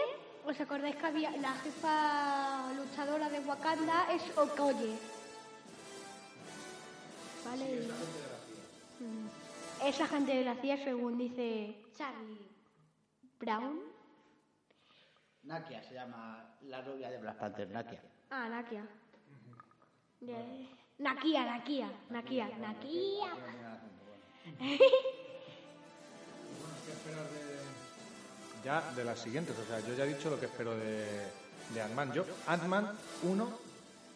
¿os 0.44 0.60
acordáis 0.60 0.96
que 0.96 1.06
había 1.06 1.30
la 1.38 1.54
jefa 1.64 2.72
luchadora 2.76 3.28
de 3.28 3.40
Wakanda? 3.40 4.12
Es 4.12 4.22
Okoye. 4.36 4.94
¿Vale? 7.44 7.64
Y- 7.64 7.90
Mm. 9.02 9.28
Es 9.88 10.00
agente 10.00 10.32
de 10.36 10.44
la 10.44 10.54
CIA, 10.54 10.76
según 10.84 11.18
dice 11.18 11.74
Charlie 11.98 12.38
Brown. 13.40 13.80
Nakia 15.42 15.82
se 15.82 15.94
llama 15.94 16.54
la 16.62 16.82
novia 16.82 17.10
de 17.10 17.18
Black 17.18 17.36
Panther, 17.36 17.68
Nakia. 17.68 18.00
Ah, 18.30 18.48
Nakia. 18.48 18.84
De- 20.20 20.68
Nakia, 20.98 21.44
Nakia, 21.44 21.90
Nakia, 22.10 22.46
Nakia. 22.58 23.30
Ya 28.64 28.82
de 28.94 29.04
las 29.04 29.18
siguientes, 29.18 29.56
o 29.58 29.64
sea, 29.64 29.80
yo 29.80 29.94
ya 29.94 30.04
he 30.04 30.14
dicho 30.14 30.30
lo 30.30 30.38
que 30.38 30.46
espero 30.46 30.76
de, 30.76 31.04
de 31.74 31.82
Ant-Man. 31.82 32.12
Yo, 32.12 32.24
Ant-Man 32.46 32.90
1 33.24 33.48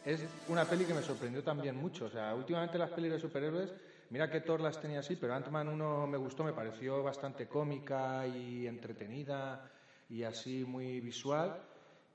es 0.04 0.20
una 0.48 0.64
peli 0.64 0.84
que 0.84 0.94
me 0.94 1.02
sorprendió 1.02 1.42
también 1.42 1.76
mucho. 1.76 2.06
O 2.06 2.10
sea, 2.10 2.34
últimamente 2.34 2.78
las 2.78 2.90
pelis 2.90 3.10
de 3.10 3.18
superhéroes, 3.18 3.72
mira 4.10 4.30
que 4.30 4.40
Thor 4.40 4.60
las 4.60 4.80
tenía 4.80 5.00
así, 5.00 5.16
pero 5.16 5.34
Ant-Man 5.34 5.68
1 5.68 6.06
me 6.06 6.16
gustó, 6.16 6.44
me 6.44 6.52
pareció 6.52 7.02
bastante 7.02 7.48
cómica 7.48 8.24
y 8.26 8.68
entretenida 8.68 9.68
y 10.08 10.22
así 10.22 10.64
muy 10.64 11.00
visual. 11.00 11.60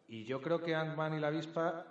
Y 0.07 0.23
yo 0.23 0.41
creo 0.41 0.61
que 0.61 0.73
Ant-Man 0.73 1.15
y 1.15 1.19
la 1.19 1.27
avispa, 1.27 1.85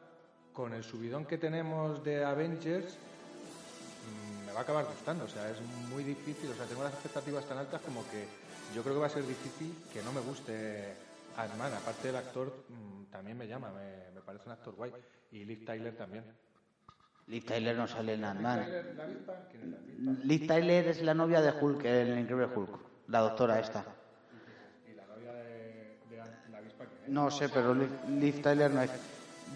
con 0.54 0.72
el 0.72 0.84
subidón 0.84 1.26
que 1.26 1.38
tenemos 1.38 2.02
de 2.02 2.24
Avengers, 2.24 2.94
mm, 2.94 4.46
me 4.46 4.52
va 4.52 4.60
a 4.60 4.62
acabar 4.62 4.86
gustando. 4.86 5.24
O 5.24 5.28
sea, 5.28 5.50
es 5.50 5.60
muy 5.90 6.02
difícil. 6.02 6.50
O 6.50 6.54
sea, 6.54 6.64
tengo 6.64 6.82
las 6.82 6.94
expectativas 6.94 7.44
tan 7.44 7.58
altas 7.58 7.80
como 7.82 8.08
que 8.10 8.26
yo 8.74 8.82
creo 8.82 8.94
que 8.94 9.00
va 9.00 9.06
a 9.06 9.10
ser 9.10 9.26
difícil 9.26 9.74
que 9.92 10.02
no 10.02 10.12
me 10.12 10.20
guste 10.20 10.94
Ant-Man. 11.36 11.72
Aparte 11.74 12.08
del 12.08 12.16
actor, 12.16 12.52
mm, 12.68 13.04
también 13.10 13.36
me 13.38 13.46
llama, 13.46 13.70
me, 13.70 14.14
me 14.14 14.20
parece 14.20 14.46
un 14.46 14.52
actor 14.52 14.74
guay. 14.74 14.92
Y 15.32 15.44
Liv 15.44 15.64
Tyler 15.64 15.96
también. 15.96 16.24
Liz 17.28 17.44
Tyler 17.46 17.76
no 17.76 17.86
sale 17.86 18.14
en 18.14 18.24
Ant-Man. 18.24 18.66
Liz 20.24 20.46
Tyler 20.48 20.88
es 20.88 21.00
la 21.02 21.14
novia 21.14 21.40
de 21.40 21.52
Hulk, 21.52 21.84
el 21.84 22.18
increíble 22.18 22.46
Hulk. 22.54 22.70
La 23.08 23.20
doctora 23.20 23.60
esta. 23.60 23.84
¿Y 24.90 24.94
la 24.94 25.06
novia 25.06 25.32
de, 25.34 25.98
de 26.10 26.20
Ant- 26.20 26.50
la 26.50 26.58
avispa 26.58 26.84
quién 26.86 27.02
es? 27.04 27.08
No 27.08 27.30
sé, 27.30 27.48
pero 27.48 27.72
Liv, 27.74 27.88
Liv 28.08 28.42
Tyler 28.42 28.70
no 28.72 28.82
es. 28.82 28.90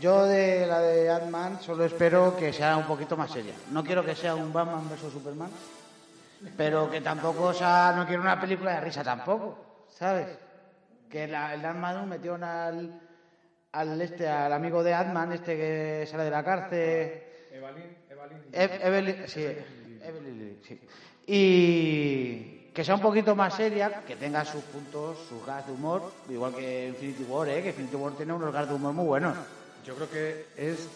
Yo 0.01 0.25
de 0.25 0.67
la 0.67 0.81
de 0.81 1.11
Ant-Man 1.11 1.61
solo 1.63 1.85
espero 1.85 2.37
que 2.37 2.53
sea 2.53 2.77
un 2.77 2.85
poquito 2.85 3.17
más 3.17 3.31
seria. 3.33 3.55
No 3.73 3.83
quiero 3.83 4.05
que 4.05 4.15
sea 4.15 4.35
un 4.37 4.53
Batman 4.53 4.89
vs 4.89 5.13
Superman, 5.13 5.51
pero 6.57 6.91
que 6.91 7.01
tampoco 7.01 7.53
sea, 7.53 7.93
no 7.95 8.07
quiero 8.07 8.23
una 8.23 8.39
película 8.39 8.75
de 8.75 8.81
risa 8.81 9.03
tampoco, 9.03 9.57
¿sabes? 9.89 10.29
Que 11.09 11.27
la, 11.27 11.55
el 11.55 11.65
Ant-Man 11.65 12.09
metieron 12.09 12.43
al, 12.45 13.01
al 13.73 14.01
este, 14.01 14.29
al 14.29 14.53
amigo 14.53 14.83
de 14.83 14.95
Ant-Man, 14.95 15.33
este 15.33 15.57
que 15.57 16.07
sale 16.11 16.25
de 16.25 16.31
la 16.31 16.43
cárcel. 16.43 17.23
Evalyn, 17.53 17.97
Evalyn. 18.11 18.39
Ev- 18.53 18.79
Evelyn, 18.83 19.29
sí, 19.29 19.43
Evelyn 20.03 20.59
sí. 20.67 20.81
Y 21.27 22.71
que 22.75 22.85
sea 22.85 22.97
un 22.97 23.01
poquito 23.01 23.35
más 23.37 23.55
seria, 23.55 24.03
que 24.07 24.17
tenga 24.17 24.45
sus 24.45 24.63
puntos, 24.65 25.19
sus 25.29 25.45
gas 25.47 25.65
de 25.67 25.73
humor, 25.73 26.03
igual 26.29 26.55
que 26.55 26.89
Infinity 26.89 27.23
War, 27.25 27.49
¿eh? 27.49 27.63
que 27.63 27.69
Infinity 27.69 27.97
War 27.97 28.13
tiene 28.15 28.33
unos 28.33 28.53
gas 28.53 28.69
de 28.69 28.75
humor 28.75 28.93
muy 28.93 29.05
buenos. 29.07 29.37
Yo 29.87 29.95
creo 29.95 30.11
que 30.11 30.47
es 30.57 30.89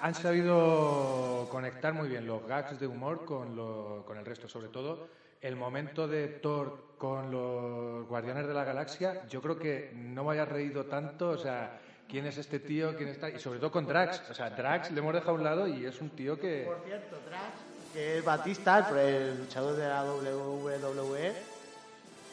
han 0.00 0.14
sabido 0.14 1.48
conectar 1.50 1.92
muy 1.94 2.08
bien 2.08 2.26
los 2.26 2.46
gags 2.46 2.78
de 2.78 2.86
humor 2.86 3.24
con, 3.24 3.56
lo- 3.56 4.04
con 4.06 4.18
el 4.18 4.24
resto, 4.24 4.48
sobre 4.48 4.68
todo 4.68 5.08
el 5.40 5.56
momento 5.56 6.08
de 6.08 6.28
Thor 6.28 6.96
con 6.98 7.30
los 7.30 8.06
Guardianes 8.08 8.46
de 8.46 8.54
la 8.54 8.64
Galaxia. 8.64 9.26
Yo 9.28 9.40
creo 9.42 9.58
que 9.58 9.92
no 9.94 10.24
me 10.24 10.32
haya 10.32 10.44
reído 10.44 10.84
tanto, 10.86 11.30
o 11.30 11.38
sea, 11.38 11.78
quién 12.08 12.26
es 12.26 12.38
este 12.38 12.58
tío, 12.58 12.96
quién 12.96 13.10
está 13.10 13.28
y 13.30 13.38
sobre 13.38 13.58
todo 13.58 13.70
con 13.70 13.86
Drax, 13.86 14.30
o 14.30 14.34
sea, 14.34 14.50
Drax 14.50 14.90
le 14.92 15.00
hemos 15.00 15.12
dejado 15.14 15.32
a 15.32 15.34
un 15.34 15.44
lado 15.44 15.68
y 15.68 15.84
es 15.84 16.00
un 16.00 16.10
tío 16.10 16.38
que 16.38 16.64
Por 16.66 16.80
cierto, 16.84 17.16
Drax, 17.28 17.92
que 17.92 18.18
es 18.18 18.24
Batista, 18.24 18.88
el, 18.98 19.38
luchador 19.40 19.76
de 19.76 19.88
la 19.88 20.04
WWE, 20.04 21.32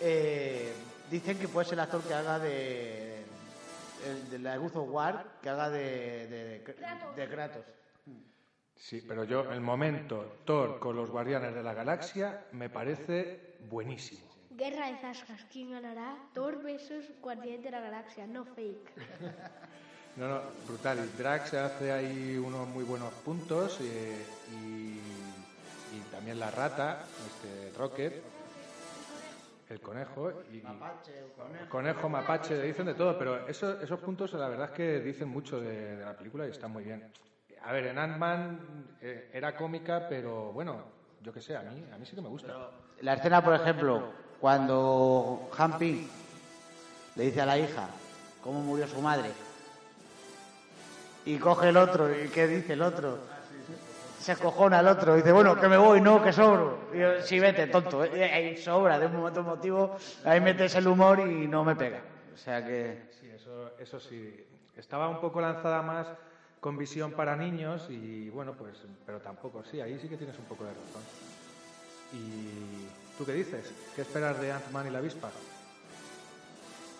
eh, 0.01 0.73
dicen 1.11 1.37
que 1.37 1.47
puede 1.47 1.65
ser 1.65 1.75
el 1.75 1.79
actor 1.81 2.01
que 2.01 2.13
haga 2.13 2.39
de. 2.39 3.12
El 4.05 4.29
de 4.29 4.39
la 4.39 4.59
of 4.59 4.75
War, 4.75 5.39
que 5.41 5.49
haga 5.49 5.69
de, 5.69 6.27
de, 6.27 6.59
de 7.15 7.29
Kratos. 7.29 7.65
sí, 8.75 9.03
pero 9.07 9.23
yo 9.23 9.51
el 9.51 9.61
momento 9.61 10.39
Thor 10.45 10.79
con 10.79 10.95
los 10.95 11.09
Guardianes 11.09 11.53
de 11.53 11.63
la 11.63 11.73
Galaxia 11.73 12.45
me 12.51 12.69
parece 12.69 13.55
buenísimo. 13.69 14.21
Guerra 14.51 14.87
de 14.91 14.97
Zascas. 14.97 15.45
¿Quién 15.51 15.71
ganará? 15.71 16.15
Thor 16.33 16.61
versus 16.61 17.05
Guardián 17.21 17.61
de 17.61 17.71
la 17.71 17.79
Galaxia. 17.79 18.27
No 18.27 18.45
fake. 18.45 18.91
No, 20.15 20.27
no, 20.27 20.41
brutal. 20.67 20.99
Y 21.03 21.17
Drax 21.17 21.55
hace 21.55 21.91
ahí 21.91 22.37
unos 22.37 22.67
muy 22.67 22.83
buenos 22.83 23.11
puntos 23.25 23.79
eh, 23.81 24.23
y, 24.51 24.99
y 25.97 25.99
también 26.11 26.39
la 26.39 26.51
rata, 26.51 27.03
este 27.25 27.75
Rocket, 27.75 28.21
el 29.69 29.79
conejo 29.79 30.31
y 30.51 30.61
conejo, 31.69 32.09
mapache, 32.09 32.55
le 32.57 32.63
dicen 32.67 32.85
de 32.85 32.93
todo, 32.93 33.17
pero 33.17 33.47
eso- 33.47 33.79
esos 33.81 33.99
puntos 33.99 34.33
la 34.33 34.47
verdad 34.47 34.67
es 34.69 34.71
que 34.75 34.99
dicen 34.99 35.29
mucho 35.29 35.59
de, 35.59 35.95
de 35.97 36.05
la 36.05 36.13
película 36.17 36.45
y 36.47 36.51
están 36.51 36.71
muy 36.71 36.83
bien. 36.83 37.11
A 37.65 37.71
ver, 37.71 37.87
en 37.87 37.97
Ant-Man 37.97 38.59
eh, 39.01 39.29
era 39.33 39.55
cómica, 39.55 40.05
pero 40.09 40.51
bueno, 40.51 40.83
yo 41.21 41.31
qué 41.31 41.41
sé, 41.41 41.55
a 41.55 41.61
mí, 41.61 41.85
a 41.93 41.97
mí 41.97 42.05
sí 42.05 42.15
que 42.15 42.21
me 42.21 42.27
gusta. 42.29 42.47
La 43.01 43.13
escena, 43.13 43.43
por 43.43 43.53
ejemplo, 43.55 44.11
cuando 44.39 45.49
Ping 45.79 46.07
le 47.15 47.23
dice 47.23 47.41
a 47.41 47.45
la 47.45 47.57
hija 47.57 47.87
cómo 48.43 48.59
murió 48.61 48.85
su 48.87 48.99
madre 49.01 49.31
y 51.25 51.37
coge 51.37 51.69
el 51.69 51.77
otro, 51.77 52.13
¿y 52.13 52.27
qué 52.29 52.47
dice 52.47 52.73
el 52.73 52.81
otro? 52.81 53.19
Se 54.23 54.31
escojona 54.31 54.79
el 54.79 54.87
otro, 54.87 55.17
dice, 55.17 55.33
bueno, 55.33 55.59
que 55.59 55.67
me 55.67 55.75
voy, 55.75 55.99
no, 55.99 56.23
que 56.23 56.31
sobro. 56.31 56.87
Y 56.93 56.99
yo, 56.99 57.21
sí, 57.21 57.41
vete, 57.41 57.67
tonto, 57.67 58.05
eh, 58.05 58.23
ahí 58.23 58.55
sobra, 58.55 58.97
de 58.97 59.07
un 59.07 59.17
momento 59.17 59.41
emotivo, 59.41 59.97
ahí 60.23 60.39
metes 60.39 60.73
el 60.75 60.87
humor 60.87 61.19
y 61.19 61.45
no 61.45 61.65
me 61.65 61.75
pega. 61.75 61.99
O 62.33 62.37
sea 62.37 62.65
que... 62.65 63.09
Sí, 63.19 63.29
eso, 63.29 63.71
eso 63.77 63.99
sí. 63.99 64.47
Estaba 64.77 65.09
un 65.09 65.19
poco 65.19 65.41
lanzada 65.41 65.81
más 65.81 66.07
con 66.61 66.77
visión 66.77 67.11
para 67.11 67.35
niños 67.35 67.87
y 67.89 68.29
bueno, 68.29 68.53
pues, 68.53 68.77
pero 69.05 69.19
tampoco, 69.19 69.61
sí, 69.65 69.81
ahí 69.81 69.99
sí 69.99 70.07
que 70.07 70.15
tienes 70.15 70.39
un 70.39 70.45
poco 70.45 70.63
de 70.63 70.69
razón. 70.69 71.01
¿Y 72.13 73.17
tú 73.17 73.25
qué 73.25 73.33
dices? 73.33 73.73
¿Qué 73.93 74.03
esperas 74.03 74.39
de 74.39 74.53
Ant-Man 74.53 74.87
y 74.87 74.89
la 74.91 74.99
avispa? 74.99 75.31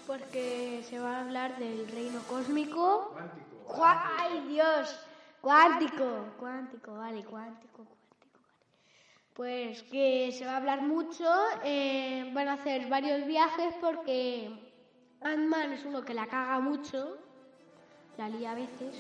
Porque 0.06 0.84
se 0.90 1.00
va 1.00 1.20
a 1.20 1.22
hablar 1.22 1.58
del 1.58 1.88
reino 1.88 2.20
cósmico. 2.28 3.16
¡Ay, 3.82 4.46
Dios! 4.50 5.08
Cuántico. 5.44 6.08
Cuántico, 6.40 6.94
vale, 6.94 7.22
cuántico, 7.26 7.84
cuántico. 7.84 8.40
vale. 8.40 9.34
Pues 9.36 9.84
que 9.84 10.32
se 10.32 10.46
va 10.46 10.54
a 10.54 10.58
hablar 10.58 10.82
mucho. 10.84 11.26
eh, 11.66 12.32
van 12.34 12.48
a 12.48 12.54
hacer 12.54 12.88
varios 12.88 13.28
viajes 13.28 13.74
porque 13.82 14.50
Ant-Man 15.20 15.74
es 15.74 15.84
uno 15.84 16.02
que 16.06 16.14
la 16.14 16.28
caga 16.28 16.62
mucho. 16.62 17.18
La 18.18 18.30
lía 18.30 18.52
a 18.52 18.56
veces. 18.56 18.96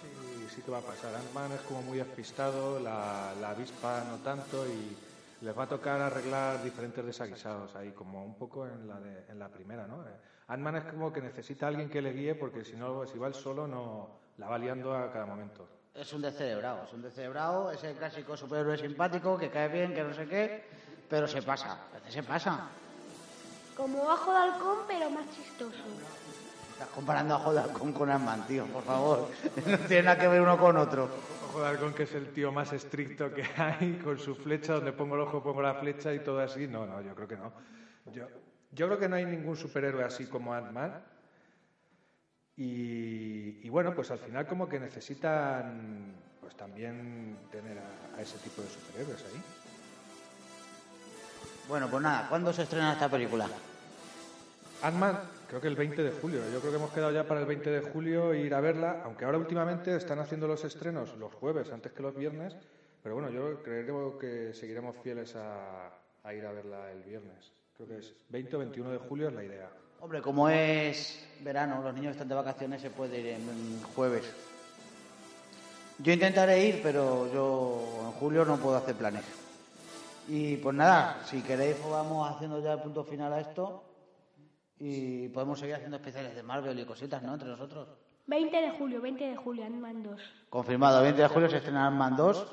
Sí, 0.00 0.48
sí 0.54 0.62
que 0.62 0.70
va 0.70 0.78
a 0.78 0.82
pasar. 0.86 1.14
Ant-Man 1.16 1.52
es 1.52 1.60
como 1.60 1.82
muy 1.82 1.98
despistado, 1.98 2.80
la, 2.80 3.34
la 3.42 3.50
avispa 3.50 4.02
no 4.04 4.22
tanto 4.22 4.66
y 4.66 4.96
les 5.42 5.56
va 5.56 5.64
a 5.64 5.68
tocar 5.68 6.00
arreglar 6.00 6.62
diferentes 6.64 7.04
desaguisados 7.04 7.76
ahí, 7.76 7.92
como 7.92 8.24
un 8.24 8.38
poco 8.38 8.66
en 8.66 8.88
la, 8.88 9.00
de- 9.00 9.26
en 9.30 9.38
la 9.38 9.50
primera, 9.50 9.86
¿no? 9.86 10.06
Eh, 10.08 10.12
Ant-Man 10.48 10.76
es 10.76 10.84
como 10.84 11.12
que 11.12 11.20
necesita 11.20 11.66
a 11.66 11.68
alguien 11.68 11.90
que 11.90 12.00
le 12.00 12.12
guíe 12.14 12.34
porque 12.36 12.64
si 12.64 12.76
no, 12.76 13.06
si 13.06 13.18
va 13.18 13.26
él 13.28 13.34
solo, 13.34 13.66
no 13.68 14.19
la 14.40 14.48
va 14.48 14.58
liando 14.58 14.96
a 14.96 15.12
cada 15.12 15.26
momento. 15.26 15.68
Es 15.94 16.12
un 16.14 16.22
descerebrado, 16.22 16.84
es 16.84 16.92
un 16.94 17.02
descerebrado, 17.02 17.70
es 17.70 17.84
el 17.84 17.94
clásico 17.94 18.36
superhéroe 18.36 18.78
simpático 18.78 19.36
que 19.36 19.50
cae 19.50 19.68
bien, 19.68 19.92
que 19.92 20.02
no 20.02 20.14
sé 20.14 20.26
qué, 20.26 20.64
pero 21.08 21.28
se 21.28 21.42
pasa, 21.42 21.72
a 21.90 21.94
veces 21.98 22.14
se 22.14 22.22
pasa. 22.22 22.68
Como 23.76 24.06
bajo 24.06 24.32
de 24.32 24.38
halcón, 24.38 24.78
pero 24.88 25.10
más 25.10 25.26
chistoso. 25.36 25.82
Estás 26.72 26.88
comparando 26.88 27.34
a 27.34 27.38
Joder 27.40 27.66
con, 27.72 27.92
con 27.92 28.10
Ant-Man, 28.10 28.46
tío, 28.46 28.64
por 28.66 28.82
favor. 28.82 29.28
No 29.66 29.78
tiene 29.80 30.04
nada 30.04 30.18
que 30.18 30.28
ver 30.28 30.40
uno 30.40 30.56
con 30.56 30.78
otro. 30.78 31.08
Ojo 31.50 31.60
de 31.60 31.68
Halcón, 31.68 31.92
que 31.92 32.04
es 32.04 32.14
el 32.14 32.32
tío 32.32 32.50
más 32.50 32.72
estricto 32.72 33.34
que 33.34 33.44
hay, 33.58 34.00
con 34.02 34.18
su 34.18 34.34
flecha, 34.34 34.74
donde 34.74 34.92
pongo 34.92 35.16
el 35.16 35.20
ojo 35.22 35.42
pongo 35.42 35.60
la 35.60 35.74
flecha 35.74 36.14
y 36.14 36.20
todo 36.20 36.40
así. 36.40 36.66
No, 36.66 36.86
no, 36.86 37.02
yo 37.02 37.14
creo 37.14 37.28
que 37.28 37.36
no. 37.36 37.52
Yo, 38.06 38.26
yo 38.72 38.86
creo 38.86 38.98
que 38.98 39.08
no 39.08 39.16
hay 39.16 39.26
ningún 39.26 39.56
superhéroe 39.56 40.04
así 40.04 40.26
como 40.26 40.54
Ant-Man. 40.54 41.02
Y, 42.60 43.58
y 43.62 43.70
bueno, 43.70 43.94
pues 43.94 44.10
al 44.10 44.18
final 44.18 44.46
como 44.46 44.68
que 44.68 44.78
necesitan 44.78 46.12
pues 46.42 46.54
también 46.54 47.38
tener 47.50 47.78
a, 47.78 48.18
a 48.18 48.20
ese 48.20 48.36
tipo 48.36 48.60
de 48.60 48.68
superhéroes 48.68 49.24
ahí. 49.24 49.40
Bueno, 51.66 51.88
pues 51.90 52.02
nada, 52.02 52.28
¿cuándo 52.28 52.52
se 52.52 52.64
estrena 52.64 52.92
esta 52.92 53.08
película? 53.08 53.48
Ant-Man, 54.82 55.20
creo 55.48 55.58
que 55.58 55.68
el 55.68 55.74
20 55.74 56.02
de 56.02 56.10
julio. 56.10 56.42
Yo 56.52 56.60
creo 56.60 56.72
que 56.72 56.76
hemos 56.76 56.92
quedado 56.92 57.12
ya 57.12 57.26
para 57.26 57.40
el 57.40 57.46
20 57.46 57.70
de 57.70 57.80
julio 57.80 58.34
ir 58.34 58.52
a 58.52 58.60
verla, 58.60 59.04
aunque 59.04 59.24
ahora 59.24 59.38
últimamente 59.38 59.96
están 59.96 60.18
haciendo 60.18 60.46
los 60.46 60.62
estrenos 60.62 61.16
los 61.16 61.32
jueves 61.32 61.72
antes 61.72 61.92
que 61.92 62.02
los 62.02 62.14
viernes. 62.14 62.54
Pero 63.02 63.14
bueno, 63.14 63.30
yo 63.30 63.62
creo 63.62 64.18
que 64.18 64.52
seguiremos 64.52 64.96
fieles 65.02 65.34
a, 65.34 65.94
a 66.22 66.34
ir 66.34 66.44
a 66.44 66.52
verla 66.52 66.92
el 66.92 67.04
viernes. 67.04 67.52
Creo 67.74 67.88
que 67.88 67.98
es 68.00 68.14
20 68.28 68.56
o 68.56 68.58
21 68.58 68.90
de 68.90 68.98
julio 68.98 69.28
es 69.28 69.34
la 69.34 69.44
idea. 69.44 69.70
Hombre, 70.00 70.22
como 70.22 70.48
es 70.48 71.22
verano, 71.42 71.82
los 71.82 71.94
niños 71.94 72.12
están 72.12 72.28
de 72.28 72.34
vacaciones, 72.34 72.80
se 72.80 72.90
puede 72.90 73.20
ir 73.20 73.26
en 73.26 73.82
jueves. 73.94 74.24
Yo 75.98 76.12
intentaré 76.12 76.64
ir, 76.64 76.80
pero 76.82 77.30
yo 77.30 78.06
en 78.06 78.12
julio 78.12 78.46
no 78.46 78.56
puedo 78.56 78.76
hacer 78.76 78.94
planes. 78.94 79.24
Y 80.26 80.56
pues 80.56 80.74
nada, 80.74 81.20
si 81.26 81.42
queréis 81.42 81.76
pues 81.76 81.92
vamos 81.92 82.30
haciendo 82.30 82.62
ya 82.62 82.72
el 82.72 82.80
punto 82.80 83.04
final 83.04 83.32
a 83.32 83.40
esto 83.40 83.84
y 84.78 85.28
podemos 85.28 85.58
seguir 85.58 85.74
haciendo 85.74 85.98
especiales 85.98 86.34
de 86.34 86.42
Marvel 86.42 86.78
y 86.78 86.86
cositas, 86.86 87.22
¿no? 87.22 87.34
Entre 87.34 87.48
nosotros. 87.48 87.88
20 88.26 88.56
de 88.56 88.70
julio, 88.70 89.02
20 89.02 89.24
de 89.24 89.36
julio, 89.36 89.66
Ant-Man 89.66 90.02
2. 90.02 90.20
Confirmado, 90.48 91.02
20 91.02 91.20
de 91.20 91.28
julio 91.28 91.50
se 91.50 91.58
estrena 91.58 91.88
Ant-Man 91.88 92.16
2 92.16 92.46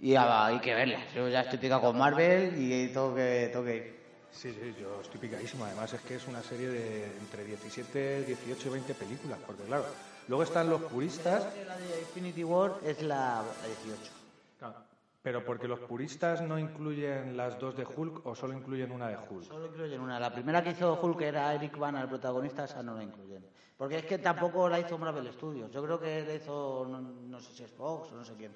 y 0.00 0.16
hay 0.16 0.58
que 0.58 0.74
verla. 0.74 0.98
Yo 1.14 1.28
ya 1.28 1.40
estoy 1.40 1.58
picado 1.58 1.80
con 1.80 1.96
Marvel 1.96 2.54
y 2.58 2.88
tengo 2.88 3.14
que, 3.14 3.48
tengo 3.50 3.64
que 3.64 3.76
ir. 3.76 3.93
Sí, 4.34 4.52
sí, 4.52 4.74
yo 4.80 5.00
estoy 5.00 5.20
picadísimo. 5.20 5.64
Además 5.64 5.92
es 5.92 6.00
que 6.02 6.16
es 6.16 6.26
una 6.26 6.42
serie 6.42 6.68
de 6.68 7.04
entre 7.18 7.44
17, 7.44 8.24
18 8.24 8.68
y 8.68 8.72
20 8.72 8.94
películas, 8.94 9.38
porque 9.46 9.62
claro, 9.62 9.86
luego 10.28 10.42
están 10.42 10.68
los 10.68 10.82
puristas... 10.82 11.46
La 11.66 11.76
de 11.76 12.00
Infinity 12.00 12.44
War 12.44 12.74
es 12.84 13.00
la, 13.02 13.42
la 13.42 13.66
18. 13.66 14.12
Claro, 14.58 14.74
pero 15.22 15.44
porque 15.44 15.68
los 15.68 15.78
puristas 15.80 16.42
no 16.42 16.58
incluyen 16.58 17.36
las 17.36 17.58
dos 17.58 17.74
de 17.76 17.86
Hulk 17.86 18.26
o 18.26 18.34
solo 18.34 18.52
incluyen 18.52 18.90
una 18.90 19.08
de 19.08 19.16
Hulk. 19.16 19.44
Solo 19.44 19.66
incluyen 19.66 20.00
una. 20.00 20.20
La 20.20 20.30
primera 20.30 20.62
que 20.62 20.72
hizo 20.72 21.00
Hulk 21.00 21.22
era 21.22 21.54
Eric 21.54 21.78
Bana, 21.78 22.02
el 22.02 22.08
protagonista, 22.08 22.64
esa 22.64 22.82
no 22.82 22.94
la 22.94 23.04
incluyen. 23.04 23.46
Porque 23.78 23.98
es 23.98 24.04
que 24.04 24.18
tampoco 24.18 24.68
la 24.68 24.80
hizo 24.80 24.98
Marvel 24.98 25.32
Studios. 25.32 25.72
Yo 25.72 25.82
creo 25.82 25.98
que 25.98 26.24
la 26.26 26.34
hizo, 26.34 26.86
no, 26.90 27.00
no 27.00 27.40
sé 27.40 27.52
si 27.54 27.64
es 27.64 27.70
Fox 27.70 28.12
o 28.12 28.16
no 28.16 28.24
sé 28.24 28.34
quién. 28.34 28.52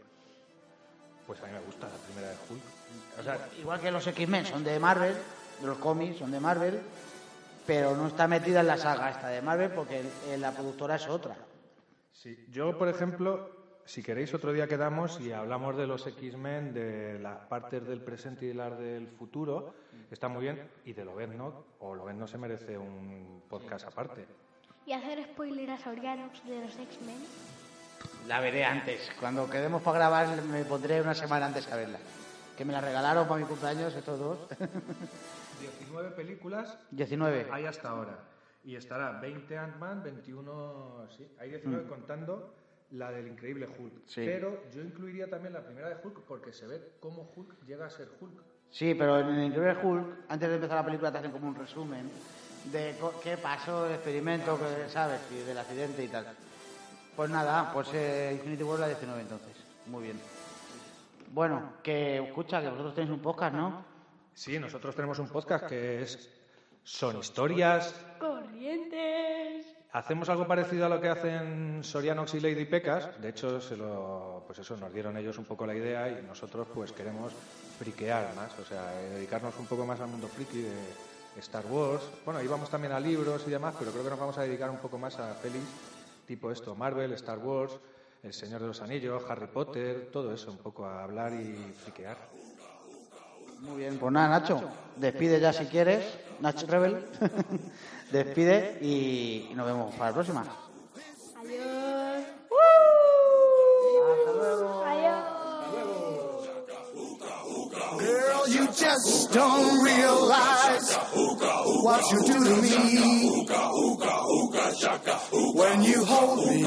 Pues 1.26 1.40
a 1.42 1.46
mí 1.46 1.52
me 1.52 1.60
gusta 1.60 1.88
la 1.88 1.96
primera 2.04 2.28
de 2.28 2.36
Hulk. 2.50 2.62
O 3.18 3.22
sea, 3.22 3.48
Igual 3.58 3.80
que 3.80 3.90
los 3.90 4.06
X-Men 4.06 4.44
son 4.44 4.62
de 4.62 4.78
Marvel, 4.78 5.16
de 5.61 5.66
los 5.66 5.78
cómics 5.78 6.18
son 6.18 6.30
de 6.30 6.40
Marvel, 6.40 6.80
pero 7.66 7.96
no 7.96 8.06
está 8.06 8.26
metida 8.26 8.61
en 8.61 8.66
la 8.66 8.78
saga 8.78 9.11
esta 9.11 9.28
de 9.28 9.42
Marvel 9.42 9.70
porque 9.70 10.02
la 10.38 10.52
productora 10.52 10.96
es 10.96 11.06
otra. 11.09 11.36
sí. 12.12 12.46
Yo, 12.50 12.76
por 12.78 12.88
ejemplo, 12.88 13.50
si 13.88 14.02
queréis 14.02 14.34
otro 14.34 14.52
día 14.52 14.68
quedamos 14.68 15.18
y 15.18 15.32
hablamos 15.32 15.74
de 15.76 15.86
los 15.86 16.06
X-Men, 16.06 16.74
de 16.74 17.18
las 17.18 17.38
partes 17.46 17.86
del 17.88 18.02
presente 18.02 18.44
y 18.44 18.52
las 18.52 18.78
del 18.78 19.09
futuro, 19.09 19.74
está 20.11 20.28
muy 20.28 20.42
bien, 20.42 20.68
y 20.84 20.92
de 20.92 21.06
Lobezno, 21.06 21.64
o 21.80 21.94
Lobezno 21.94 22.26
se 22.26 22.36
merece 22.36 22.76
un 22.76 23.42
podcast 23.48 23.86
aparte. 23.86 24.26
Y 24.84 24.92
hacer 24.92 25.22
spoiler 25.24 25.70
a 25.70 25.78
Sorianox 25.78 26.44
de 26.44 26.61
los 26.61 26.78
X-Men. 26.78 27.16
La 28.26 28.40
veré 28.40 28.64
antes. 28.64 29.11
Cuando 29.18 29.48
quedemos 29.48 29.82
para 29.82 29.98
grabar 29.98 30.42
me 30.42 30.64
pondré 30.64 31.00
una 31.00 31.14
semana 31.14 31.46
antes 31.46 31.66
a 31.72 31.76
verla. 31.76 31.98
Que 32.59 32.64
me 32.64 32.72
la 32.74 32.80
regalaron 32.80 33.26
para 33.26 33.40
mi 33.40 33.46
cumpleaños 33.46 33.94
estos 33.94 34.18
dos. 34.18 34.38
19 35.61 36.11
películas 36.11 36.78
19. 36.90 37.48
hay 37.50 37.66
hasta 37.66 37.90
ahora. 37.90 38.18
Y 38.64 38.76
estará 38.76 39.20
20 39.20 39.56
Ant-Man, 39.56 40.02
21... 40.02 41.06
Sí, 41.16 41.26
hay 41.38 41.50
19 41.50 41.86
contando 41.86 42.54
la 42.92 43.11
del 43.11 43.28
increíble 43.28 43.66
Hulk. 43.66 44.06
Sí. 44.06 44.22
Pero 44.24 44.62
yo 44.72 44.82
incluiría 44.82 45.28
también 45.28 45.52
la 45.52 45.64
primera 45.64 45.88
de 45.88 45.96
Hulk 46.02 46.20
porque 46.26 46.52
se 46.52 46.66
ve 46.66 46.92
cómo 47.00 47.30
Hulk 47.34 47.66
llega 47.66 47.86
a 47.86 47.90
ser 47.90 48.09
Hulk. 48.20 48.42
Sí, 48.70 48.94
pero 48.94 49.20
en 49.20 49.28
el 49.28 49.44
Increíble 49.46 49.78
Hulk, 49.82 50.06
antes 50.28 50.48
de 50.48 50.54
empezar 50.56 50.76
la 50.76 50.84
película, 50.84 51.11
te 51.11 51.18
hacen 51.18 51.30
como 51.30 51.48
un 51.48 51.54
resumen 51.54 52.11
de 52.72 52.94
qué 53.22 53.36
pasó, 53.38 53.86
el 53.86 53.94
experimento, 53.94 54.59
que, 54.59 54.90
¿sabes? 54.90 55.20
Y 55.32 55.46
del 55.46 55.56
accidente 55.56 56.04
y 56.04 56.09
tal. 56.09 56.26
Pues 57.16 57.30
nada, 57.30 57.72
pues 57.72 57.88
eh, 57.94 58.32
Infinity 58.34 58.62
War 58.62 58.78
la 58.78 58.88
19 58.88 59.20
entonces. 59.22 59.56
Muy 59.86 60.04
bien. 60.04 60.20
Bueno, 61.32 61.74
que 61.82 62.18
escucha, 62.18 62.61
que 62.61 62.68
vosotros 62.68 62.94
tenéis 62.94 63.12
un 63.12 63.20
podcast, 63.20 63.54
¿no? 63.54 63.84
Sí, 64.39 64.57
nosotros 64.57 64.95
tenemos 64.95 65.18
un 65.18 65.26
podcast 65.26 65.66
que 65.66 66.01
es 66.01 66.30
Son 66.84 67.18
historias 67.18 67.93
¡Corrientes! 68.20 69.66
Hacemos 69.91 70.28
algo 70.28 70.47
parecido 70.47 70.86
a 70.86 70.89
lo 70.89 71.01
que 71.01 71.09
hacen 71.09 71.82
Sorianox 71.82 72.34
y 72.34 72.41
Lady 72.41 72.64
Pecas. 72.64 73.20
De 73.20 73.30
hecho, 73.30 73.61
se 73.61 73.76
lo, 73.76 74.45
pues 74.47 74.61
eso, 74.61 74.76
nos 74.76 74.95
dieron 74.95 75.16
ellos 75.16 75.39
un 75.39 75.45
poco 75.45 75.66
la 75.66 75.74
idea 75.74 76.09
y 76.09 76.24
nosotros 76.24 76.68
pues 76.72 76.93
queremos 76.93 77.32
friquear 77.80 78.32
más, 78.36 78.57
o 78.61 78.64
sea, 78.64 79.03
eh, 79.03 79.09
dedicarnos 79.14 79.59
un 79.59 79.66
poco 79.66 79.84
más 79.84 79.99
al 79.99 80.07
mundo 80.09 80.28
friki 80.28 80.61
de 80.61 81.41
Star 81.41 81.66
Wars. 81.66 82.09
Bueno, 82.24 82.41
íbamos 82.41 82.70
también 82.70 82.93
a 82.93 83.01
libros 83.01 83.43
y 83.45 83.51
demás, 83.51 83.74
pero 83.76 83.91
creo 83.91 84.05
que 84.05 84.11
nos 84.11 84.20
vamos 84.20 84.39
a 84.39 84.43
dedicar 84.43 84.70
un 84.70 84.78
poco 84.78 84.99
más 84.99 85.18
a 85.18 85.34
pelis 85.43 85.66
tipo 86.28 86.53
esto, 86.53 86.76
Marvel, 86.76 87.11
Star 87.14 87.39
Wars, 87.39 87.72
El 88.22 88.32
Señor 88.32 88.61
de 88.61 88.68
los 88.68 88.80
Anillos, 88.82 89.24
Harry 89.28 89.49
Potter, 89.49 90.11
todo 90.12 90.32
eso, 90.32 90.53
un 90.53 90.59
poco 90.59 90.86
a 90.86 91.03
hablar 91.03 91.32
y 91.32 91.74
friquear. 91.82 92.16
Muy 93.61 93.78
bien, 93.78 93.98
pues 93.98 94.12
nada, 94.12 94.28
Nacho, 94.38 94.61
despide 94.96 95.40
ya 95.40 95.52
si 95.52 95.64
quieres, 95.66 96.04
Nacho 96.40 96.66
Rebel, 96.66 97.04
despide 98.12 98.78
y, 98.80 99.52
nos 99.54 99.66
vemos 99.66 99.94
para 99.96 100.11
la 100.11 100.14
próxima. 100.14 100.44
Adiós. 101.36 102.24
Hasta 104.12 104.32
luego. 104.32 104.84
Adiós. 104.84 105.38
Girl, 107.98 108.48
you 108.48 108.66
just 108.68 109.32
don't 109.32 109.82
realize 109.82 110.94
what 111.82 112.02
you 112.12 112.20
do 112.26 112.44
to 112.44 112.62
me. 112.62 113.18
When 115.54 115.82
you 115.82 116.04
hold 116.04 116.46
me 116.46 116.62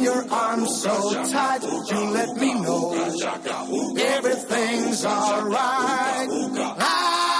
your 0.00 0.24
arms 0.32 0.82
so 0.82 1.24
tight, 1.24 1.62
you 1.62 2.10
let 2.10 2.36
me 2.36 2.54
know 2.54 2.92
everything's 4.18 5.04
alright. 5.04 6.28
I'm 6.80 7.32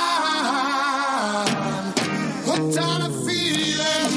hooked 2.46 2.78
on 2.78 3.02
a 3.02 3.10
feeling. 3.26 4.12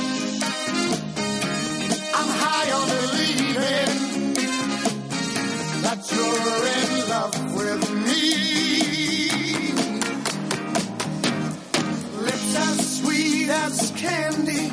I'm 2.13 2.29
high 2.41 2.71
on 2.71 2.87
believing 3.01 3.95
that 5.83 5.99
you're 6.11 6.65
in 6.77 7.09
love 7.09 7.35
with 7.55 7.83
me. 8.05 8.25
Lips 12.23 12.55
as 12.55 12.77
sweet 13.01 13.49
as 13.49 13.91
candy, 13.97 14.70